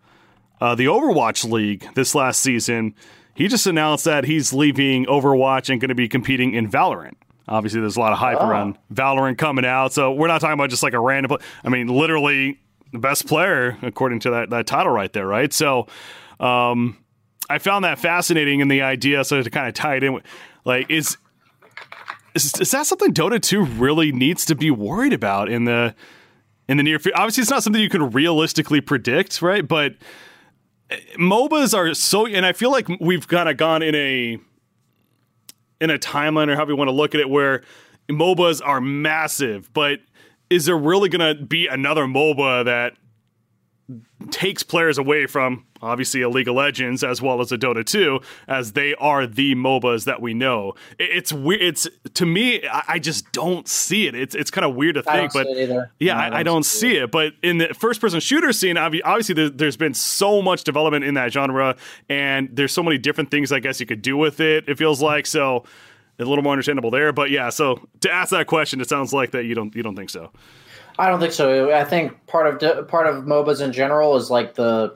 uh, 0.61 0.75
the 0.75 0.85
Overwatch 0.85 1.49
League 1.49 1.87
this 1.95 2.13
last 2.13 2.41
season. 2.41 2.93
He 3.37 3.47
just 3.47 3.67
announced 3.67 4.05
that 4.05 4.23
he's 4.23 4.51
leaving 4.51 5.05
Overwatch 5.05 5.69
and 5.69 5.79
going 5.79 5.89
to 5.89 5.95
be 5.95 6.07
competing 6.09 6.55
in 6.55 6.67
Valorant. 6.67 7.13
Obviously, 7.47 7.79
there's 7.79 7.95
a 7.95 7.99
lot 7.99 8.11
of 8.11 8.17
hype 8.17 8.39
oh. 8.41 8.49
around 8.49 8.79
Valorant 8.91 9.37
coming 9.37 9.63
out, 9.63 9.93
so 9.93 10.11
we're 10.11 10.27
not 10.27 10.41
talking 10.41 10.55
about 10.55 10.71
just 10.71 10.81
like 10.81 10.93
a 10.93 10.99
random. 10.99 11.37
I 11.63 11.69
mean, 11.69 11.85
literally 11.87 12.59
the 12.91 12.97
best 12.97 13.27
player 13.27 13.77
according 13.83 14.21
to 14.21 14.31
that 14.31 14.49
that 14.49 14.65
title 14.65 14.91
right 14.91 15.13
there, 15.13 15.27
right? 15.27 15.53
So, 15.53 15.85
um, 16.39 16.97
I 17.47 17.59
found 17.59 17.85
that 17.85 17.99
fascinating 17.99 18.59
in 18.59 18.69
the 18.69 18.81
idea. 18.81 19.23
So 19.23 19.39
to 19.39 19.49
kind 19.51 19.67
of 19.67 19.75
tie 19.75 19.97
it 19.97 20.03
in, 20.03 20.13
with, 20.13 20.23
like 20.65 20.89
is 20.89 21.17
is, 22.33 22.59
is 22.59 22.71
that 22.71 22.87
something 22.87 23.13
Dota 23.13 23.39
2 23.39 23.63
really 23.63 24.11
needs 24.11 24.45
to 24.45 24.55
be 24.55 24.71
worried 24.71 25.13
about 25.13 25.47
in 25.47 25.65
the 25.65 25.93
in 26.67 26.77
the 26.77 26.83
near 26.83 26.97
future? 26.97 27.15
Obviously, 27.15 27.43
it's 27.43 27.51
not 27.51 27.61
something 27.61 27.83
you 27.83 27.87
can 27.87 28.09
realistically 28.09 28.81
predict, 28.81 29.43
right? 29.43 29.65
But 29.65 29.93
MOBAs 30.89 31.77
are 31.77 31.93
so, 31.93 32.25
and 32.25 32.45
I 32.45 32.53
feel 32.53 32.71
like 32.71 32.87
we've 32.99 33.27
kind 33.27 33.49
of 33.49 33.57
gone 33.57 33.81
in 33.81 33.95
a 33.95 34.37
in 35.79 35.89
a 35.89 35.97
timeline 35.99 36.49
or 36.49 36.55
however 36.55 36.71
you 36.71 36.77
want 36.77 36.87
to 36.87 36.93
look 36.93 37.13
at 37.13 37.21
it, 37.21 37.29
where 37.29 37.63
MOBAs 38.09 38.61
are 38.65 38.81
massive, 38.81 39.71
but 39.73 39.99
is 40.49 40.65
there 40.65 40.77
really 40.77 41.09
going 41.09 41.37
to 41.37 41.43
be 41.43 41.67
another 41.67 42.05
MOBA 42.05 42.65
that 42.65 42.93
takes 44.31 44.63
players 44.63 44.97
away 44.97 45.27
from 45.27 45.63
obviously 45.81 46.21
a 46.21 46.29
League 46.29 46.47
of 46.47 46.55
Legends 46.55 47.03
as 47.03 47.21
well 47.21 47.39
as 47.39 47.51
a 47.51 47.57
Dota 47.57 47.85
2 47.85 48.19
as 48.47 48.73
they 48.73 48.95
are 48.95 49.27
the 49.27 49.53
MOBAs 49.55 50.05
that 50.05 50.21
we 50.21 50.33
know. 50.33 50.73
It's 50.97 51.31
weird. 51.31 51.61
It's 51.61 51.87
to 52.15 52.25
me, 52.25 52.63
I 52.67 52.99
just 52.99 53.31
don't 53.31 53.67
see 53.67 54.07
it. 54.07 54.15
It's 54.15 54.33
it's 54.35 54.49
kind 54.49 54.65
of 54.65 54.75
weird 54.75 54.95
to 54.95 55.03
think, 55.03 55.33
but 55.33 55.47
yeah, 55.99 56.13
no, 56.13 56.19
I, 56.19 56.29
don't, 56.29 56.39
I 56.39 56.43
don't 56.43 56.63
see, 56.63 56.79
see 56.79 56.97
it. 56.97 57.03
it. 57.03 57.11
But 57.11 57.33
in 57.43 57.59
the 57.59 57.67
first 57.73 58.01
person 58.01 58.19
shooter 58.19 58.51
scene, 58.53 58.77
obviously 58.77 59.49
there's 59.49 59.77
been 59.77 59.93
so 59.93 60.41
much 60.41 60.63
development 60.63 61.05
in 61.05 61.13
that 61.13 61.31
genre, 61.31 61.75
and 62.09 62.49
there's 62.51 62.71
so 62.71 62.83
many 62.83 62.97
different 62.97 63.31
things 63.31 63.51
I 63.51 63.59
guess 63.59 63.79
you 63.79 63.85
could 63.85 64.01
do 64.01 64.17
with 64.17 64.39
it. 64.39 64.67
It 64.67 64.77
feels 64.77 65.01
like 65.01 65.25
so. 65.25 65.63
A 66.19 66.25
little 66.25 66.43
more 66.43 66.53
understandable 66.53 66.89
there, 66.89 67.13
but 67.13 67.29
yeah. 67.29 67.49
So 67.49 67.87
to 67.99 68.11
ask 68.11 68.31
that 68.31 68.47
question, 68.47 68.81
it 68.81 68.89
sounds 68.89 69.13
like 69.13 69.31
that 69.31 69.43
you 69.45 69.53
don't 69.53 69.75
you 69.75 69.83
don't 69.83 69.95
think 69.95 70.09
so. 70.09 70.31
I 70.99 71.09
don't 71.09 71.19
think 71.19 71.33
so. 71.33 71.71
I 71.71 71.83
think 71.83 72.25
part 72.27 72.63
of 72.63 72.87
part 72.87 73.07
of 73.07 73.25
MOBAs 73.25 73.61
in 73.61 73.71
general 73.71 74.15
is 74.15 74.31
like 74.31 74.55
the 74.55 74.95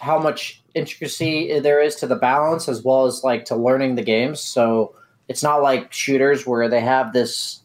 how 0.00 0.18
much 0.18 0.62
intricacy 0.74 1.58
there 1.60 1.80
is 1.80 1.96
to 1.96 2.06
the 2.06 2.16
balance 2.16 2.68
as 2.68 2.82
well 2.82 3.06
as 3.06 3.24
like 3.24 3.46
to 3.46 3.56
learning 3.56 3.94
the 3.94 4.02
games. 4.02 4.40
So 4.40 4.94
it's 5.28 5.42
not 5.42 5.62
like 5.62 5.92
shooters 5.92 6.46
where 6.46 6.68
they 6.68 6.80
have 6.80 7.12
this 7.12 7.62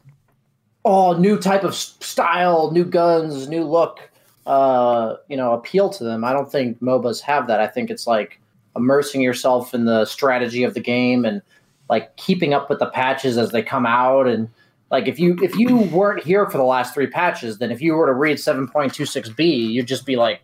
oh 0.85 1.17
new 1.17 1.37
type 1.37 1.63
of 1.63 1.75
style, 1.75 2.71
new 2.71 2.85
guns, 2.85 3.49
new 3.49 3.63
look, 3.63 4.09
uh, 4.45 5.15
you 5.27 5.35
know, 5.35 5.53
appeal 5.53 5.89
to 5.89 6.03
them. 6.03 6.23
I 6.23 6.31
don't 6.31 6.51
think 6.51 6.79
MOBAs 6.81 7.21
have 7.21 7.47
that. 7.47 7.59
I 7.59 7.67
think 7.67 7.89
it's 7.89 8.07
like 8.07 8.39
immersing 8.75 9.21
yourself 9.21 9.73
in 9.73 9.85
the 9.85 10.05
strategy 10.05 10.63
of 10.63 10.73
the 10.73 10.79
game 10.79 11.25
and 11.25 11.41
like 11.89 12.15
keeping 12.15 12.53
up 12.53 12.69
with 12.69 12.79
the 12.79 12.89
patches 12.89 13.37
as 13.37 13.51
they 13.51 13.61
come 13.61 13.85
out 13.85 14.27
and 14.27 14.49
like 14.91 15.07
if 15.07 15.17
you 15.17 15.37
if 15.41 15.55
you 15.55 15.77
weren't 15.77 16.23
here 16.23 16.47
for 16.49 16.57
the 16.57 16.65
last 16.65 16.93
three 16.93 17.07
patches, 17.07 17.57
then 17.57 17.71
if 17.71 17.81
you 17.81 17.93
were 17.93 18.05
to 18.05 18.13
read 18.13 18.37
7.26b, 18.37 19.71
you'd 19.71 19.87
just 19.87 20.05
be 20.05 20.17
like, 20.17 20.41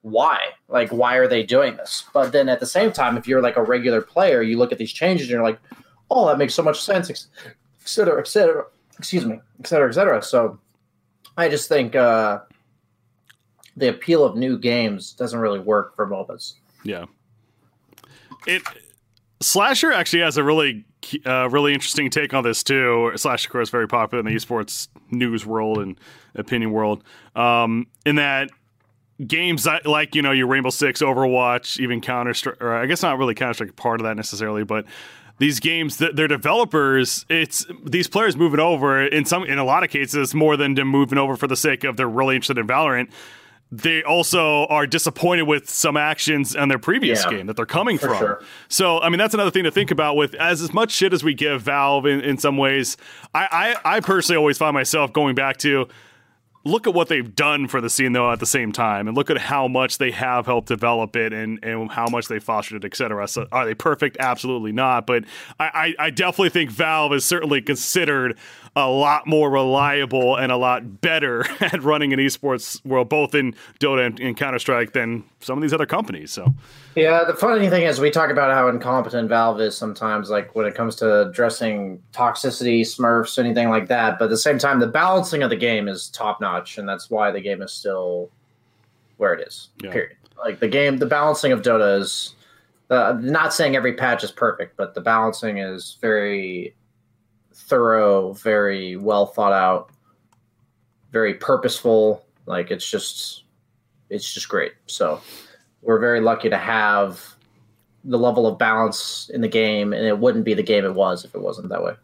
why? 0.00 0.38
Like, 0.68 0.90
why 0.90 1.16
are 1.16 1.28
they 1.28 1.42
doing 1.42 1.76
this? 1.76 2.04
But 2.14 2.32
then 2.32 2.48
at 2.48 2.60
the 2.60 2.66
same 2.66 2.92
time, 2.92 3.18
if 3.18 3.28
you're 3.28 3.42
like 3.42 3.56
a 3.56 3.62
regular 3.62 4.00
player, 4.00 4.40
you 4.40 4.56
look 4.56 4.72
at 4.72 4.78
these 4.78 4.92
changes 4.92 5.26
and 5.26 5.32
you're 5.32 5.42
like, 5.42 5.60
oh, 6.10 6.26
that 6.28 6.38
makes 6.38 6.54
so 6.54 6.62
much 6.62 6.80
sense, 6.80 7.10
et 7.10 7.26
cetera, 7.84 8.18
et 8.18 8.26
cetera, 8.26 8.64
excuse 8.98 9.26
me, 9.26 9.38
et 9.60 9.66
cetera, 9.66 9.88
et 9.88 9.92
cetera. 9.92 10.22
So 10.22 10.58
I 11.36 11.48
just 11.50 11.68
think 11.68 11.94
uh, 11.94 12.40
the 13.76 13.88
appeal 13.88 14.24
of 14.24 14.34
new 14.34 14.58
games 14.58 15.12
doesn't 15.12 15.38
really 15.38 15.60
work 15.60 15.94
for 15.94 16.06
MOBAs. 16.06 16.54
Yeah. 16.84 17.04
It 18.46 18.62
Slasher 19.42 19.92
actually 19.92 20.22
has 20.22 20.38
a 20.38 20.44
really 20.44 20.86
uh, 21.24 21.48
really 21.50 21.72
interesting 21.74 22.10
take 22.10 22.34
on 22.34 22.44
this 22.44 22.62
too. 22.62 23.12
Slash, 23.16 23.46
of 23.46 23.52
course, 23.52 23.70
very 23.70 23.88
popular 23.88 24.20
in 24.20 24.26
the 24.26 24.38
esports 24.38 24.88
news 25.10 25.44
world 25.46 25.78
and 25.78 25.98
opinion 26.34 26.72
world. 26.72 27.02
Um, 27.34 27.86
in 28.04 28.16
that 28.16 28.50
games 29.24 29.66
like 29.84 30.14
you 30.14 30.22
know 30.22 30.32
your 30.32 30.46
Rainbow 30.46 30.70
Six, 30.70 31.02
Overwatch, 31.02 31.80
even 31.80 32.00
Counter 32.00 32.34
Strike, 32.34 32.62
I 32.62 32.86
guess 32.86 33.02
not 33.02 33.18
really 33.18 33.34
Counter 33.34 33.54
Strike 33.54 33.76
part 33.76 34.00
of 34.00 34.04
that 34.04 34.16
necessarily, 34.16 34.64
but 34.64 34.84
these 35.38 35.60
games 35.60 35.98
their 35.98 36.28
developers 36.28 37.26
it's 37.28 37.66
these 37.84 38.08
players 38.08 38.36
moving 38.36 38.60
over 38.60 39.06
in 39.06 39.24
some 39.24 39.44
in 39.44 39.58
a 39.58 39.64
lot 39.64 39.84
of 39.84 39.90
cases 39.90 40.34
more 40.34 40.56
than 40.56 40.74
them 40.74 40.88
moving 40.88 41.18
over 41.18 41.36
for 41.36 41.46
the 41.46 41.56
sake 41.56 41.84
of 41.84 41.96
they're 41.96 42.08
really 42.08 42.34
interested 42.34 42.58
in 42.58 42.66
valorant 42.66 43.10
they 43.72 44.02
also 44.04 44.66
are 44.66 44.86
disappointed 44.86 45.42
with 45.42 45.68
some 45.68 45.96
actions 45.96 46.54
on 46.54 46.68
their 46.68 46.78
previous 46.78 47.24
yeah, 47.24 47.30
game 47.30 47.46
that 47.46 47.56
they're 47.56 47.66
coming 47.66 47.98
from. 47.98 48.16
Sure. 48.16 48.42
So, 48.68 49.00
I 49.00 49.08
mean, 49.08 49.18
that's 49.18 49.34
another 49.34 49.50
thing 49.50 49.64
to 49.64 49.72
think 49.72 49.90
about 49.90 50.16
with 50.16 50.34
as, 50.34 50.62
as 50.62 50.72
much 50.72 50.92
shit 50.92 51.12
as 51.12 51.24
we 51.24 51.34
give 51.34 51.62
Valve 51.62 52.06
in, 52.06 52.20
in 52.20 52.38
some 52.38 52.56
ways. 52.56 52.96
I, 53.34 53.76
I, 53.84 53.96
I 53.96 54.00
personally 54.00 54.36
always 54.36 54.56
find 54.56 54.72
myself 54.72 55.12
going 55.12 55.34
back 55.34 55.56
to 55.58 55.88
look 56.66 56.86
at 56.86 56.94
what 56.94 57.08
they've 57.08 57.34
done 57.34 57.68
for 57.68 57.80
the 57.80 57.88
scene 57.88 58.12
though 58.12 58.30
at 58.32 58.40
the 58.40 58.46
same 58.46 58.72
time 58.72 59.06
and 59.06 59.16
look 59.16 59.30
at 59.30 59.38
how 59.38 59.68
much 59.68 59.98
they 59.98 60.10
have 60.10 60.46
helped 60.46 60.66
develop 60.66 61.14
it 61.14 61.32
and, 61.32 61.62
and 61.62 61.90
how 61.92 62.08
much 62.08 62.26
they 62.26 62.40
fostered 62.40 62.84
it 62.84 62.86
etc 62.86 63.28
so 63.28 63.46
are 63.52 63.64
they 63.64 63.74
perfect 63.74 64.16
absolutely 64.18 64.72
not 64.72 65.06
but 65.06 65.22
I, 65.60 65.94
I 65.96 66.10
definitely 66.10 66.50
think 66.50 66.70
valve 66.72 67.12
is 67.12 67.24
certainly 67.24 67.62
considered 67.62 68.36
a 68.76 68.90
lot 68.90 69.26
more 69.26 69.50
reliable 69.50 70.36
and 70.36 70.52
a 70.52 70.56
lot 70.56 71.00
better 71.00 71.46
at 71.60 71.82
running 71.82 72.12
an 72.12 72.20
esports 72.20 72.84
world, 72.84 73.08
both 73.08 73.34
in 73.34 73.54
Dota 73.80 74.06
and, 74.06 74.20
and 74.20 74.36
Counter 74.36 74.58
Strike, 74.58 74.92
than 74.92 75.24
some 75.40 75.56
of 75.56 75.62
these 75.62 75.72
other 75.72 75.86
companies. 75.86 76.30
So, 76.30 76.54
yeah, 76.94 77.24
the 77.24 77.32
funny 77.32 77.70
thing 77.70 77.84
is, 77.84 77.98
we 77.98 78.10
talk 78.10 78.30
about 78.30 78.52
how 78.52 78.68
incompetent 78.68 79.30
Valve 79.30 79.62
is 79.62 79.76
sometimes, 79.76 80.28
like 80.28 80.54
when 80.54 80.66
it 80.66 80.74
comes 80.74 80.94
to 80.96 81.22
addressing 81.22 82.02
toxicity, 82.12 82.82
Smurfs, 82.82 83.38
anything 83.38 83.70
like 83.70 83.88
that. 83.88 84.18
But 84.18 84.26
at 84.26 84.30
the 84.30 84.36
same 84.36 84.58
time, 84.58 84.78
the 84.78 84.86
balancing 84.86 85.42
of 85.42 85.48
the 85.48 85.56
game 85.56 85.88
is 85.88 86.08
top 86.08 86.42
notch, 86.42 86.76
and 86.76 86.86
that's 86.86 87.08
why 87.08 87.30
the 87.30 87.40
game 87.40 87.62
is 87.62 87.72
still 87.72 88.30
where 89.16 89.32
it 89.32 89.46
is. 89.46 89.70
Yeah. 89.82 89.90
Period. 89.90 90.16
Like 90.38 90.60
the 90.60 90.68
game, 90.68 90.98
the 90.98 91.06
balancing 91.06 91.50
of 91.50 91.62
Dota 91.62 91.98
is. 91.98 92.34
Uh, 92.88 93.18
not 93.20 93.52
saying 93.52 93.74
every 93.74 93.94
patch 93.94 94.22
is 94.22 94.30
perfect, 94.30 94.76
but 94.76 94.94
the 94.94 95.00
balancing 95.00 95.58
is 95.58 95.98
very 96.00 96.72
thorough, 97.56 98.32
very 98.34 98.96
well 98.96 99.26
thought 99.26 99.52
out, 99.52 99.90
very 101.10 101.34
purposeful. 101.34 102.24
Like 102.46 102.70
it's 102.70 102.88
just 102.88 103.44
it's 104.10 104.32
just 104.32 104.48
great. 104.48 104.72
So 104.86 105.20
we're 105.82 105.98
very 105.98 106.20
lucky 106.20 106.48
to 106.50 106.56
have 106.58 107.36
the 108.04 108.18
level 108.18 108.46
of 108.46 108.58
balance 108.58 109.30
in 109.34 109.40
the 109.40 109.48
game, 109.48 109.92
and 109.92 110.06
it 110.06 110.18
wouldn't 110.18 110.44
be 110.44 110.54
the 110.54 110.62
game 110.62 110.84
it 110.84 110.94
was 110.94 111.24
if 111.24 111.34
it 111.34 111.40
wasn't 111.40 111.68
that 111.70 111.82
way. 111.82 111.94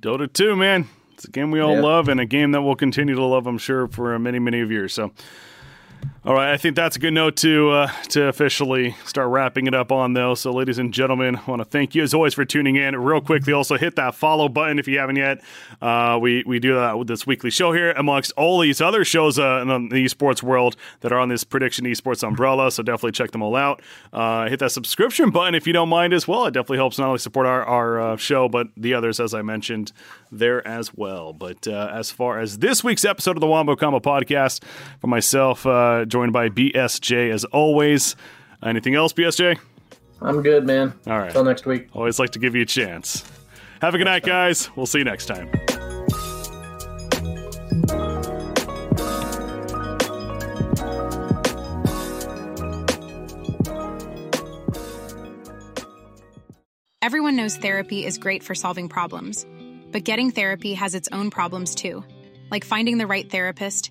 Dota 0.00 0.32
2, 0.32 0.56
man. 0.56 0.88
It's 1.12 1.24
a 1.26 1.30
game 1.30 1.50
we 1.50 1.60
all 1.60 1.80
love 1.80 2.08
and 2.08 2.20
a 2.20 2.26
game 2.26 2.52
that 2.52 2.62
we'll 2.62 2.74
continue 2.74 3.14
to 3.14 3.24
love, 3.24 3.46
I'm 3.46 3.58
sure, 3.58 3.86
for 3.86 4.18
many, 4.18 4.38
many 4.38 4.60
of 4.60 4.70
years. 4.70 4.92
So 4.92 5.12
All 6.26 6.32
right, 6.32 6.54
I 6.54 6.56
think 6.56 6.74
that's 6.74 6.96
a 6.96 6.98
good 6.98 7.12
note 7.12 7.36
to 7.36 7.68
uh, 7.68 7.92
to 8.08 8.28
officially 8.28 8.96
start 9.04 9.28
wrapping 9.28 9.66
it 9.66 9.74
up 9.74 9.92
on, 9.92 10.14
though. 10.14 10.34
So, 10.34 10.54
ladies 10.54 10.78
and 10.78 10.90
gentlemen, 10.90 11.36
I 11.36 11.50
want 11.50 11.60
to 11.60 11.66
thank 11.66 11.94
you 11.94 12.02
as 12.02 12.14
always 12.14 12.32
for 12.32 12.46
tuning 12.46 12.76
in. 12.76 12.96
Real 12.96 13.20
quickly, 13.20 13.52
also 13.52 13.76
hit 13.76 13.96
that 13.96 14.14
follow 14.14 14.48
button 14.48 14.78
if 14.78 14.88
you 14.88 14.98
haven't 14.98 15.16
yet. 15.16 15.42
Uh, 15.82 16.18
we 16.18 16.42
we 16.46 16.60
do 16.60 16.76
that 16.76 16.98
with 16.98 17.08
this 17.08 17.26
weekly 17.26 17.50
show 17.50 17.72
here, 17.72 17.90
amongst 17.90 18.32
all 18.38 18.58
these 18.58 18.80
other 18.80 19.04
shows 19.04 19.38
uh, 19.38 19.60
in 19.60 19.90
the 19.90 20.02
esports 20.02 20.42
world 20.42 20.76
that 21.00 21.12
are 21.12 21.18
on 21.18 21.28
this 21.28 21.44
prediction 21.44 21.84
esports 21.84 22.26
umbrella. 22.26 22.70
So 22.70 22.82
definitely 22.82 23.12
check 23.12 23.32
them 23.32 23.42
all 23.42 23.54
out. 23.54 23.82
Uh, 24.10 24.48
hit 24.48 24.60
that 24.60 24.72
subscription 24.72 25.28
button 25.28 25.54
if 25.54 25.66
you 25.66 25.74
don't 25.74 25.90
mind 25.90 26.14
as 26.14 26.26
well. 26.26 26.46
It 26.46 26.52
definitely 26.52 26.78
helps 26.78 26.98
not 26.98 27.08
only 27.08 27.18
support 27.18 27.44
our 27.44 27.62
our 27.66 28.00
uh, 28.00 28.16
show, 28.16 28.48
but 28.48 28.68
the 28.78 28.94
others, 28.94 29.20
as 29.20 29.34
I 29.34 29.42
mentioned, 29.42 29.92
there 30.32 30.66
as 30.66 30.94
well. 30.94 31.34
But 31.34 31.68
uh, 31.68 31.90
as 31.92 32.10
far 32.10 32.40
as 32.40 32.60
this 32.60 32.82
week's 32.82 33.04
episode 33.04 33.36
of 33.36 33.42
the 33.42 33.46
Wombo 33.46 33.76
Combo 33.76 34.00
podcast, 34.00 34.64
for 35.02 35.08
myself 35.08 35.66
joined 36.14 36.32
by 36.32 36.48
BSJ 36.48 37.32
as 37.32 37.44
always. 37.46 38.14
Anything 38.62 38.94
else, 38.94 39.12
BSJ? 39.12 39.58
I'm 40.22 40.42
good, 40.42 40.64
man. 40.64 40.94
All 41.08 41.18
right. 41.18 41.26
Until 41.26 41.42
next 41.42 41.66
week. 41.66 41.88
Always 41.92 42.20
like 42.20 42.30
to 42.30 42.38
give 42.38 42.54
you 42.54 42.62
a 42.62 42.66
chance. 42.66 43.24
Have 43.82 43.96
a 43.96 43.98
good 43.98 44.04
night, 44.04 44.22
guys. 44.22 44.70
We'll 44.76 44.86
see 44.86 44.98
you 44.98 45.04
next 45.04 45.26
time. 45.26 45.50
Everyone 57.02 57.34
knows 57.34 57.56
therapy 57.56 58.06
is 58.06 58.18
great 58.18 58.44
for 58.44 58.54
solving 58.54 58.88
problems, 58.88 59.44
but 59.90 60.04
getting 60.04 60.30
therapy 60.30 60.74
has 60.74 60.94
its 60.94 61.08
own 61.10 61.30
problems 61.30 61.74
too, 61.74 62.04
like 62.52 62.64
finding 62.64 62.98
the 62.98 63.06
right 63.08 63.28
therapist 63.28 63.90